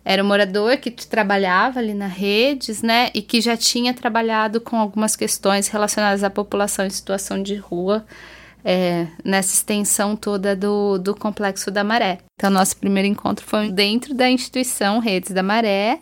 era 0.08 0.22
um 0.22 0.26
morador 0.28 0.76
que 0.76 0.88
trabalhava 0.92 1.80
ali 1.80 1.92
na 1.92 2.06
redes, 2.06 2.80
né, 2.80 3.10
e 3.12 3.20
que 3.20 3.40
já 3.40 3.56
tinha 3.56 3.92
trabalhado 3.92 4.60
com 4.60 4.76
algumas 4.76 5.16
questões 5.16 5.66
relacionadas 5.66 6.22
à 6.22 6.30
população 6.30 6.86
em 6.86 6.90
situação 6.90 7.42
de 7.42 7.56
rua, 7.56 8.06
é, 8.64 9.08
nessa 9.24 9.52
extensão 9.52 10.14
toda 10.14 10.54
do, 10.54 10.96
do 10.96 11.12
Complexo 11.12 11.72
da 11.72 11.82
Maré. 11.82 12.18
Então, 12.38 12.50
nosso 12.50 12.76
primeiro 12.76 13.08
encontro 13.08 13.44
foi 13.44 13.68
dentro 13.68 14.14
da 14.14 14.30
instituição 14.30 15.00
Redes 15.00 15.32
da 15.32 15.42
Maré, 15.42 15.98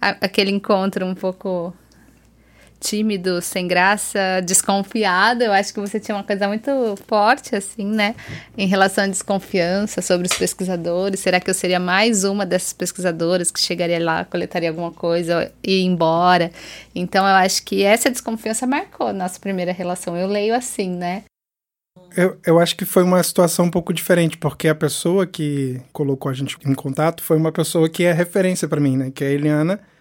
a, 0.00 0.16
aquele 0.22 0.50
encontro 0.50 1.04
um 1.04 1.14
pouco 1.14 1.74
tímido, 2.82 3.40
sem 3.40 3.68
graça, 3.68 4.40
desconfiado. 4.44 5.42
Eu 5.42 5.52
acho 5.52 5.72
que 5.72 5.80
você 5.80 6.00
tinha 6.00 6.16
uma 6.16 6.24
coisa 6.24 6.48
muito 6.48 6.96
forte, 7.06 7.54
assim, 7.54 7.86
né? 7.86 8.16
Em 8.58 8.66
relação 8.66 9.04
à 9.04 9.06
desconfiança 9.06 10.02
sobre 10.02 10.26
os 10.26 10.36
pesquisadores. 10.36 11.20
Será 11.20 11.38
que 11.38 11.48
eu 11.48 11.54
seria 11.54 11.78
mais 11.78 12.24
uma 12.24 12.44
dessas 12.44 12.72
pesquisadoras 12.72 13.50
que 13.50 13.60
chegaria 13.60 14.02
lá, 14.02 14.24
coletaria 14.24 14.68
alguma 14.68 14.90
coisa 14.90 15.52
e 15.62 15.78
ia 15.78 15.86
embora? 15.86 16.50
Então, 16.94 17.24
eu 17.24 17.34
acho 17.36 17.62
que 17.62 17.84
essa 17.84 18.10
desconfiança 18.10 18.66
marcou 18.66 19.06
a 19.06 19.12
nossa 19.12 19.38
primeira 19.38 19.72
relação. 19.72 20.16
Eu 20.16 20.26
leio 20.26 20.54
assim, 20.54 20.90
né? 20.90 21.22
Eu, 22.16 22.38
eu 22.44 22.58
acho 22.58 22.76
que 22.76 22.84
foi 22.84 23.02
uma 23.02 23.22
situação 23.22 23.66
um 23.66 23.70
pouco 23.70 23.92
diferente, 23.92 24.36
porque 24.36 24.66
a 24.68 24.74
pessoa 24.74 25.26
que 25.26 25.80
colocou 25.92 26.30
a 26.30 26.34
gente 26.34 26.56
em 26.66 26.74
contato 26.74 27.22
foi 27.22 27.36
uma 27.36 27.52
pessoa 27.52 27.88
que 27.88 28.04
é 28.04 28.12
referência 28.12 28.66
para 28.66 28.80
mim, 28.80 28.96
né? 28.96 29.10
Que 29.14 29.24
é 29.24 29.28
a 29.28 29.30
Eliana 29.30 29.91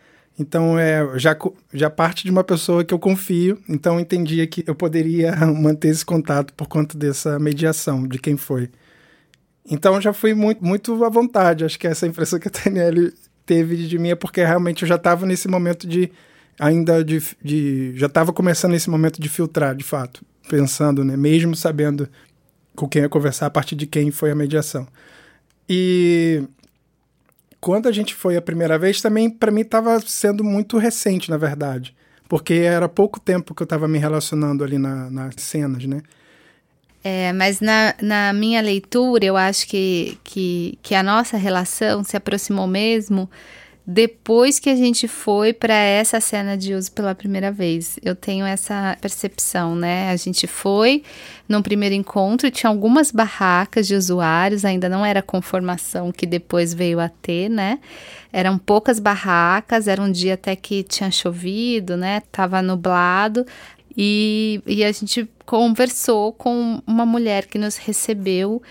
então, 0.41 0.77
é, 0.77 1.19
já, 1.19 1.37
já 1.71 1.87
parte 1.87 2.23
de 2.23 2.31
uma 2.31 2.43
pessoa 2.43 2.83
que 2.83 2.91
eu 2.91 2.97
confio, 2.97 3.59
então 3.69 3.95
eu 3.95 3.99
entendia 3.99 4.47
que 4.47 4.63
eu 4.65 4.73
poderia 4.73 5.35
manter 5.45 5.89
esse 5.89 6.03
contato 6.03 6.51
por 6.53 6.67
conta 6.67 6.97
dessa 6.97 7.37
mediação, 7.37 8.07
de 8.07 8.17
quem 8.17 8.35
foi. 8.35 8.69
Então, 9.69 10.01
já 10.01 10.11
fui 10.11 10.33
muito, 10.33 10.65
muito 10.65 11.05
à 11.05 11.09
vontade. 11.09 11.63
Acho 11.63 11.77
que 11.77 11.85
essa 11.85 12.07
impressão 12.07 12.39
que 12.39 12.47
a 12.47 12.51
Daniele 12.51 13.13
teve 13.45 13.87
de 13.87 13.99
mim 13.99 14.09
é 14.09 14.15
porque 14.15 14.43
realmente 14.43 14.81
eu 14.81 14.87
já 14.87 14.95
estava 14.95 15.27
nesse 15.27 15.47
momento 15.47 15.87
de 15.87 16.11
ainda 16.59 17.03
de, 17.03 17.21
de 17.43 17.93
já 17.95 18.07
estava 18.07 18.33
começando 18.33 18.73
esse 18.73 18.89
momento 18.89 19.21
de 19.21 19.29
filtrar, 19.29 19.75
de 19.75 19.83
fato, 19.83 20.25
pensando, 20.49 21.03
né, 21.03 21.15
mesmo 21.15 21.55
sabendo 21.55 22.09
com 22.75 22.87
quem 22.87 23.03
ia 23.03 23.09
conversar, 23.09 23.45
a 23.45 23.49
partir 23.51 23.75
de 23.75 23.85
quem 23.85 24.09
foi 24.09 24.31
a 24.31 24.35
mediação. 24.35 24.87
E 25.69 26.43
quando 27.61 27.87
a 27.87 27.91
gente 27.91 28.15
foi 28.15 28.35
a 28.35 28.41
primeira 28.41 28.77
vez, 28.79 29.01
também 29.01 29.29
para 29.29 29.51
mim 29.51 29.61
estava 29.61 29.99
sendo 30.01 30.43
muito 30.43 30.79
recente, 30.79 31.29
na 31.29 31.37
verdade, 31.37 31.95
porque 32.27 32.55
era 32.55 32.89
pouco 32.89 33.19
tempo 33.19 33.53
que 33.53 33.61
eu 33.61 33.65
estava 33.65 33.87
me 33.87 33.99
relacionando 33.99 34.63
ali 34.63 34.79
na, 34.79 35.09
nas 35.11 35.35
cenas, 35.37 35.85
né? 35.85 36.01
É, 37.03 37.31
mas 37.33 37.61
na, 37.61 37.95
na 38.01 38.33
minha 38.33 38.61
leitura, 38.61 39.25
eu 39.25 39.37
acho 39.37 39.67
que, 39.67 40.17
que, 40.23 40.77
que 40.81 40.93
a 40.93 41.01
nossa 41.01 41.37
relação 41.37 42.03
se 42.03 42.17
aproximou 42.17 42.67
mesmo 42.67 43.29
depois 43.85 44.59
que 44.59 44.69
a 44.69 44.75
gente 44.75 45.07
foi 45.07 45.53
para 45.53 45.73
essa 45.73 46.19
cena 46.19 46.55
de 46.55 46.73
uso 46.73 46.91
pela 46.91 47.15
primeira 47.15 47.51
vez. 47.51 47.97
Eu 48.03 48.15
tenho 48.15 48.45
essa 48.45 48.95
percepção, 49.01 49.75
né? 49.75 50.11
A 50.11 50.15
gente 50.15 50.45
foi 50.45 51.03
num 51.49 51.61
primeiro 51.61 51.93
encontro 51.95 52.49
tinha 52.51 52.69
algumas 52.69 53.11
barracas 53.11 53.87
de 53.87 53.95
usuários, 53.95 54.63
ainda 54.63 54.87
não 54.87 55.05
era 55.05 55.19
a 55.19 55.23
conformação 55.23 56.11
que 56.11 56.25
depois 56.25 56.73
veio 56.73 56.99
a 56.99 57.09
ter, 57.09 57.49
né? 57.49 57.79
Eram 58.31 58.57
poucas 58.57 58.99
barracas, 58.99 59.87
era 59.87 60.01
um 60.01 60.11
dia 60.11 60.35
até 60.35 60.55
que 60.55 60.83
tinha 60.83 61.11
chovido, 61.11 61.97
né? 61.97 62.21
Tava 62.31 62.61
nublado. 62.61 63.45
E, 63.97 64.61
e 64.65 64.83
a 64.83 64.91
gente 64.91 65.29
conversou 65.45 66.31
com 66.31 66.81
uma 66.87 67.05
mulher 67.05 67.45
que 67.45 67.57
nos 67.57 67.75
recebeu 67.75 68.61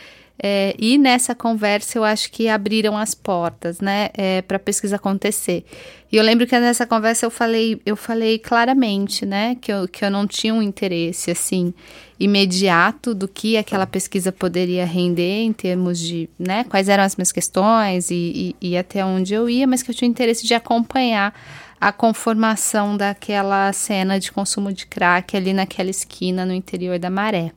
é, 0.43 0.75
e 0.79 0.97
nessa 0.97 1.35
conversa 1.35 1.99
eu 1.99 2.05
acho 2.05 2.31
que 2.33 2.49
abriram 2.49 2.97
as 2.97 3.15
portas, 3.15 3.81
né, 3.81 4.09
é, 4.15 4.41
para 4.41 4.57
a 4.57 4.61
pesquisa 4.61 4.97
acontecer. 4.97 5.65
E 6.11 6.17
eu 6.17 6.25
lembro 6.25 6.47
que 6.47 6.59
nessa 6.59 6.87
conversa 6.87 7.27
eu 7.27 7.31
falei, 7.31 7.81
eu 7.85 7.95
falei 7.95 8.39
claramente, 8.39 9.27
né, 9.27 9.57
que 9.61 9.71
eu, 9.71 9.87
que 9.87 10.03
eu 10.03 10.11
não 10.11 10.27
tinha 10.27 10.55
um 10.55 10.63
interesse 10.63 11.31
assim 11.31 11.75
imediato 12.19 13.15
do 13.15 13.29
que 13.29 13.59
aquela 13.59 13.87
pesquisa 13.87 14.33
poderia 14.33 14.87
render 14.87 15.43
em 15.43 15.53
termos 15.53 15.99
de, 15.99 16.29
né, 16.39 16.65
quais 16.65 16.89
eram 16.89 17.05
as 17.05 17.17
minhas 17.17 17.33
questões 17.33 18.11
e, 18.11 18.57
e, 18.63 18.71
e 18.71 18.77
até 18.79 19.05
onde 19.05 19.35
eu 19.35 19.49
ia, 19.49 19.67
mas 19.67 19.83
que 19.83 19.91
eu 19.91 19.95
tinha 19.95 20.09
interesse 20.09 20.47
de 20.47 20.55
acompanhar 20.55 21.35
a 21.79 21.93
conformação 21.93 22.97
daquela 22.97 23.73
cena 23.73 24.19
de 24.19 24.33
consumo 24.33 24.73
de 24.73 24.87
crack 24.87 25.37
ali 25.37 25.53
naquela 25.53 25.91
esquina 25.91 26.47
no 26.47 26.53
interior 26.55 26.99
da 26.99 27.11
Maré. 27.11 27.53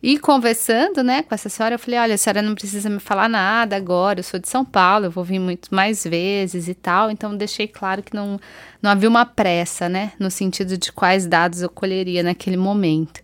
E 0.00 0.16
conversando, 0.18 1.02
né, 1.02 1.22
com 1.22 1.34
essa 1.34 1.48
senhora, 1.48 1.74
eu 1.74 1.78
falei: 1.78 1.98
olha, 1.98 2.14
a 2.14 2.18
senhora 2.18 2.40
não 2.40 2.54
precisa 2.54 2.88
me 2.88 3.00
falar 3.00 3.28
nada 3.28 3.76
agora, 3.76 4.20
eu 4.20 4.24
sou 4.24 4.38
de 4.38 4.48
São 4.48 4.64
Paulo, 4.64 5.06
eu 5.06 5.10
vou 5.10 5.24
vir 5.24 5.40
muito 5.40 5.74
mais 5.74 6.04
vezes 6.04 6.68
e 6.68 6.74
tal. 6.74 7.10
Então, 7.10 7.36
deixei 7.36 7.66
claro 7.66 8.02
que 8.02 8.14
não, 8.14 8.38
não 8.80 8.90
havia 8.90 9.08
uma 9.08 9.26
pressa, 9.26 9.88
né, 9.88 10.12
no 10.18 10.30
sentido 10.30 10.78
de 10.78 10.92
quais 10.92 11.26
dados 11.26 11.62
eu 11.62 11.68
colheria 11.68 12.22
naquele 12.22 12.56
momento. 12.56 13.20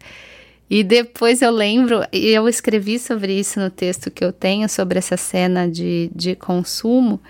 E 0.69 0.83
depois 0.83 1.43
eu 1.43 1.51
lembro, 1.53 2.05
e 2.13 2.29
eu 2.31 2.49
escrevi 2.49 2.99
sobre 2.99 3.39
isso 3.39 3.61
no 3.61 3.71
texto 3.71 4.11
que 4.11 4.25
eu 4.25 4.33
tenho, 4.33 4.69
sobre 4.69 4.99
essa 4.99 5.17
cena 5.17 5.69
de, 5.69 6.11
de 6.15 6.35
consumo. 6.35 7.21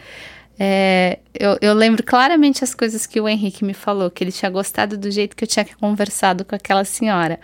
É, 0.59 1.19
eu, 1.35 1.59
eu, 1.61 1.75
lembro 1.75 2.03
claramente 2.05 2.63
as 2.63 2.75
coisas 2.75 3.07
que 3.07 3.21
o 3.21 3.29
Henrique 3.29 3.65
me 3.65 3.75
falou, 3.75 4.11
que 4.11 4.23
ele 4.23 4.31
tinha 4.31 4.51
gostado 4.51 4.97
do 4.97 5.11
jeito 5.11 5.35
que 5.35 5.45
eu 5.45 5.49
tinha 5.49 5.67
conversado 5.79 6.45
com 6.45 6.55
aquela 6.55 6.85
senhora. 6.85 7.41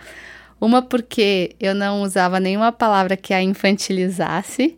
Uma 0.61 0.81
porque 0.83 1.55
eu 1.59 1.73
não 1.73 2.03
usava 2.03 2.39
nenhuma 2.39 2.71
palavra 2.71 3.17
que 3.17 3.33
a 3.33 3.41
infantilizasse, 3.41 4.77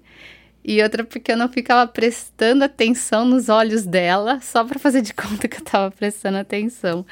e 0.64 0.82
outra 0.82 1.04
porque 1.04 1.34
eu 1.34 1.38
não 1.38 1.50
ficava 1.50 1.86
prestando 1.86 2.64
atenção 2.64 3.26
nos 3.26 3.50
olhos 3.50 3.86
dela 3.86 4.40
só 4.42 4.64
para 4.64 4.80
fazer 4.80 5.02
de 5.02 5.14
conta 5.14 5.46
que 5.48 5.58
eu 5.58 5.60
estava 5.60 5.92
prestando 5.92 6.38
atenção. 6.38 7.06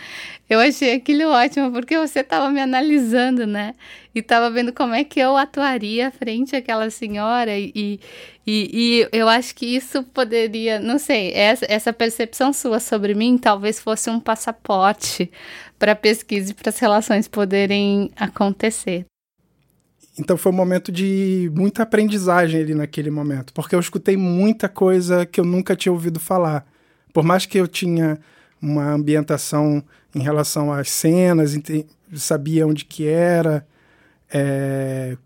Eu 0.49 0.59
achei 0.59 0.95
aquilo 0.95 1.29
ótimo 1.29 1.69
porque 1.71 1.97
você 1.97 2.21
estava 2.21 2.49
me 2.49 2.61
analisando, 2.61 3.45
né? 3.45 3.75
E 4.13 4.19
estava 4.19 4.49
vendo 4.49 4.73
como 4.73 4.93
é 4.93 5.03
que 5.03 5.19
eu 5.19 5.37
atuaria 5.37 6.11
frente 6.11 6.55
àquela 6.55 6.89
senhora 6.89 7.57
e, 7.57 7.71
e, 7.75 7.99
e, 8.45 9.09
eu 9.11 9.29
acho 9.29 9.55
que 9.55 9.65
isso 9.65 10.03
poderia, 10.03 10.79
não 10.79 10.99
sei, 10.99 11.31
essa, 11.33 11.65
essa 11.69 11.93
percepção 11.93 12.51
sua 12.51 12.79
sobre 12.79 13.13
mim 13.13 13.37
talvez 13.37 13.79
fosse 13.79 14.09
um 14.09 14.19
passaporte 14.19 15.31
para 15.79 15.93
a 15.93 15.95
pesquisa 15.95 16.51
e 16.51 16.53
para 16.53 16.69
as 16.69 16.79
relações 16.79 17.27
poderem 17.27 18.11
acontecer. 18.17 19.05
Então 20.19 20.35
foi 20.35 20.51
um 20.51 20.55
momento 20.55 20.91
de 20.91 21.49
muita 21.55 21.83
aprendizagem 21.83 22.61
ali 22.61 22.75
naquele 22.75 23.09
momento, 23.09 23.53
porque 23.53 23.73
eu 23.73 23.79
escutei 23.79 24.17
muita 24.17 24.67
coisa 24.67 25.25
que 25.25 25.39
eu 25.39 25.45
nunca 25.45 25.75
tinha 25.75 25.93
ouvido 25.93 26.19
falar. 26.19 26.65
Por 27.13 27.23
mais 27.23 27.45
que 27.45 27.57
eu 27.57 27.67
tinha 27.67 28.19
uma 28.61 28.91
ambientação 28.91 29.83
em 30.13 30.19
relação 30.19 30.71
às 30.71 30.89
cenas, 30.89 31.57
sabia 32.13 32.67
onde 32.67 32.83
que 32.85 33.07
era, 33.07 33.65
é, 34.33 35.17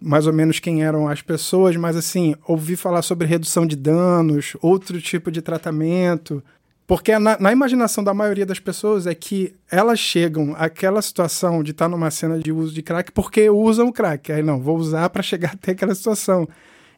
mais 0.00 0.26
ou 0.26 0.32
menos 0.32 0.60
quem 0.60 0.84
eram 0.84 1.08
as 1.08 1.22
pessoas, 1.22 1.76
mas 1.76 1.96
assim, 1.96 2.34
ouvi 2.46 2.76
falar 2.76 3.02
sobre 3.02 3.26
redução 3.26 3.66
de 3.66 3.76
danos, 3.76 4.56
outro 4.60 5.00
tipo 5.00 5.30
de 5.30 5.42
tratamento, 5.42 6.42
porque 6.88 7.18
na, 7.18 7.38
na, 7.38 7.52
imaginação 7.52 8.02
da 8.02 8.14
maioria 8.14 8.46
das 8.46 8.58
pessoas 8.58 9.06
é 9.06 9.14
que 9.14 9.54
elas 9.70 9.98
chegam 9.98 10.54
àquela 10.56 11.02
situação 11.02 11.62
de 11.62 11.72
estar 11.72 11.86
numa 11.86 12.10
cena 12.10 12.38
de 12.38 12.50
uso 12.50 12.72
de 12.72 12.80
crack 12.80 13.12
porque 13.12 13.50
usam 13.50 13.92
crack. 13.92 14.32
Aí 14.32 14.42
não, 14.42 14.58
vou 14.58 14.78
usar 14.78 15.10
para 15.10 15.22
chegar 15.22 15.52
até 15.52 15.72
aquela 15.72 15.94
situação. 15.94 16.48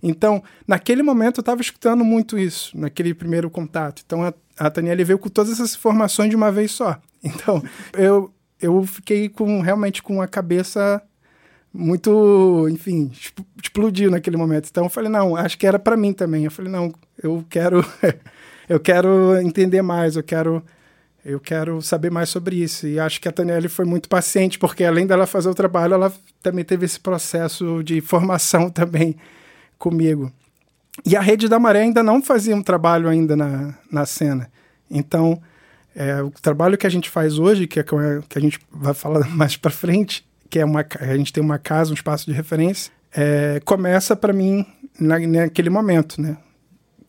Então, 0.00 0.44
naquele 0.64 1.02
momento 1.02 1.38
eu 1.38 1.42
estava 1.42 1.60
escutando 1.60 2.04
muito 2.04 2.38
isso, 2.38 2.78
naquele 2.78 3.12
primeiro 3.12 3.50
contato. 3.50 4.00
Então 4.06 4.22
a, 4.22 4.32
a 4.56 4.70
Taniele 4.70 5.02
veio 5.02 5.18
com 5.18 5.28
todas 5.28 5.54
essas 5.54 5.74
informações 5.74 6.30
de 6.30 6.36
uma 6.36 6.52
vez 6.52 6.70
só. 6.70 6.96
Então, 7.22 7.60
eu, 7.98 8.32
eu 8.60 8.84
fiquei 8.84 9.28
com 9.28 9.60
realmente 9.60 10.04
com 10.04 10.22
a 10.22 10.28
cabeça 10.28 11.02
muito, 11.72 12.68
enfim, 12.68 13.10
explodiu 13.62 14.10
naquele 14.10 14.36
momento. 14.36 14.68
Então 14.70 14.84
eu 14.84 14.90
falei, 14.90 15.10
não, 15.10 15.36
acho 15.36 15.56
que 15.56 15.66
era 15.66 15.78
para 15.78 15.96
mim 15.96 16.12
também. 16.12 16.44
Eu 16.44 16.50
falei, 16.50 16.70
não, 16.70 16.92
eu 17.22 17.44
quero 17.48 17.84
eu 18.68 18.80
quero 18.80 19.36
entender 19.40 19.82
mais, 19.82 20.16
eu 20.16 20.22
quero 20.22 20.62
eu 21.24 21.38
quero 21.38 21.82
saber 21.82 22.10
mais 22.10 22.28
sobre 22.28 22.56
isso. 22.56 22.86
E 22.86 22.98
acho 22.98 23.20
que 23.20 23.28
a 23.28 23.32
Taniele 23.32 23.68
foi 23.68 23.84
muito 23.84 24.08
paciente, 24.08 24.58
porque 24.58 24.84
além 24.84 25.06
dela 25.06 25.26
fazer 25.26 25.48
o 25.48 25.54
trabalho, 25.54 25.94
ela 25.94 26.12
também 26.42 26.64
teve 26.64 26.86
esse 26.86 26.98
processo 26.98 27.82
de 27.84 28.00
formação 28.00 28.68
também 28.70 29.16
comigo. 29.78 30.32
E 31.04 31.16
a 31.16 31.20
Rede 31.20 31.48
da 31.48 31.58
Maré 31.58 31.82
ainda 31.82 32.02
não 32.02 32.22
fazia 32.22 32.56
um 32.56 32.62
trabalho 32.62 33.08
ainda 33.08 33.36
na, 33.36 33.74
na 33.90 34.04
cena. 34.06 34.50
Então, 34.90 35.40
é, 35.94 36.22
o 36.22 36.30
trabalho 36.30 36.76
que 36.76 36.86
a 36.86 36.90
gente 36.90 37.08
faz 37.08 37.38
hoje, 37.38 37.66
que, 37.66 37.80
é, 37.80 37.84
que 37.84 38.38
a 38.38 38.40
gente 38.40 38.58
vai 38.70 38.94
falar 38.94 39.28
mais 39.30 39.56
para 39.56 39.70
frente, 39.70 40.26
que 40.50 40.58
é 40.58 40.64
uma 40.64 40.84
a 41.00 41.16
gente 41.16 41.32
tem 41.32 41.42
uma 41.42 41.58
casa, 41.58 41.92
um 41.92 41.94
espaço 41.94 42.26
de 42.26 42.32
referência, 42.32 42.92
é, 43.12 43.60
começa 43.64 44.14
para 44.14 44.32
mim 44.32 44.66
na, 44.98 45.18
naquele 45.18 45.70
momento, 45.70 46.20
né? 46.20 46.36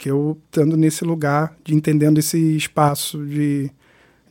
que 0.01 0.09
eu 0.09 0.35
estando 0.47 0.75
nesse 0.75 1.05
lugar, 1.05 1.55
de 1.63 1.75
entendendo 1.75 2.17
esse 2.17 2.55
espaço 2.55 3.23
de, 3.23 3.69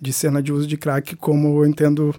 de 0.00 0.12
cena 0.12 0.42
de 0.42 0.52
uso 0.52 0.66
de 0.66 0.76
crack 0.76 1.14
como 1.14 1.62
eu 1.62 1.64
entendo 1.64 2.12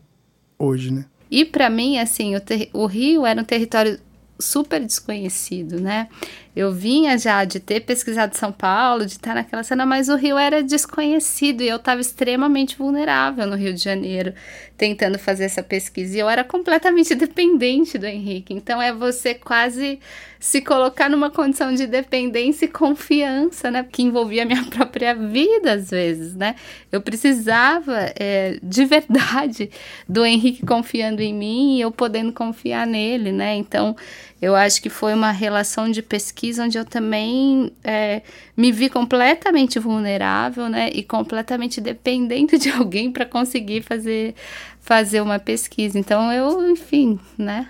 hoje, 0.58 0.94
né? 0.94 1.04
E 1.30 1.44
para 1.44 1.70
mim, 1.70 1.98
assim, 1.98 2.34
o, 2.34 2.42
o 2.72 2.86
Rio 2.86 3.26
era 3.26 3.42
um 3.42 3.44
território 3.44 4.00
super 4.40 4.80
desconhecido, 4.80 5.82
né? 5.82 6.08
Eu 6.54 6.72
vinha 6.74 7.18
já 7.18 7.46
de 7.46 7.62
ter 7.62 7.80
pesquisado 7.80 8.36
São 8.36 8.52
Paulo, 8.52 9.06
de 9.06 9.14
estar 9.14 9.34
naquela 9.34 9.64
cena, 9.64 9.86
mas 9.86 10.10
o 10.10 10.16
Rio 10.18 10.38
era 10.38 10.62
desconhecido 10.62 11.62
e 11.62 11.70
eu 11.70 11.78
estava 11.78 12.02
extremamente 12.02 12.78
vulnerável 12.78 13.48
no 13.48 13.56
Rio 13.56 13.74
de 13.74 13.82
Janeiro, 13.82 14.34
tentando 14.78 15.18
fazer 15.18 15.46
essa 15.46 15.64
pesquisa. 15.64 16.18
E 16.18 16.20
eu 16.20 16.30
era 16.30 16.44
completamente 16.44 17.16
dependente 17.16 17.98
do 17.98 18.06
Henrique. 18.06 18.54
Então 18.54 18.82
é 18.82 18.92
você 18.92 19.34
quase 19.34 20.00
se 20.42 20.60
colocar 20.60 21.08
numa 21.08 21.30
condição 21.30 21.74
de 21.74 21.86
dependência 21.86 22.66
e 22.66 22.68
confiança, 22.68 23.72
né? 23.72 23.86
Que 23.90 24.02
envolvia 24.02 24.42
a 24.42 24.46
minha 24.46 24.66
própria 24.72 25.14
vida 25.14 25.74
às 25.74 25.90
vezes, 25.90 26.36
né? 26.36 26.56
Eu 26.92 27.00
precisava 27.00 28.12
é, 28.20 28.60
de 28.62 28.84
verdade 28.84 29.70
do 30.10 30.26
Henrique 30.26 30.66
confiando 30.66 31.22
em 31.22 31.34
mim 31.34 31.78
e 31.78 31.82
eu 31.82 31.92
podendo 31.92 32.34
confiar 32.34 32.86
nele, 32.86 33.32
né? 33.32 33.56
Então 33.56 33.96
eu 34.42 34.56
acho 34.56 34.82
que 34.82 34.90
foi 34.90 35.14
uma 35.14 35.32
relação 35.32 35.90
de 35.92 36.02
pesquisa 36.02 36.41
onde 36.60 36.78
eu 36.78 36.86
também 36.86 37.72
é, 37.84 38.22
me 38.56 38.72
vi 38.72 38.90
completamente 38.90 39.80
vulnerável, 39.80 40.68
né? 40.70 40.90
E 40.94 41.04
completamente 41.04 41.80
dependente 41.80 42.58
de 42.58 42.70
alguém 42.72 43.12
para 43.12 43.26
conseguir 43.26 43.82
fazer, 43.82 44.36
fazer 44.80 45.22
uma 45.22 45.40
pesquisa. 45.40 45.98
Então 45.98 46.32
eu, 46.32 46.70
enfim, 46.72 47.20
né? 47.38 47.68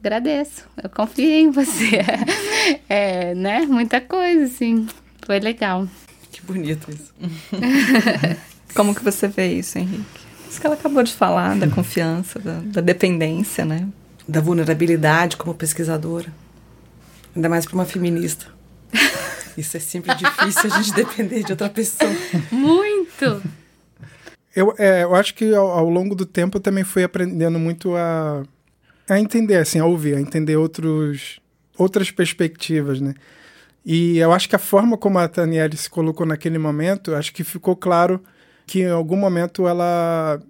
Agradeço. 0.00 0.64
Eu 0.82 0.90
confiei 0.90 1.42
em 1.42 1.50
você. 1.50 2.00
é, 2.88 3.34
né? 3.34 3.66
Muita 3.66 4.00
coisa, 4.00 4.44
assim. 4.44 4.86
Foi 5.24 5.38
legal. 5.38 5.86
Que 6.32 6.42
bonito 6.42 6.90
isso. 6.90 7.12
Como 8.74 8.94
que 8.94 9.04
você 9.04 9.28
vê 9.28 9.52
isso, 9.52 9.78
Henrique? 9.78 10.22
Isso 10.50 10.60
que 10.60 10.66
ela 10.66 10.76
acabou 10.76 11.02
de 11.02 11.12
falar, 11.12 11.56
da 11.56 11.68
confiança, 11.68 12.38
da, 12.38 12.60
da 12.62 12.80
dependência, 12.80 13.64
né? 13.64 13.86
da 14.26 14.40
vulnerabilidade 14.40 15.36
como 15.36 15.54
pesquisadora. 15.54 16.32
Ainda 17.34 17.48
mais 17.48 17.66
para 17.66 17.74
uma 17.74 17.84
feminista. 17.84 18.46
Isso 19.56 19.76
é 19.76 19.80
sempre 19.80 20.14
difícil, 20.14 20.72
a 20.72 20.82
gente 20.82 20.94
depender 20.94 21.42
de 21.42 21.52
outra 21.52 21.68
pessoa. 21.68 22.10
Muito! 22.50 23.42
Eu, 24.54 24.74
é, 24.78 25.02
eu 25.02 25.14
acho 25.14 25.34
que 25.34 25.54
ao, 25.54 25.66
ao, 25.70 25.88
longo 25.88 26.14
do 26.14 26.26
tempo 26.26 26.58
eu 26.58 26.60
também 26.60 26.84
fui 26.84 27.02
aprendendo 27.02 27.58
muito 27.58 27.96
a, 27.96 28.42
a 29.08 29.18
entender, 29.18 29.56
assim, 29.56 29.78
a 29.78 29.84
ouvir, 29.84 30.16
a 30.16 30.20
entender 30.20 30.56
outros, 30.56 31.40
outras 31.76 32.10
perspectivas, 32.10 33.00
né? 33.00 33.14
E 33.84 34.18
eu 34.18 34.32
acho 34.32 34.48
que 34.48 34.54
a 34.54 34.60
forma 34.60 34.96
como 34.96 35.18
a 35.18 35.26
Taniele 35.26 35.76
se 35.76 35.90
colocou 35.90 36.24
naquele 36.24 36.58
momento, 36.58 37.14
acho 37.14 37.32
que 37.32 37.42
ficou 37.42 37.74
claro 37.74 38.22
que 38.66 38.82
em 38.82 38.90
algum 38.90 39.16
momento 39.16 39.66
ela 39.66 40.40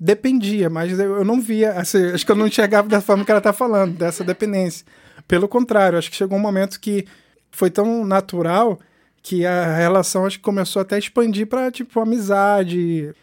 dependia, 0.00 0.68
mas 0.68 0.98
eu, 0.98 1.16
eu 1.16 1.24
não 1.24 1.40
via, 1.40 1.72
assim, 1.72 2.04
acho 2.06 2.26
que 2.26 2.32
eu 2.32 2.36
não 2.36 2.46
enxergava 2.46 2.88
da 2.88 3.00
forma 3.00 3.24
que 3.24 3.30
ela 3.30 3.38
está 3.38 3.52
falando, 3.52 3.96
dessa 3.96 4.24
dependência. 4.24 4.84
Pelo 5.30 5.46
contrário, 5.46 5.96
acho 5.96 6.10
que 6.10 6.16
chegou 6.16 6.36
um 6.36 6.40
momento 6.40 6.80
que 6.80 7.06
foi 7.52 7.70
tão 7.70 8.04
natural 8.04 8.80
que 9.22 9.46
a 9.46 9.76
relação 9.76 10.26
acho 10.26 10.38
que 10.38 10.42
começou 10.42 10.82
até 10.82 10.96
a 10.96 10.98
expandir 10.98 11.46
para 11.46 11.70
tipo 11.70 12.00
amizade. 12.00 13.14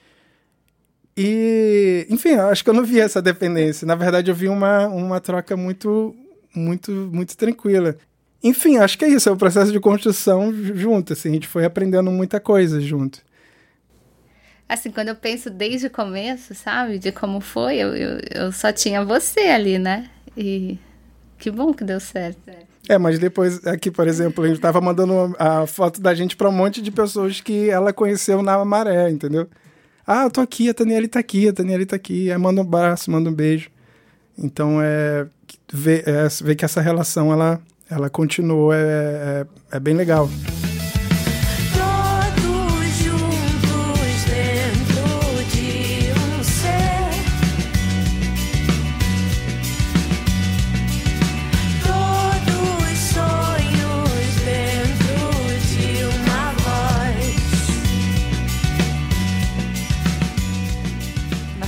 E, 1.17 2.07
enfim, 2.09 2.35
acho 2.35 2.63
que 2.63 2.69
eu 2.69 2.73
não 2.73 2.85
vi 2.85 3.01
essa 3.01 3.21
dependência. 3.21 3.85
Na 3.85 3.95
verdade, 3.95 4.31
eu 4.31 4.35
vi 4.35 4.47
uma, 4.47 4.87
uma 4.87 5.19
troca 5.19 5.57
muito, 5.57 6.15
muito, 6.55 6.91
muito 7.11 7.35
tranquila. 7.35 7.97
Enfim, 8.41 8.77
acho 8.77 8.97
que 8.97 9.03
é 9.03 9.09
isso, 9.09 9.27
é 9.27 9.31
o 9.33 9.37
processo 9.37 9.73
de 9.73 9.79
construção 9.81 10.53
junto, 10.75 11.11
assim, 11.11 11.31
a 11.31 11.33
gente 11.33 11.47
foi 11.49 11.65
aprendendo 11.65 12.09
muita 12.09 12.39
coisa 12.39 12.79
junto. 12.79 13.21
Assim, 14.69 14.91
quando 14.91 15.09
eu 15.09 15.15
penso 15.15 15.49
desde 15.49 15.87
o 15.87 15.91
começo, 15.91 16.55
sabe, 16.55 16.99
de 16.99 17.11
como 17.11 17.41
foi, 17.41 17.75
eu, 17.75 17.93
eu, 17.93 18.19
eu 18.33 18.51
só 18.53 18.71
tinha 18.71 19.03
você 19.03 19.41
ali, 19.41 19.77
né? 19.77 20.09
E 20.37 20.79
que 21.37 21.51
bom 21.51 21.73
que 21.73 21.83
deu 21.83 21.99
certo. 21.99 22.39
É, 22.89 22.97
mas 22.97 23.19
depois, 23.19 23.65
aqui, 23.67 23.91
por 23.91 24.07
exemplo, 24.07 24.43
a 24.43 24.47
gente 24.47 24.61
tava 24.61 24.79
mandando 24.79 25.35
a 25.37 25.67
foto 25.67 26.01
da 26.01 26.13
gente 26.13 26.35
para 26.35 26.47
um 26.47 26.53
monte 26.53 26.81
de 26.81 26.89
pessoas 26.89 27.41
que 27.41 27.69
ela 27.69 27.91
conheceu 27.91 28.41
na 28.41 28.63
maré, 28.63 29.09
entendeu? 29.09 29.47
Ah, 30.05 30.23
eu 30.23 30.31
tô 30.31 30.39
aqui, 30.39 30.69
a 30.69 30.73
Daniele 30.73 31.07
tá 31.07 31.19
aqui, 31.19 31.49
a 31.49 31.51
Daniele 31.51 31.85
tá 31.85 31.97
aqui. 31.97 32.31
Aí 32.31 32.37
manda 32.37 32.61
um 32.61 32.63
abraço, 32.63 33.11
manda 33.11 33.29
um 33.29 33.33
beijo. 33.33 33.69
Então, 34.37 34.81
é 34.81 35.27
ver, 35.71 36.05
é, 36.07 36.55
que 36.55 36.63
essa 36.63 36.79
relação, 36.79 37.31
ela, 37.31 37.59
ela 37.89 38.09
continuou, 38.09 38.73
é, 38.73 38.77
é, 38.79 39.45
é 39.71 39.79
bem 39.79 39.93
legal. 39.93 40.29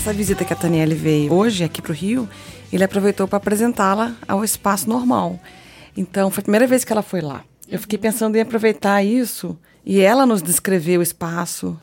Essa 0.10 0.18
visita 0.18 0.44
que 0.44 0.52
a 0.52 0.56
Taniele 0.56 0.96
veio 0.96 1.32
hoje 1.32 1.64
aqui 1.64 1.84
para 1.84 1.92
o 1.92 1.96
Rio, 1.96 2.28
ele 2.74 2.84
aproveitou 2.84 3.28
para 3.28 3.38
apresentá-la 3.38 4.16
ao 4.28 4.44
espaço 4.44 4.90
normal. 4.90 5.40
Então, 5.96 6.32
foi 6.32 6.42
a 6.42 6.44
primeira 6.46 6.66
vez 6.66 6.84
que 6.84 6.92
ela 6.92 7.04
foi 7.04 7.22
lá. 7.22 7.44
Eu 7.68 7.78
fiquei 7.78 8.00
pensando 8.00 8.36
em 8.36 8.42
aproveitar 8.42 9.04
isso 9.04 9.56
e 9.86 10.00
ela 10.00 10.26
nos 10.26 10.42
descreveu 10.42 11.00
o 11.00 11.04
espaço, 11.04 11.80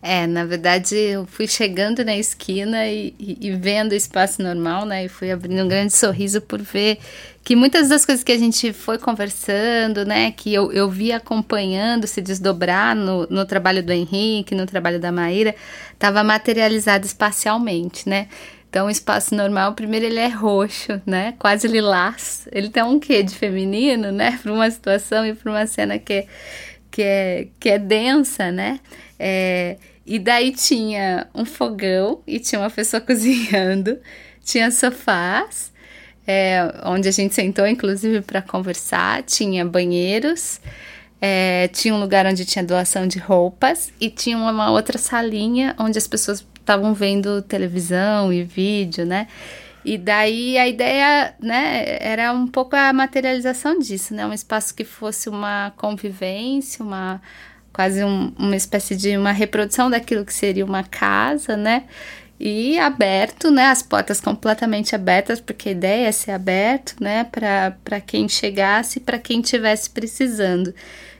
é, 0.00 0.28
na 0.28 0.44
verdade, 0.44 0.94
eu 0.94 1.26
fui 1.26 1.48
chegando 1.48 2.04
na 2.04 2.16
esquina 2.16 2.86
e, 2.86 3.12
e, 3.18 3.48
e, 3.48 3.50
vendo 3.50 3.92
o 3.92 3.94
espaço 3.96 4.40
normal, 4.40 4.86
né? 4.86 5.04
E 5.04 5.08
fui 5.08 5.30
abrindo 5.32 5.64
um 5.64 5.68
grande 5.68 5.92
sorriso 5.92 6.40
por 6.40 6.62
ver 6.62 6.98
que 7.42 7.56
muitas 7.56 7.88
das 7.88 8.06
coisas 8.06 8.22
que 8.22 8.30
a 8.30 8.38
gente 8.38 8.72
foi 8.72 8.96
conversando, 8.96 10.04
né? 10.04 10.30
Que 10.30 10.54
eu, 10.54 10.70
eu 10.72 10.88
vi 10.88 11.10
acompanhando 11.10 12.06
se 12.06 12.20
desdobrar 12.20 12.94
no, 12.94 13.26
no 13.28 13.44
trabalho 13.44 13.82
do 13.82 13.92
Henrique, 13.92 14.54
no 14.54 14.66
trabalho 14.66 15.00
da 15.00 15.10
Maíra, 15.10 15.52
estava 15.92 16.22
materializado 16.22 17.04
espacialmente, 17.04 18.08
né? 18.08 18.28
Então, 18.70 18.86
o 18.86 18.90
espaço 18.90 19.34
normal, 19.34 19.72
primeiro 19.74 20.06
ele 20.06 20.20
é 20.20 20.28
roxo, 20.28 21.00
né? 21.04 21.34
Quase 21.40 21.66
lilás. 21.66 22.46
Ele 22.52 22.68
tem 22.68 22.82
um 22.84 23.00
quê 23.00 23.22
de 23.22 23.34
feminino, 23.34 24.12
né? 24.12 24.38
Para 24.42 24.52
uma 24.52 24.70
situação 24.70 25.26
e 25.26 25.34
para 25.34 25.50
uma 25.50 25.66
cena 25.66 25.98
que 25.98 26.12
é, 26.12 26.26
que 26.90 27.02
é, 27.02 27.48
que 27.58 27.68
é 27.68 27.78
densa, 27.78 28.52
né? 28.52 28.78
É, 29.18 29.76
e 30.06 30.18
daí 30.18 30.52
tinha 30.52 31.26
um 31.34 31.44
fogão 31.44 32.20
e 32.26 32.38
tinha 32.38 32.60
uma 32.60 32.70
pessoa 32.70 33.00
cozinhando, 33.02 33.98
tinha 34.44 34.70
sofás, 34.70 35.72
é, 36.26 36.72
onde 36.84 37.08
a 37.08 37.10
gente 37.10 37.34
sentou, 37.34 37.66
inclusive, 37.66 38.22
para 38.22 38.40
conversar, 38.40 39.22
tinha 39.22 39.64
banheiros, 39.64 40.60
é, 41.20 41.68
tinha 41.68 41.94
um 41.94 42.00
lugar 42.00 42.26
onde 42.26 42.44
tinha 42.44 42.64
doação 42.64 43.06
de 43.06 43.18
roupas 43.18 43.92
e 44.00 44.08
tinha 44.08 44.38
uma 44.38 44.70
outra 44.70 44.98
salinha 44.98 45.74
onde 45.78 45.98
as 45.98 46.06
pessoas 46.06 46.46
estavam 46.54 46.94
vendo 46.94 47.42
televisão 47.42 48.32
e 48.32 48.42
vídeo, 48.42 49.06
né? 49.06 49.26
E 49.84 49.96
daí 49.96 50.58
a 50.58 50.68
ideia, 50.68 51.34
né, 51.40 51.96
era 52.00 52.32
um 52.32 52.46
pouco 52.46 52.76
a 52.76 52.92
materialização 52.92 53.78
disso, 53.78 54.12
né? 54.12 54.26
Um 54.26 54.34
espaço 54.34 54.74
que 54.74 54.84
fosse 54.84 55.30
uma 55.30 55.72
convivência, 55.76 56.84
uma 56.84 57.22
quase 57.78 58.02
um, 58.02 58.32
uma 58.36 58.56
espécie 58.56 58.96
de 58.96 59.16
uma 59.16 59.30
reprodução 59.30 59.88
daquilo 59.88 60.24
que 60.24 60.34
seria 60.34 60.64
uma 60.64 60.82
casa, 60.82 61.56
né? 61.56 61.84
E 62.40 62.76
aberto, 62.76 63.52
né? 63.52 63.66
As 63.66 63.84
portas 63.84 64.20
completamente 64.20 64.96
abertas, 64.96 65.40
porque 65.40 65.68
a 65.68 65.72
ideia 65.72 66.08
é 66.08 66.10
ser 66.10 66.32
aberto, 66.32 66.96
né? 67.00 67.22
Para 67.22 68.00
quem 68.00 68.28
chegasse, 68.28 68.98
para 68.98 69.16
quem 69.16 69.40
tivesse 69.40 69.90
precisando. 69.90 70.74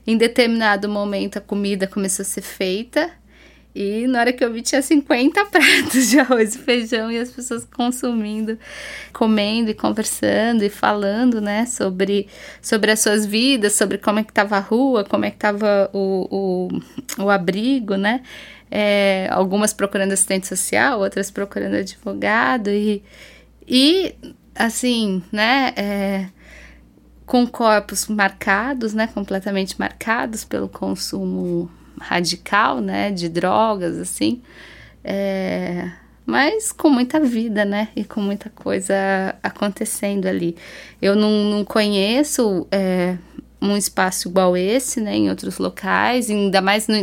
Em 0.04 0.16
determinado 0.16 0.88
momento, 0.88 1.38
a 1.38 1.40
comida 1.40 1.86
começou 1.86 2.24
a 2.24 2.26
ser 2.26 2.42
feita, 2.42 3.08
e 3.80 4.08
na 4.08 4.18
hora 4.18 4.32
que 4.32 4.44
eu 4.44 4.52
vi, 4.52 4.60
tinha 4.60 4.82
50 4.82 5.44
pratos 5.46 6.08
de 6.10 6.18
arroz 6.18 6.56
e 6.56 6.58
feijão 6.58 7.12
e 7.12 7.16
as 7.16 7.30
pessoas 7.30 7.64
consumindo, 7.64 8.58
comendo 9.12 9.70
e 9.70 9.74
conversando 9.74 10.64
e 10.64 10.68
falando, 10.68 11.40
né, 11.40 11.64
sobre, 11.64 12.26
sobre 12.60 12.90
as 12.90 12.98
suas 12.98 13.24
vidas, 13.24 13.74
sobre 13.74 13.96
como 13.96 14.18
é 14.18 14.24
que 14.24 14.32
estava 14.32 14.56
a 14.56 14.58
rua, 14.58 15.04
como 15.04 15.24
é 15.26 15.30
que 15.30 15.36
estava 15.36 15.88
o, 15.92 16.68
o, 17.16 17.22
o 17.22 17.30
abrigo, 17.30 17.94
né. 17.94 18.22
É, 18.68 19.28
algumas 19.30 19.72
procurando 19.72 20.10
assistente 20.10 20.48
social, 20.48 20.98
outras 20.98 21.30
procurando 21.30 21.76
advogado 21.76 22.70
e, 22.70 23.00
e 23.64 24.12
assim, 24.56 25.22
né, 25.30 25.72
é, 25.76 26.26
com 27.24 27.46
corpos 27.46 28.08
marcados, 28.08 28.92
né, 28.92 29.06
completamente 29.06 29.78
marcados 29.78 30.44
pelo 30.44 30.68
consumo 30.68 31.70
radical, 32.00 32.80
né, 32.80 33.10
de 33.10 33.28
drogas, 33.28 33.98
assim, 33.98 34.42
é, 35.04 35.90
mas 36.26 36.72
com 36.72 36.90
muita 36.90 37.20
vida, 37.20 37.64
né, 37.64 37.88
e 37.96 38.04
com 38.04 38.20
muita 38.20 38.50
coisa 38.50 38.94
acontecendo 39.42 40.26
ali. 40.26 40.56
Eu 41.00 41.16
não, 41.16 41.30
não 41.44 41.64
conheço 41.64 42.66
é, 42.70 43.16
um 43.60 43.76
espaço 43.76 44.28
igual 44.28 44.56
esse, 44.56 45.00
né, 45.00 45.16
em 45.16 45.28
outros 45.28 45.58
locais, 45.58 46.30
ainda 46.30 46.60
mais 46.60 46.86
no, 46.86 46.94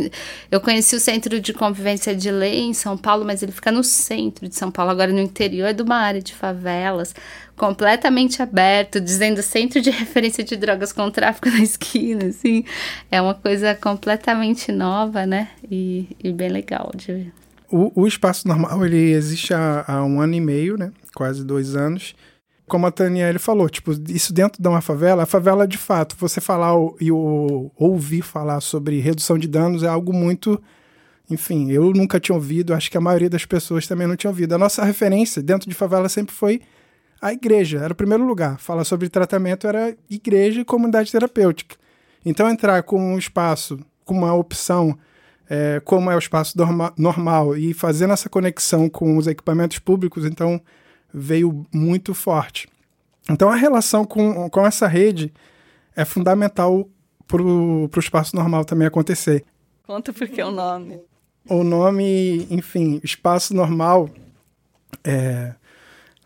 eu 0.50 0.60
conheci 0.60 0.96
o 0.96 1.00
Centro 1.00 1.40
de 1.40 1.52
Convivência 1.52 2.14
de 2.14 2.30
Lei 2.30 2.60
em 2.60 2.72
São 2.72 2.96
Paulo, 2.96 3.24
mas 3.24 3.42
ele 3.42 3.52
fica 3.52 3.70
no 3.70 3.84
centro 3.84 4.48
de 4.48 4.54
São 4.56 4.70
Paulo, 4.70 4.90
agora 4.90 5.12
no 5.12 5.20
interior 5.20 5.74
de 5.74 5.82
uma 5.82 5.96
área 5.96 6.22
de 6.22 6.34
favelas, 6.34 7.14
completamente 7.56 8.42
aberto, 8.42 9.00
dizendo 9.00 9.42
centro 9.42 9.80
de 9.80 9.90
referência 9.90 10.44
de 10.44 10.56
drogas 10.56 10.92
com 10.92 11.10
tráfico 11.10 11.48
na 11.48 11.60
esquina, 11.60 12.26
assim, 12.26 12.64
é 13.10 13.20
uma 13.20 13.34
coisa 13.34 13.74
completamente 13.74 14.70
nova, 14.70 15.26
né, 15.26 15.48
e, 15.70 16.08
e 16.22 16.32
bem 16.32 16.50
legal 16.50 16.90
de 16.94 17.12
ver. 17.12 17.32
O, 17.68 18.02
o 18.02 18.06
espaço 18.06 18.46
normal, 18.46 18.84
ele 18.84 19.12
existe 19.12 19.52
há, 19.52 19.84
há 19.88 20.04
um 20.04 20.20
ano 20.20 20.34
e 20.34 20.40
meio, 20.40 20.76
né, 20.76 20.92
quase 21.14 21.42
dois 21.44 21.74
anos, 21.74 22.14
como 22.68 22.86
a 22.86 22.90
Taniele 22.90 23.38
falou, 23.38 23.68
tipo, 23.68 23.92
isso 24.08 24.32
dentro 24.32 24.60
de 24.60 24.68
uma 24.68 24.80
favela, 24.80 25.22
a 25.22 25.26
favela 25.26 25.66
de 25.66 25.78
fato, 25.78 26.16
você 26.18 26.40
falar 26.40 26.72
e 27.00 27.10
ouvir 27.12 28.22
falar 28.22 28.60
sobre 28.60 28.98
redução 28.98 29.38
de 29.38 29.46
danos 29.46 29.84
é 29.84 29.88
algo 29.88 30.12
muito. 30.12 30.60
Enfim, 31.30 31.70
eu 31.70 31.92
nunca 31.92 32.18
tinha 32.18 32.34
ouvido, 32.34 32.74
acho 32.74 32.90
que 32.90 32.96
a 32.96 33.00
maioria 33.00 33.30
das 33.30 33.44
pessoas 33.44 33.86
também 33.86 34.06
não 34.06 34.16
tinha 34.16 34.30
ouvido. 34.30 34.52
A 34.52 34.58
nossa 34.58 34.84
referência 34.84 35.40
dentro 35.40 35.68
de 35.68 35.74
favela 35.76 36.08
sempre 36.08 36.34
foi 36.34 36.60
a 37.20 37.32
igreja, 37.32 37.78
era 37.78 37.92
o 37.92 37.96
primeiro 37.96 38.24
lugar. 38.24 38.58
Falar 38.58 38.84
sobre 38.84 39.08
tratamento 39.08 39.66
era 39.66 39.96
igreja 40.08 40.60
e 40.60 40.64
comunidade 40.64 41.10
terapêutica. 41.10 41.76
Então, 42.24 42.48
entrar 42.48 42.82
com 42.82 43.14
um 43.14 43.18
espaço, 43.18 43.78
com 44.04 44.14
uma 44.14 44.34
opção, 44.34 44.98
é, 45.48 45.80
como 45.84 46.10
é 46.10 46.16
o 46.16 46.18
espaço 46.18 46.58
norma 46.58 46.92
normal, 46.96 47.56
e 47.56 47.72
fazendo 47.72 48.12
essa 48.12 48.28
conexão 48.28 48.88
com 48.88 49.16
os 49.16 49.26
equipamentos 49.26 49.78
públicos, 49.78 50.24
então 50.24 50.60
veio 51.12 51.64
muito 51.72 52.12
forte. 52.14 52.68
Então 53.28 53.48
a 53.48 53.56
relação 53.56 54.04
com, 54.04 54.48
com 54.48 54.66
essa 54.66 54.86
rede 54.86 55.32
é 55.94 56.04
fundamental 56.04 56.88
para 57.26 57.42
o 57.42 57.90
espaço 57.96 58.36
normal 58.36 58.64
também 58.64 58.86
acontecer. 58.86 59.44
Conta 59.84 60.12
porque 60.12 60.40
é 60.40 60.46
o 60.46 60.50
nome. 60.50 61.00
O 61.48 61.64
nome, 61.64 62.46
enfim, 62.50 63.00
espaço 63.02 63.54
normal, 63.54 64.10
é, 65.02 65.54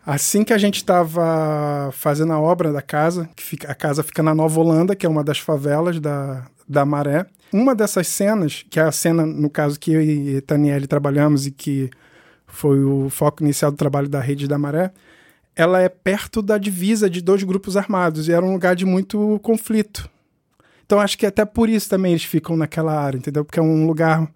Assim 0.05 0.43
que 0.43 0.53
a 0.53 0.57
gente 0.57 0.77
estava 0.77 1.91
fazendo 1.93 2.33
a 2.33 2.39
obra 2.39 2.71
da 2.71 2.81
casa, 2.81 3.29
que 3.35 3.43
fica, 3.43 3.71
a 3.71 3.75
casa 3.75 4.01
fica 4.01 4.23
na 4.23 4.33
Nova 4.33 4.59
Holanda, 4.59 4.95
que 4.95 5.05
é 5.05 5.09
uma 5.09 5.23
das 5.23 5.39
favelas 5.39 5.99
da, 5.99 6.47
da 6.67 6.83
Maré, 6.85 7.25
uma 7.53 7.75
dessas 7.75 8.07
cenas, 8.07 8.65
que 8.69 8.79
é 8.79 8.83
a 8.83 8.91
cena, 8.91 9.25
no 9.25 9.49
caso, 9.49 9.79
que 9.79 9.91
eu 9.91 10.01
e 10.01 10.41
Taniele 10.41 10.87
trabalhamos 10.87 11.45
e 11.45 11.51
que 11.51 11.89
foi 12.47 12.83
o 12.83 13.09
foco 13.09 13.43
inicial 13.43 13.71
do 13.71 13.77
trabalho 13.77 14.09
da 14.09 14.19
Rede 14.19 14.47
da 14.47 14.57
Maré, 14.57 14.91
ela 15.55 15.81
é 15.81 15.89
perto 15.89 16.41
da 16.41 16.57
divisa 16.57 17.09
de 17.09 17.21
dois 17.21 17.43
grupos 17.43 17.75
armados 17.75 18.27
e 18.27 18.31
era 18.31 18.45
um 18.45 18.53
lugar 18.53 18.75
de 18.75 18.85
muito 18.85 19.39
conflito. 19.43 20.09
Então 20.85 20.99
acho 20.99 21.17
que 21.17 21.25
até 21.25 21.45
por 21.45 21.69
isso 21.69 21.89
também 21.89 22.11
eles 22.11 22.23
ficam 22.23 22.57
naquela 22.57 22.99
área, 22.99 23.17
entendeu? 23.17 23.45
Porque 23.45 23.59
é 23.59 23.63
um 23.63 23.85
lugar 23.85 24.29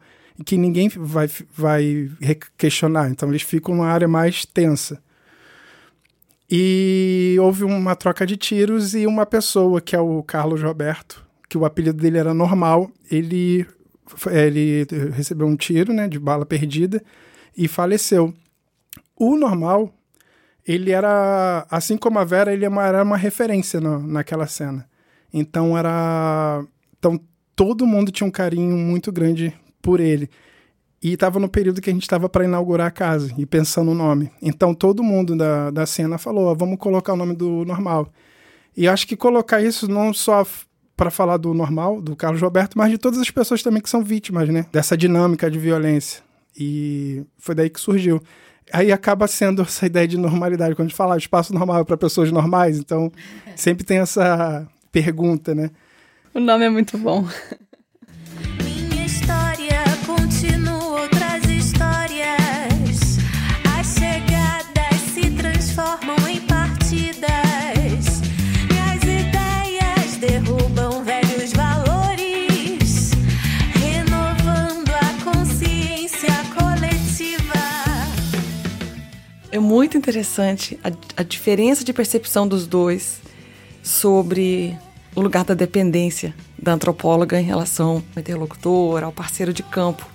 que 0.46 0.58
ninguém 0.58 0.90
vai, 0.90 1.30
vai 1.56 2.12
questionar. 2.58 3.10
Então 3.10 3.30
eles 3.30 3.42
ficam 3.42 3.76
numa 3.76 3.88
área 3.88 4.08
mais 4.08 4.46
tensa. 4.46 5.02
E 6.50 7.38
houve 7.40 7.64
uma 7.64 7.96
troca 7.96 8.26
de 8.26 8.38
tiros 8.38 8.94
e 8.94 9.08
uma 9.08 9.26
pessoa, 9.26 9.82
que 9.82 9.96
é 9.96 10.00
o 10.00 10.22
Carlos 10.22 10.62
Roberto, 10.62 11.26
que 11.50 11.58
o 11.58 11.66
apelido 11.66 11.98
dele 11.98 12.18
era 12.18 12.34
normal, 12.34 12.92
ele, 13.10 13.66
ele 14.32 14.86
recebeu 15.12 15.48
um 15.48 15.56
tiro 15.56 15.92
né, 15.92 16.08
de 16.08 16.20
bala 16.20 16.46
perdida 16.46 17.04
e 17.58 17.68
faleceu. 17.68 18.34
O 19.16 19.36
normal, 19.36 19.94
ele 20.68 20.92
era, 20.92 21.66
assim 21.70 21.98
como 21.98 22.20
a 22.20 22.24
Vera, 22.24 22.54
ele 22.54 22.66
era 22.66 23.04
uma 23.04 23.18
referência 23.18 23.80
no, 23.80 24.00
naquela 24.00 24.46
cena. 24.46 24.88
Então 25.34 25.78
era. 25.78 26.64
Então 26.98 27.20
todo 27.56 27.88
mundo 27.88 28.12
tinha 28.12 28.28
um 28.28 28.32
carinho 28.32 28.78
muito 28.78 29.12
grande 29.12 29.54
por 29.82 30.00
ele. 30.00 30.30
E 31.06 31.14
estava 31.14 31.40
no 31.40 31.48
período 31.48 31.82
que 31.82 31.90
a 31.92 31.94
gente 31.94 32.02
estava 32.02 32.28
para 32.28 32.46
inaugurar 32.46 32.88
a 32.88 32.92
casa 32.92 33.32
e 33.38 33.46
pensando 33.46 33.92
no 33.92 33.94
nome. 33.94 34.32
Então 34.42 34.74
todo 34.74 35.04
mundo 35.04 35.36
da, 35.38 35.70
da 35.70 35.86
cena 35.86 36.18
falou: 36.18 36.56
vamos 36.56 36.80
colocar 36.80 37.14
o 37.14 37.16
nome 37.16 37.36
do 37.36 37.64
normal. 37.64 38.12
E 38.76 38.88
acho 38.88 39.06
que 39.06 39.16
colocar 39.16 39.62
isso 39.62 39.88
não 39.88 40.12
só 40.12 40.44
para 40.98 41.12
falar 41.12 41.38
do 41.38 41.54
normal, 41.54 42.02
do 42.02 42.16
Carlos 42.16 42.42
Roberto, 42.42 42.76
mas 42.76 42.90
de 42.90 42.98
todas 42.98 43.20
as 43.20 43.30
pessoas 43.30 43.62
também 43.62 43.84
que 43.84 43.90
são 43.90 44.04
vítimas, 44.04 44.50
né? 44.50 44.66
Dessa 44.72 44.98
dinâmica 44.98 45.52
de 45.52 45.60
violência. 45.60 46.24
E 46.58 47.24
foi 47.38 47.54
daí 47.54 47.70
que 47.70 47.80
surgiu. 47.80 48.20
Aí 48.74 48.92
acaba 48.92 49.28
sendo 49.28 49.62
essa 49.62 49.86
ideia 49.86 50.08
de 50.08 50.18
normalidade. 50.18 50.74
Quando 50.74 50.88
a 50.88 50.90
gente 50.90 50.98
fala 50.98 51.14
ah, 51.14 51.18
espaço 51.20 51.54
normal 51.54 51.82
é 51.82 51.84
para 51.84 51.98
pessoas 51.98 52.32
normais, 52.32 52.80
então 52.80 53.12
sempre 53.56 53.86
tem 53.86 54.00
essa 54.00 54.68
pergunta, 54.92 55.54
né? 55.54 55.70
O 56.34 56.40
nome 56.40 56.66
é 56.66 56.70
muito 56.72 56.98
bom. 56.98 57.28
É 79.56 79.60
muito 79.60 79.98
interessante 79.98 80.78
a, 80.84 80.92
a 81.22 81.24
diferença 81.24 81.82
de 81.82 81.94
percepção 81.94 82.46
dos 82.46 82.68
dois 82.68 83.22
sobre 83.82 84.78
o 85.16 85.22
lugar 85.22 85.46
da 85.46 85.54
dependência 85.54 86.36
da 86.62 86.74
antropóloga 86.74 87.40
em 87.40 87.46
relação 87.46 88.04
ao 88.14 88.20
interlocutor, 88.20 89.02
ao 89.02 89.14
parceiro 89.14 89.54
de 89.54 89.64
campo. 89.64 90.06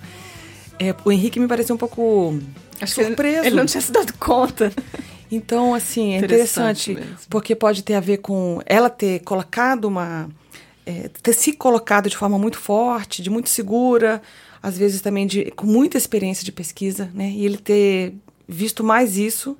É, 0.77 0.93
o 1.03 1.11
Henrique 1.11 1.39
me 1.39 1.47
pareceu 1.47 1.73
um 1.73 1.77
pouco 1.79 2.39
Acho 2.79 3.03
surpreso. 3.03 3.47
Ele, 3.47 3.55
não 3.55 3.65
tinha 3.65 3.81
se 3.81 3.91
dado 3.91 4.13
conta. 4.19 4.71
Então, 5.31 5.73
assim, 5.73 6.13
é 6.13 6.17
interessante, 6.17 6.91
interessante 6.91 7.25
porque 7.27 7.55
pode 7.55 7.81
ter 7.83 7.95
a 7.95 7.99
ver 7.99 8.17
com 8.17 8.61
ela 8.63 8.91
ter 8.91 9.21
colocado 9.21 9.85
uma. 9.85 10.29
É, 10.85 11.09
ter 11.23 11.33
se 11.33 11.53
colocado 11.53 12.07
de 12.07 12.15
forma 12.15 12.37
muito 12.37 12.59
forte, 12.59 13.23
de 13.23 13.29
muito 13.31 13.49
segura, 13.49 14.21
às 14.61 14.77
vezes 14.77 15.01
também 15.01 15.25
de, 15.25 15.49
com 15.55 15.65
muita 15.65 15.97
experiência 15.97 16.45
de 16.45 16.51
pesquisa, 16.51 17.09
né? 17.15 17.31
E 17.31 17.43
ele 17.43 17.57
ter 17.57 18.13
visto 18.51 18.83
mais 18.83 19.17
isso 19.17 19.57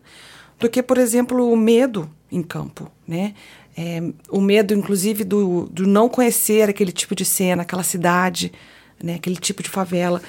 do 0.60 0.70
que, 0.70 0.84
por 0.84 0.98
exemplo, 0.98 1.52
o 1.52 1.58
medo 1.58 2.10
em 2.32 2.44
campo, 2.44 2.92
né? 3.08 3.34
É, 3.76 4.02
o 4.30 4.42
medo, 4.42 4.74
inclusive, 4.74 5.24
do, 5.24 5.68
do 5.72 5.88
não 5.88 6.10
conhecer 6.10 6.70
aquele 6.70 6.92
tipo 6.92 7.16
de 7.16 7.24
cena, 7.24 7.62
aquela 7.64 7.84
cidade, 7.84 8.52
né? 9.02 9.16
aquele 9.16 9.38
tipo 9.38 9.64
de 9.64 9.70
favela. 9.70 10.22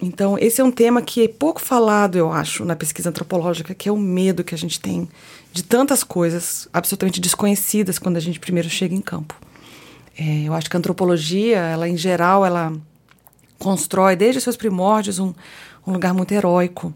Então, 0.00 0.36
esse 0.36 0.60
é 0.60 0.64
um 0.64 0.70
tema 0.70 1.00
que 1.00 1.24
é 1.24 1.28
pouco 1.28 1.60
falado, 1.60 2.16
eu 2.16 2.32
acho, 2.32 2.64
na 2.64 2.74
pesquisa 2.74 3.08
antropológica, 3.08 3.72
que 3.72 3.88
é 3.88 3.92
o 3.92 3.96
medo 3.96 4.42
que 4.42 4.54
a 4.54 4.58
gente 4.58 4.80
tem 4.80 5.08
de 5.52 5.62
tantas 5.62 6.02
coisas 6.02 6.68
absolutamente 6.72 7.20
desconhecidas 7.20 8.00
quando 8.00 8.16
a 8.16 8.20
gente 8.20 8.40
primeiro 8.40 8.68
chega 8.68 8.94
em 8.94 9.00
campo. 9.00 9.36
É, 10.18 10.42
eu 10.48 10.54
acho 10.54 10.68
que 10.68 10.76
a 10.76 10.78
antropologia, 10.78 11.58
ela 11.58 11.88
em 11.88 11.96
geral, 11.96 12.44
ela 12.44 12.72
constrói 13.58 14.16
desde 14.16 14.40
seus 14.40 14.56
primórdios 14.56 15.20
um, 15.20 15.32
um 15.86 15.92
lugar 15.92 16.12
muito 16.12 16.32
heróico, 16.32 16.92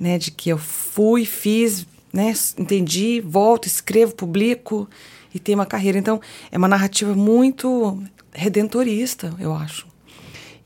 né, 0.00 0.16
de 0.16 0.30
que 0.30 0.48
eu 0.48 0.56
fui, 0.56 1.26
fiz, 1.26 1.86
né, 2.10 2.32
entendi, 2.58 3.20
volto, 3.20 3.66
escrevo, 3.66 4.14
publico 4.14 4.88
e 5.34 5.38
tenho 5.38 5.58
uma 5.58 5.66
carreira. 5.66 5.98
Então, 5.98 6.18
é 6.50 6.56
uma 6.56 6.66
narrativa 6.66 7.14
muito 7.14 8.02
redentorista, 8.32 9.34
eu 9.38 9.54
acho. 9.54 9.86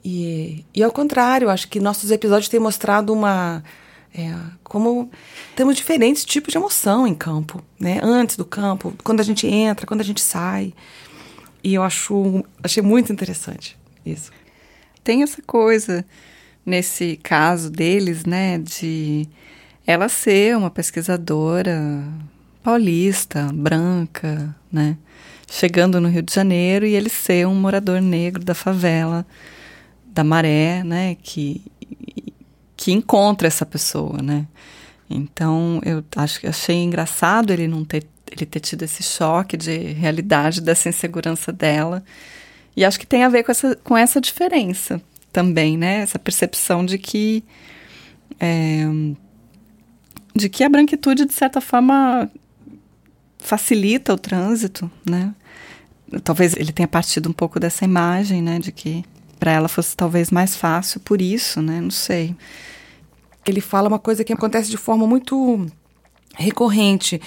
E, 0.04 0.64
e 0.72 0.82
ao 0.82 0.92
contrário, 0.92 1.50
acho 1.50 1.66
que 1.68 1.80
nossos 1.80 2.10
episódios 2.10 2.48
têm 2.48 2.60
mostrado 2.60 3.12
uma. 3.12 3.64
É, 4.16 4.32
como 4.62 5.10
temos 5.56 5.74
diferentes 5.74 6.24
tipos 6.24 6.52
de 6.52 6.58
emoção 6.58 7.04
em 7.04 7.14
campo, 7.14 7.60
né? 7.80 7.98
Antes 8.00 8.36
do 8.36 8.44
campo, 8.44 8.94
quando 9.02 9.20
a 9.20 9.24
gente 9.24 9.46
entra, 9.46 9.86
quando 9.86 10.02
a 10.02 10.04
gente 10.04 10.20
sai. 10.20 10.72
E 11.64 11.74
eu 11.74 11.82
acho, 11.82 12.44
achei 12.62 12.82
muito 12.82 13.10
interessante 13.10 13.76
isso. 14.04 14.30
Tem 15.02 15.22
essa 15.22 15.42
coisa 15.42 16.04
nesse 16.64 17.18
caso 17.22 17.70
deles, 17.70 18.24
né, 18.24 18.58
de 18.58 19.28
ela 19.86 20.08
ser 20.08 20.56
uma 20.56 20.70
pesquisadora 20.70 22.02
paulista, 22.62 23.50
branca, 23.52 24.54
né, 24.72 24.96
chegando 25.50 26.00
no 26.00 26.08
Rio 26.08 26.22
de 26.22 26.32
Janeiro 26.32 26.86
e 26.86 26.94
ele 26.94 27.10
ser 27.10 27.46
um 27.46 27.54
morador 27.54 28.00
negro 28.00 28.42
da 28.44 28.54
favela 28.54 29.26
da 30.06 30.24
Maré, 30.24 30.82
né, 30.84 31.16
que 31.22 31.62
que 32.76 32.92
encontra 32.92 33.46
essa 33.46 33.64
pessoa, 33.64 34.20
né? 34.20 34.46
Então 35.08 35.80
eu 35.84 36.04
acho 36.16 36.40
que 36.40 36.46
achei 36.46 36.82
engraçado 36.82 37.52
ele 37.52 37.68
não 37.68 37.84
ter 37.84 38.04
ele 38.30 38.46
ter 38.46 38.60
tido 38.60 38.82
esse 38.82 39.02
choque 39.02 39.56
de 39.56 39.76
realidade 39.92 40.60
dessa 40.60 40.88
insegurança 40.88 41.52
dela. 41.52 42.02
E 42.76 42.84
acho 42.84 42.98
que 42.98 43.06
tem 43.06 43.22
a 43.22 43.28
ver 43.28 43.44
com 43.44 43.52
essa, 43.52 43.76
com 43.76 43.96
essa 43.96 44.20
diferença, 44.20 45.00
também, 45.34 45.76
né? 45.76 45.96
Essa 45.96 46.18
percepção 46.18 46.86
de 46.86 46.96
que 46.96 47.44
é, 48.38 48.84
de 50.34 50.48
que 50.48 50.62
a 50.62 50.68
branquitude 50.68 51.26
de 51.26 51.32
certa 51.32 51.60
forma 51.60 52.30
facilita 53.38 54.14
o 54.14 54.18
trânsito, 54.18 54.90
né? 55.04 55.34
Talvez 56.22 56.54
ele 56.56 56.72
tenha 56.72 56.86
partido 56.86 57.28
um 57.28 57.32
pouco 57.32 57.58
dessa 57.58 57.84
imagem, 57.84 58.40
né, 58.40 58.60
de 58.60 58.70
que 58.70 59.04
para 59.40 59.50
ela 59.50 59.68
fosse 59.68 59.96
talvez 59.96 60.30
mais 60.30 60.54
fácil 60.54 61.00
por 61.00 61.20
isso, 61.20 61.60
né? 61.60 61.80
Não 61.80 61.90
sei. 61.90 62.36
Ele 63.44 63.60
fala 63.60 63.88
uma 63.88 63.98
coisa 63.98 64.22
que 64.24 64.32
acontece 64.32 64.70
de 64.70 64.76
forma 64.76 65.06
muito 65.06 65.66
recorrente. 66.36 67.20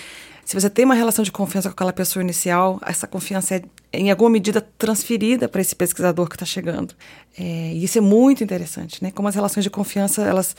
Se 0.48 0.58
você 0.58 0.70
tem 0.70 0.86
uma 0.86 0.96
relação 0.96 1.26
de 1.26 1.32
confiança 1.32 1.68
com 1.68 1.74
aquela 1.74 1.92
pessoa 1.92 2.24
inicial, 2.24 2.80
essa 2.86 3.06
confiança 3.06 3.56
é, 3.56 3.62
em 3.92 4.10
alguma 4.10 4.30
medida, 4.30 4.62
transferida 4.62 5.50
para 5.50 5.60
esse 5.60 5.76
pesquisador 5.76 6.30
que 6.30 6.38
está 6.38 6.46
chegando. 6.46 6.96
É, 7.38 7.74
e 7.74 7.84
isso 7.84 7.98
é 7.98 8.02
muito 8.02 8.46
interessante, 8.46 9.04
né? 9.04 9.12
Como 9.12 9.28
as 9.28 9.36
relações 9.36 9.66
de 9.66 9.70
confiança, 9.70 10.24
elas 10.24 10.56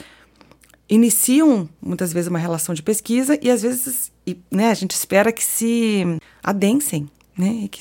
iniciam 0.91 1.67
muitas 1.81 2.13
vezes 2.13 2.29
uma 2.29 2.39
relação 2.39 2.75
de 2.75 2.83
pesquisa 2.83 3.39
e 3.41 3.51
às 3.51 3.63
vezes 3.63 4.13
e, 4.27 4.37
né, 4.51 4.71
a 4.71 4.75
gente 4.75 4.91
espera 4.91 5.33
que 5.33 5.43
se 5.43 6.05
adensem, 6.43 7.09
né? 7.35 7.49
E 7.65 7.69
que 7.69 7.81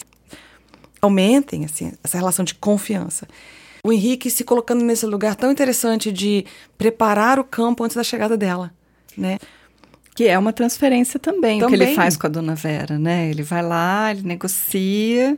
aumentem 1.01 1.66
assim, 1.66 1.91
essa 2.01 2.18
relação 2.18 2.45
de 2.45 2.55
confiança. 2.55 3.28
O 3.84 3.91
Henrique 3.91 4.32
se 4.32 4.45
colocando 4.45 4.82
nesse 4.82 5.05
lugar 5.05 5.36
tão 5.36 5.51
interessante 5.51 6.10
de 6.14 6.45
preparar 6.78 7.38
o 7.38 7.43
campo 7.43 7.84
antes 7.84 7.97
da 7.97 8.03
chegada 8.03 8.38
dela, 8.38 8.72
né? 9.18 9.38
Que 10.18 10.28
é 10.28 10.36
uma 10.36 10.51
transferência 10.51 11.20
também, 11.20 11.59
também, 11.59 11.63
o 11.63 11.68
que 11.68 11.76
ele 11.76 11.93
faz 11.95 12.18
com 12.18 12.26
a 12.26 12.30
dona 12.32 12.55
Vera, 12.55 12.97
né? 12.97 13.30
Ele 13.30 13.43
vai 13.43 13.61
lá, 13.61 14.09
ele 14.09 14.24
negocia, 14.24 15.38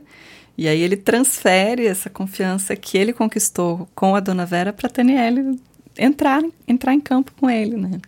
e 0.56 0.66
aí 0.66 0.80
ele 0.80 0.96
transfere 0.96 1.86
essa 1.86 2.08
confiança 2.08 2.74
que 2.74 2.96
ele 2.96 3.12
conquistou 3.12 3.86
com 3.94 4.16
a 4.16 4.20
dona 4.20 4.46
Vera 4.46 4.72
para 4.72 4.88
a 4.88 4.90
Daniele 4.90 5.60
entrar, 5.98 6.42
entrar 6.66 6.94
em 6.94 7.00
campo 7.00 7.30
com 7.38 7.50
ele, 7.50 7.76
né? 7.76 8.00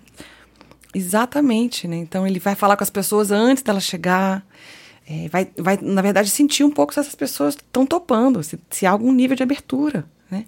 Exatamente, 0.95 1.87
né? 1.87 1.97
Então 1.97 2.27
ele 2.27 2.41
vai 2.41 2.55
falar 2.55 2.75
com 2.75 2.85
as 2.85 2.89
pessoas 2.89 3.31
antes 3.31 3.63
dela 3.63 3.79
chegar, 3.79 4.43
é, 5.07 5.29
vai, 5.29 5.49
vai, 5.59 5.79
na 5.83 6.01
verdade, 6.01 6.31
sentir 6.31 6.65
um 6.65 6.71
pouco 6.71 6.95
se 6.95 7.01
essas 7.01 7.15
pessoas 7.15 7.55
estão 7.55 7.85
topando, 7.85 8.43
se, 8.43 8.59
se 8.71 8.87
há 8.87 8.93
algum 8.93 9.13
nível 9.13 9.37
de 9.37 9.43
abertura, 9.43 10.07
né? 10.31 10.47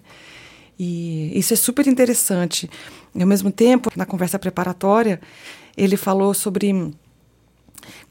E 0.79 1.37
isso 1.37 1.53
é 1.53 1.55
super 1.55 1.85
interessante. 1.85 2.67
E, 3.13 3.21
ao 3.21 3.27
mesmo 3.27 3.51
tempo, 3.51 3.91
na 3.95 4.07
conversa 4.07 4.39
preparatória, 4.39 5.21
ele 5.77 5.97
falou 5.97 6.33
sobre 6.33 6.93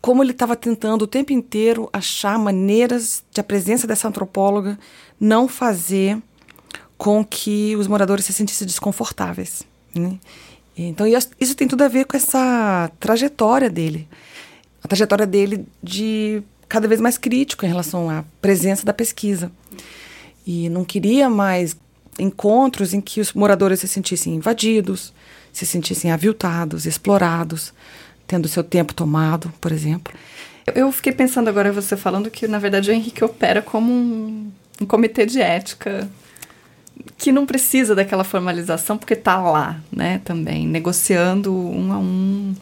como 0.01 0.23
ele 0.23 0.33
estava 0.33 0.55
tentando 0.55 1.03
o 1.03 1.07
tempo 1.07 1.33
inteiro 1.33 1.89
achar 1.93 2.39
maneiras 2.39 3.25
de 3.33 3.41
a 3.41 3.45
presença 3.45 3.87
dessa 3.87 4.07
antropóloga 4.07 4.79
não 5.19 5.49
fazer 5.49 6.19
com 6.97 7.25
que 7.25 7.75
os 7.77 7.87
moradores 7.89 8.25
se 8.25 8.33
sentissem 8.33 8.67
desconfortáveis. 8.67 9.63
Né? 9.95 10.19
Então 10.77 11.07
isso 11.41 11.55
tem 11.55 11.69
tudo 11.69 11.83
a 11.83 11.89
ver 11.89 12.05
com 12.05 12.17
essa 12.17 12.91
trajetória 13.01 13.71
dele, 13.71 14.09
a 14.83 14.89
trajetória 14.89 15.27
dele 15.27 15.67
de 15.83 16.43
cada 16.69 16.89
vez 16.89 17.01
mais 17.01 17.17
crítico 17.17 17.65
em 17.65 17.69
relação 17.69 18.11
à 18.11 18.25
presença 18.41 18.85
da 18.85 18.93
pesquisa 18.93 19.51
e 20.47 20.69
não 20.69 20.85
queria 20.85 21.31
mais 21.31 21.77
encontros 22.19 22.93
em 22.93 23.01
que 23.01 23.21
os 23.21 23.33
moradores 23.33 23.81
se 23.81 23.89
sentissem 23.89 24.35
invadidos, 24.35 25.13
se 25.55 25.65
sentissem 25.65 26.11
aviltados, 26.11 26.85
explorados, 26.85 27.73
tendo 28.27 28.49
seu 28.49 28.65
tempo 28.65 28.93
tomado, 28.93 29.51
por 29.61 29.73
exemplo. 29.73 30.13
Eu 30.75 30.91
fiquei 30.91 31.13
pensando 31.13 31.49
agora 31.49 31.73
você 31.73 31.97
falando 31.97 32.31
que 32.31 32.49
na 32.49 32.59
verdade 32.59 32.91
o 32.91 32.93
Henrique 32.93 33.23
opera 33.23 33.63
como 33.63 33.93
um, 33.93 34.51
um 34.81 34.85
comitê 34.85 35.25
de 35.25 35.41
ética 35.41 36.11
que 37.17 37.31
não 37.31 37.47
precisa 37.47 37.95
daquela 37.95 38.25
formalização 38.25 38.99
porque 38.99 39.15
está 39.15 39.41
lá, 39.41 39.81
né, 39.93 40.21
também, 40.25 40.67
negociando 40.67 41.55
um 41.55 41.93
a 41.93 41.99
um 41.99 42.55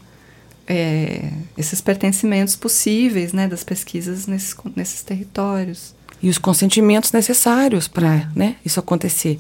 é, 0.67 1.31
esses 1.57 1.81
pertencimentos 1.81 2.57
possíveis, 2.57 3.33
né, 3.33 3.49
das 3.49 3.65
pesquisas 3.65 4.27
nesses, 4.27 4.55
nesses 4.77 5.03
territórios. 5.03 5.95
E 6.23 6.29
os 6.29 6.39
consentimentos 6.39 7.11
necessários 7.13 7.89
para 7.89 8.31
né, 8.35 8.57
isso 8.65 8.79
acontecer. 8.79 9.39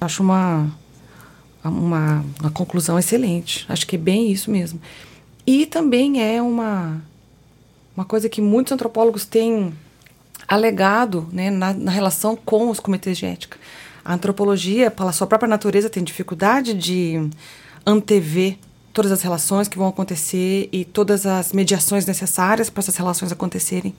Acho 0.00 0.22
uma, 0.22 0.70
uma, 1.68 2.24
uma 2.40 2.50
conclusão 2.50 2.98
excelente. 2.98 3.64
Acho 3.68 3.86
que 3.86 3.96
é 3.96 3.98
bem 3.98 4.30
isso 4.30 4.50
mesmo. 4.50 4.80
E 5.46 5.66
também 5.66 6.22
é 6.22 6.42
uma, 6.42 7.00
uma 7.96 8.04
coisa 8.04 8.28
que 8.28 8.40
muitos 8.40 8.72
antropólogos 8.72 9.24
têm 9.24 9.72
alegado 10.48 11.28
né, 11.32 11.50
na, 11.50 11.72
na 11.72 11.90
relação 11.90 12.36
com 12.36 12.70
os 12.70 12.80
comitês 12.80 13.18
de 13.18 13.26
ética. 13.26 13.58
A 14.04 14.14
antropologia, 14.14 14.90
pela 14.90 15.12
sua 15.12 15.26
própria 15.26 15.48
natureza, 15.48 15.90
tem 15.90 16.04
dificuldade 16.04 16.74
de 16.74 17.28
antever 17.84 18.56
todas 18.92 19.12
as 19.12 19.20
relações 19.20 19.68
que 19.68 19.76
vão 19.76 19.88
acontecer 19.88 20.68
e 20.72 20.84
todas 20.84 21.26
as 21.26 21.52
mediações 21.52 22.06
necessárias 22.06 22.70
para 22.70 22.80
essas 22.80 22.96
relações 22.96 23.30
acontecerem. 23.30 23.94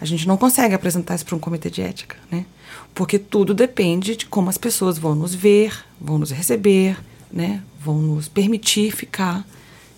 A 0.00 0.04
gente 0.04 0.26
não 0.26 0.36
consegue 0.36 0.74
apresentar 0.74 1.14
isso 1.14 1.26
para 1.26 1.36
um 1.36 1.38
comitê 1.38 1.68
de 1.68 1.82
ética, 1.82 2.16
né? 2.30 2.46
Porque 2.94 3.18
tudo 3.18 3.54
depende 3.54 4.16
de 4.16 4.26
como 4.26 4.50
as 4.50 4.58
pessoas 4.58 4.98
vão 4.98 5.14
nos 5.14 5.34
ver, 5.34 5.84
vão 6.00 6.18
nos 6.18 6.30
receber, 6.30 6.98
né? 7.32 7.62
Vão 7.82 7.98
nos 7.98 8.28
permitir 8.28 8.92
ficar. 8.92 9.46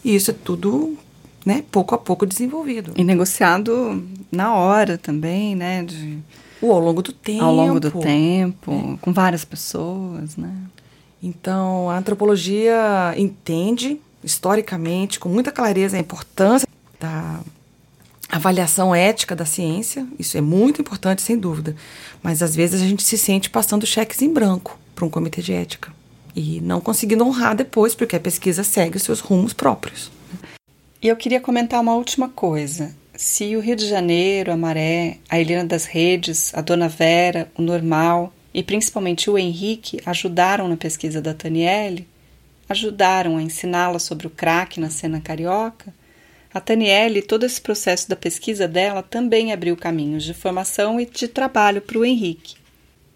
E 0.05 0.14
isso 0.14 0.30
é 0.30 0.34
tudo, 0.34 0.97
né, 1.45 1.64
pouco 1.70 1.95
a 1.95 1.99
pouco 1.99 2.26
desenvolvido. 2.26 2.93
E 2.97 3.05
negociado 3.05 4.03
na 4.30 4.55
hora 4.55 4.99
também, 4.99 5.55
né? 5.55 5.82
De 5.82 6.18
ou 6.62 6.72
ao 6.72 6.78
longo 6.78 7.03
do 7.03 7.12
tempo. 7.12 7.45
Ao 7.45 7.53
longo 7.53 7.80
do 7.80 7.90
tempo, 7.90 8.72
é. 8.72 8.97
com 9.01 9.12
várias 9.12 9.45
pessoas, 9.45 10.36
né? 10.36 10.55
Então, 11.20 11.90
a 11.90 11.99
antropologia 11.99 13.14
entende, 13.16 14.01
historicamente, 14.22 15.18
com 15.18 15.28
muita 15.28 15.51
clareza, 15.51 15.97
a 15.97 16.01
importância 16.01 16.68
da 17.01 17.40
avaliação 18.32 18.94
ética 18.94 19.36
da 19.36 19.44
ciência. 19.44 20.06
Isso 20.18 20.38
é 20.38 20.40
muito 20.40 20.80
importante, 20.80 21.20
sem 21.20 21.38
dúvida. 21.38 21.76
Mas, 22.22 22.42
às 22.42 22.56
vezes, 22.56 22.80
a 22.80 22.86
gente 22.86 23.02
se 23.02 23.18
sente 23.18 23.50
passando 23.50 23.86
cheques 23.86 24.22
em 24.22 24.32
branco 24.32 24.78
para 24.94 25.04
um 25.04 25.10
comitê 25.10 25.42
de 25.42 25.52
ética. 25.52 25.92
E 26.34 26.60
não 26.62 26.80
conseguindo 26.80 27.24
honrar 27.24 27.54
depois, 27.54 27.94
porque 27.94 28.16
a 28.16 28.20
pesquisa 28.20 28.64
segue 28.64 28.96
os 28.96 29.02
seus 29.02 29.20
rumos 29.20 29.52
próprios. 29.52 30.10
E 31.02 31.08
eu 31.08 31.16
queria 31.16 31.40
comentar 31.40 31.80
uma 31.80 31.94
última 31.94 32.28
coisa. 32.28 32.94
Se 33.14 33.54
o 33.54 33.60
Rio 33.60 33.76
de 33.76 33.86
Janeiro, 33.86 34.50
a 34.50 34.56
Maré, 34.56 35.18
a 35.28 35.38
Helena 35.38 35.64
das 35.64 35.84
Redes, 35.84 36.54
a 36.54 36.62
Dona 36.62 36.88
Vera, 36.88 37.52
o 37.58 37.60
Normal 37.60 38.32
e 38.54 38.62
principalmente 38.62 39.28
o 39.28 39.36
Henrique 39.36 40.00
ajudaram 40.06 40.68
na 40.68 40.76
pesquisa 40.76 41.20
da 41.20 41.34
Taniele, 41.34 42.08
ajudaram 42.68 43.36
a 43.36 43.42
ensiná-la 43.42 43.98
sobre 43.98 44.26
o 44.26 44.30
crack 44.30 44.80
na 44.80 44.88
cena 44.88 45.20
carioca, 45.20 45.92
a 46.55 46.61
Taniele, 46.61 47.22
todo 47.22 47.46
esse 47.46 47.61
processo 47.61 48.09
da 48.09 48.16
pesquisa 48.16 48.68
dela 48.68 49.03
também 49.03 49.53
abriu 49.53 49.74
caminhos 49.74 50.22
de 50.22 50.34
formação 50.34 51.00
e 51.00 51.07
de 51.07 51.26
trabalho 51.26 51.80
para 51.80 51.98
o 51.98 52.05
Henrique. 52.05 52.57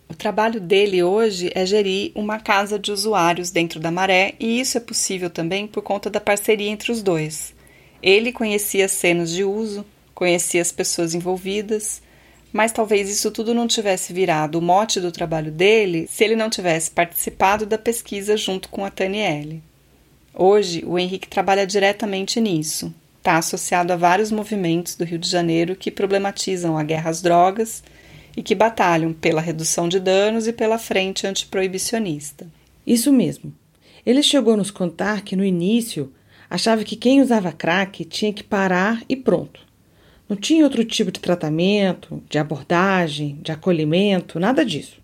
O 0.09 0.15
trabalho 0.15 0.59
dele 0.59 1.03
hoje 1.03 1.51
é 1.55 1.67
gerir 1.67 2.13
uma 2.15 2.39
casa 2.39 2.79
de 2.79 2.91
usuários 2.91 3.51
dentro 3.51 3.79
da 3.79 3.91
Maré, 3.91 4.35
e 4.41 4.59
isso 4.61 4.79
é 4.79 4.81
possível 4.81 5.29
também 5.29 5.67
por 5.67 5.83
conta 5.83 6.09
da 6.09 6.21
parceria 6.21 6.71
entre 6.71 6.91
os 6.91 7.03
dois. 7.03 7.55
Ele 8.03 8.33
conhecia 8.33 8.89
cenas 8.89 9.31
de 9.31 9.45
uso, 9.45 9.85
conhecia 10.15 10.63
as 10.63 10.73
pessoas 10.73 11.13
envolvidas, 11.15 12.01
mas 12.53 12.73
talvez 12.73 13.11
isso 13.11 13.31
tudo 13.31 13.53
não 13.53 13.67
tivesse 13.67 14.15
virado 14.15 14.59
o 14.59 14.63
mote 14.63 14.99
do 14.99 15.13
trabalho 15.13 15.51
dele 15.51 16.07
se 16.11 16.25
ele 16.25 16.37
não 16.37 16.49
tivesse 16.49 16.91
participado 16.91 17.67
da 17.67 17.77
pesquisa 17.77 18.35
junto 18.35 18.71
com 18.71 18.83
a 18.83 18.91
Taniele. 18.91 19.63
Hoje, 20.33 20.83
o 20.87 20.99
Henrique 20.99 21.29
trabalha 21.29 21.67
diretamente 21.67 22.41
nisso. 22.41 22.95
Está 23.27 23.39
associado 23.39 23.93
a 23.93 23.97
vários 23.97 24.31
movimentos 24.31 24.95
do 24.95 25.05
Rio 25.05 25.19
de 25.19 25.29
Janeiro 25.29 25.75
que 25.75 25.91
problematizam 25.91 26.79
a 26.79 26.85
guerra 26.85 27.11
às 27.11 27.21
drogas 27.21 27.83
e 28.37 28.41
que 28.41 28.55
batalham 28.55 29.13
pela 29.13 29.41
redução 29.41 29.89
de 29.89 29.99
danos 29.99 30.47
e 30.47 30.53
pela 30.53 30.79
frente 30.79 31.27
antiproibicionista. 31.27 32.47
Isso 32.87 33.13
mesmo. 33.13 33.53
Ele 34.07 34.23
chegou 34.23 34.55
a 34.55 34.57
nos 34.57 34.71
contar 34.71 35.23
que 35.23 35.35
no 35.35 35.45
início 35.45 36.13
achava 36.49 36.85
que 36.85 36.95
quem 36.95 37.21
usava 37.21 37.51
crack 37.51 38.05
tinha 38.05 38.33
que 38.33 38.45
parar 38.45 39.03
e 39.09 39.17
pronto. 39.17 39.59
Não 40.29 40.37
tinha 40.37 40.63
outro 40.63 40.85
tipo 40.85 41.11
de 41.11 41.19
tratamento, 41.19 42.23
de 42.31 42.39
abordagem, 42.39 43.41
de 43.43 43.51
acolhimento, 43.51 44.39
nada 44.39 44.65
disso. 44.65 45.01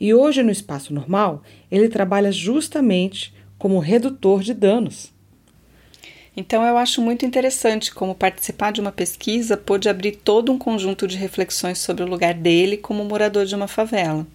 E 0.00 0.12
hoje, 0.12 0.42
no 0.42 0.50
espaço 0.50 0.92
normal, 0.92 1.44
ele 1.70 1.88
trabalha 1.88 2.32
justamente 2.32 3.32
como 3.56 3.78
redutor 3.78 4.42
de 4.42 4.52
danos. 4.52 5.13
Então, 6.36 6.64
eu 6.64 6.76
acho 6.76 7.00
muito 7.00 7.24
interessante 7.24 7.94
como 7.94 8.14
participar 8.14 8.72
de 8.72 8.80
uma 8.80 8.90
pesquisa 8.90 9.56
pôde 9.56 9.88
abrir 9.88 10.12
todo 10.16 10.50
um 10.52 10.58
conjunto 10.58 11.06
de 11.06 11.16
reflexões 11.16 11.78
sobre 11.78 12.02
o 12.02 12.08
lugar 12.08 12.34
dele 12.34 12.76
como 12.76 13.04
morador 13.04 13.46
de 13.46 13.54
uma 13.54 13.68
favela, 13.68 14.26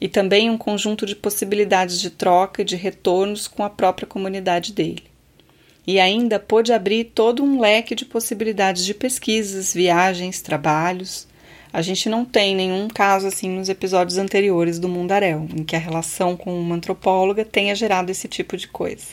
e 0.00 0.08
também 0.08 0.50
um 0.50 0.58
conjunto 0.58 1.06
de 1.06 1.14
possibilidades 1.14 2.00
de 2.00 2.10
troca 2.10 2.62
e 2.62 2.64
de 2.64 2.76
retornos 2.76 3.46
com 3.46 3.62
a 3.62 3.70
própria 3.70 4.06
comunidade 4.06 4.72
dele 4.72 5.04
e 5.86 6.00
ainda 6.00 6.40
pôde 6.40 6.72
abrir 6.72 7.04
todo 7.04 7.44
um 7.44 7.60
leque 7.60 7.94
de 7.94 8.04
possibilidades 8.04 8.84
de 8.84 8.92
pesquisas, 8.92 9.72
viagens, 9.72 10.42
trabalhos. 10.42 11.28
A 11.72 11.80
gente 11.80 12.08
não 12.08 12.24
tem 12.24 12.56
nenhum 12.56 12.88
caso 12.88 13.26
assim 13.26 13.50
nos 13.50 13.68
episódios 13.68 14.18
anteriores 14.18 14.78
do 14.78 14.88
Mundaréu, 14.88 15.46
em 15.54 15.62
que 15.62 15.76
a 15.76 15.78
relação 15.78 16.36
com 16.36 16.58
uma 16.58 16.74
antropóloga 16.74 17.44
tenha 17.44 17.74
gerado 17.74 18.10
esse 18.10 18.26
tipo 18.26 18.56
de 18.56 18.66
coisa. 18.66 19.06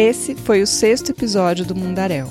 Esse 0.00 0.34
foi 0.34 0.62
o 0.62 0.66
sexto 0.66 1.10
episódio 1.10 1.62
do 1.62 1.74
Mundaréu. 1.74 2.26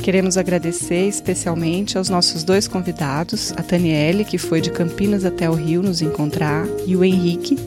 Queremos 0.00 0.36
agradecer 0.36 1.08
especialmente 1.08 1.98
aos 1.98 2.08
nossos 2.08 2.44
dois 2.44 2.68
convidados, 2.68 3.52
a 3.56 3.64
Taniele, 3.64 4.24
que 4.24 4.38
foi 4.38 4.60
de 4.60 4.70
Campinas 4.70 5.24
até 5.24 5.50
o 5.50 5.54
Rio 5.54 5.82
nos 5.82 6.00
encontrar, 6.00 6.68
e 6.86 6.94
o 6.94 7.02
Henrique, 7.02 7.58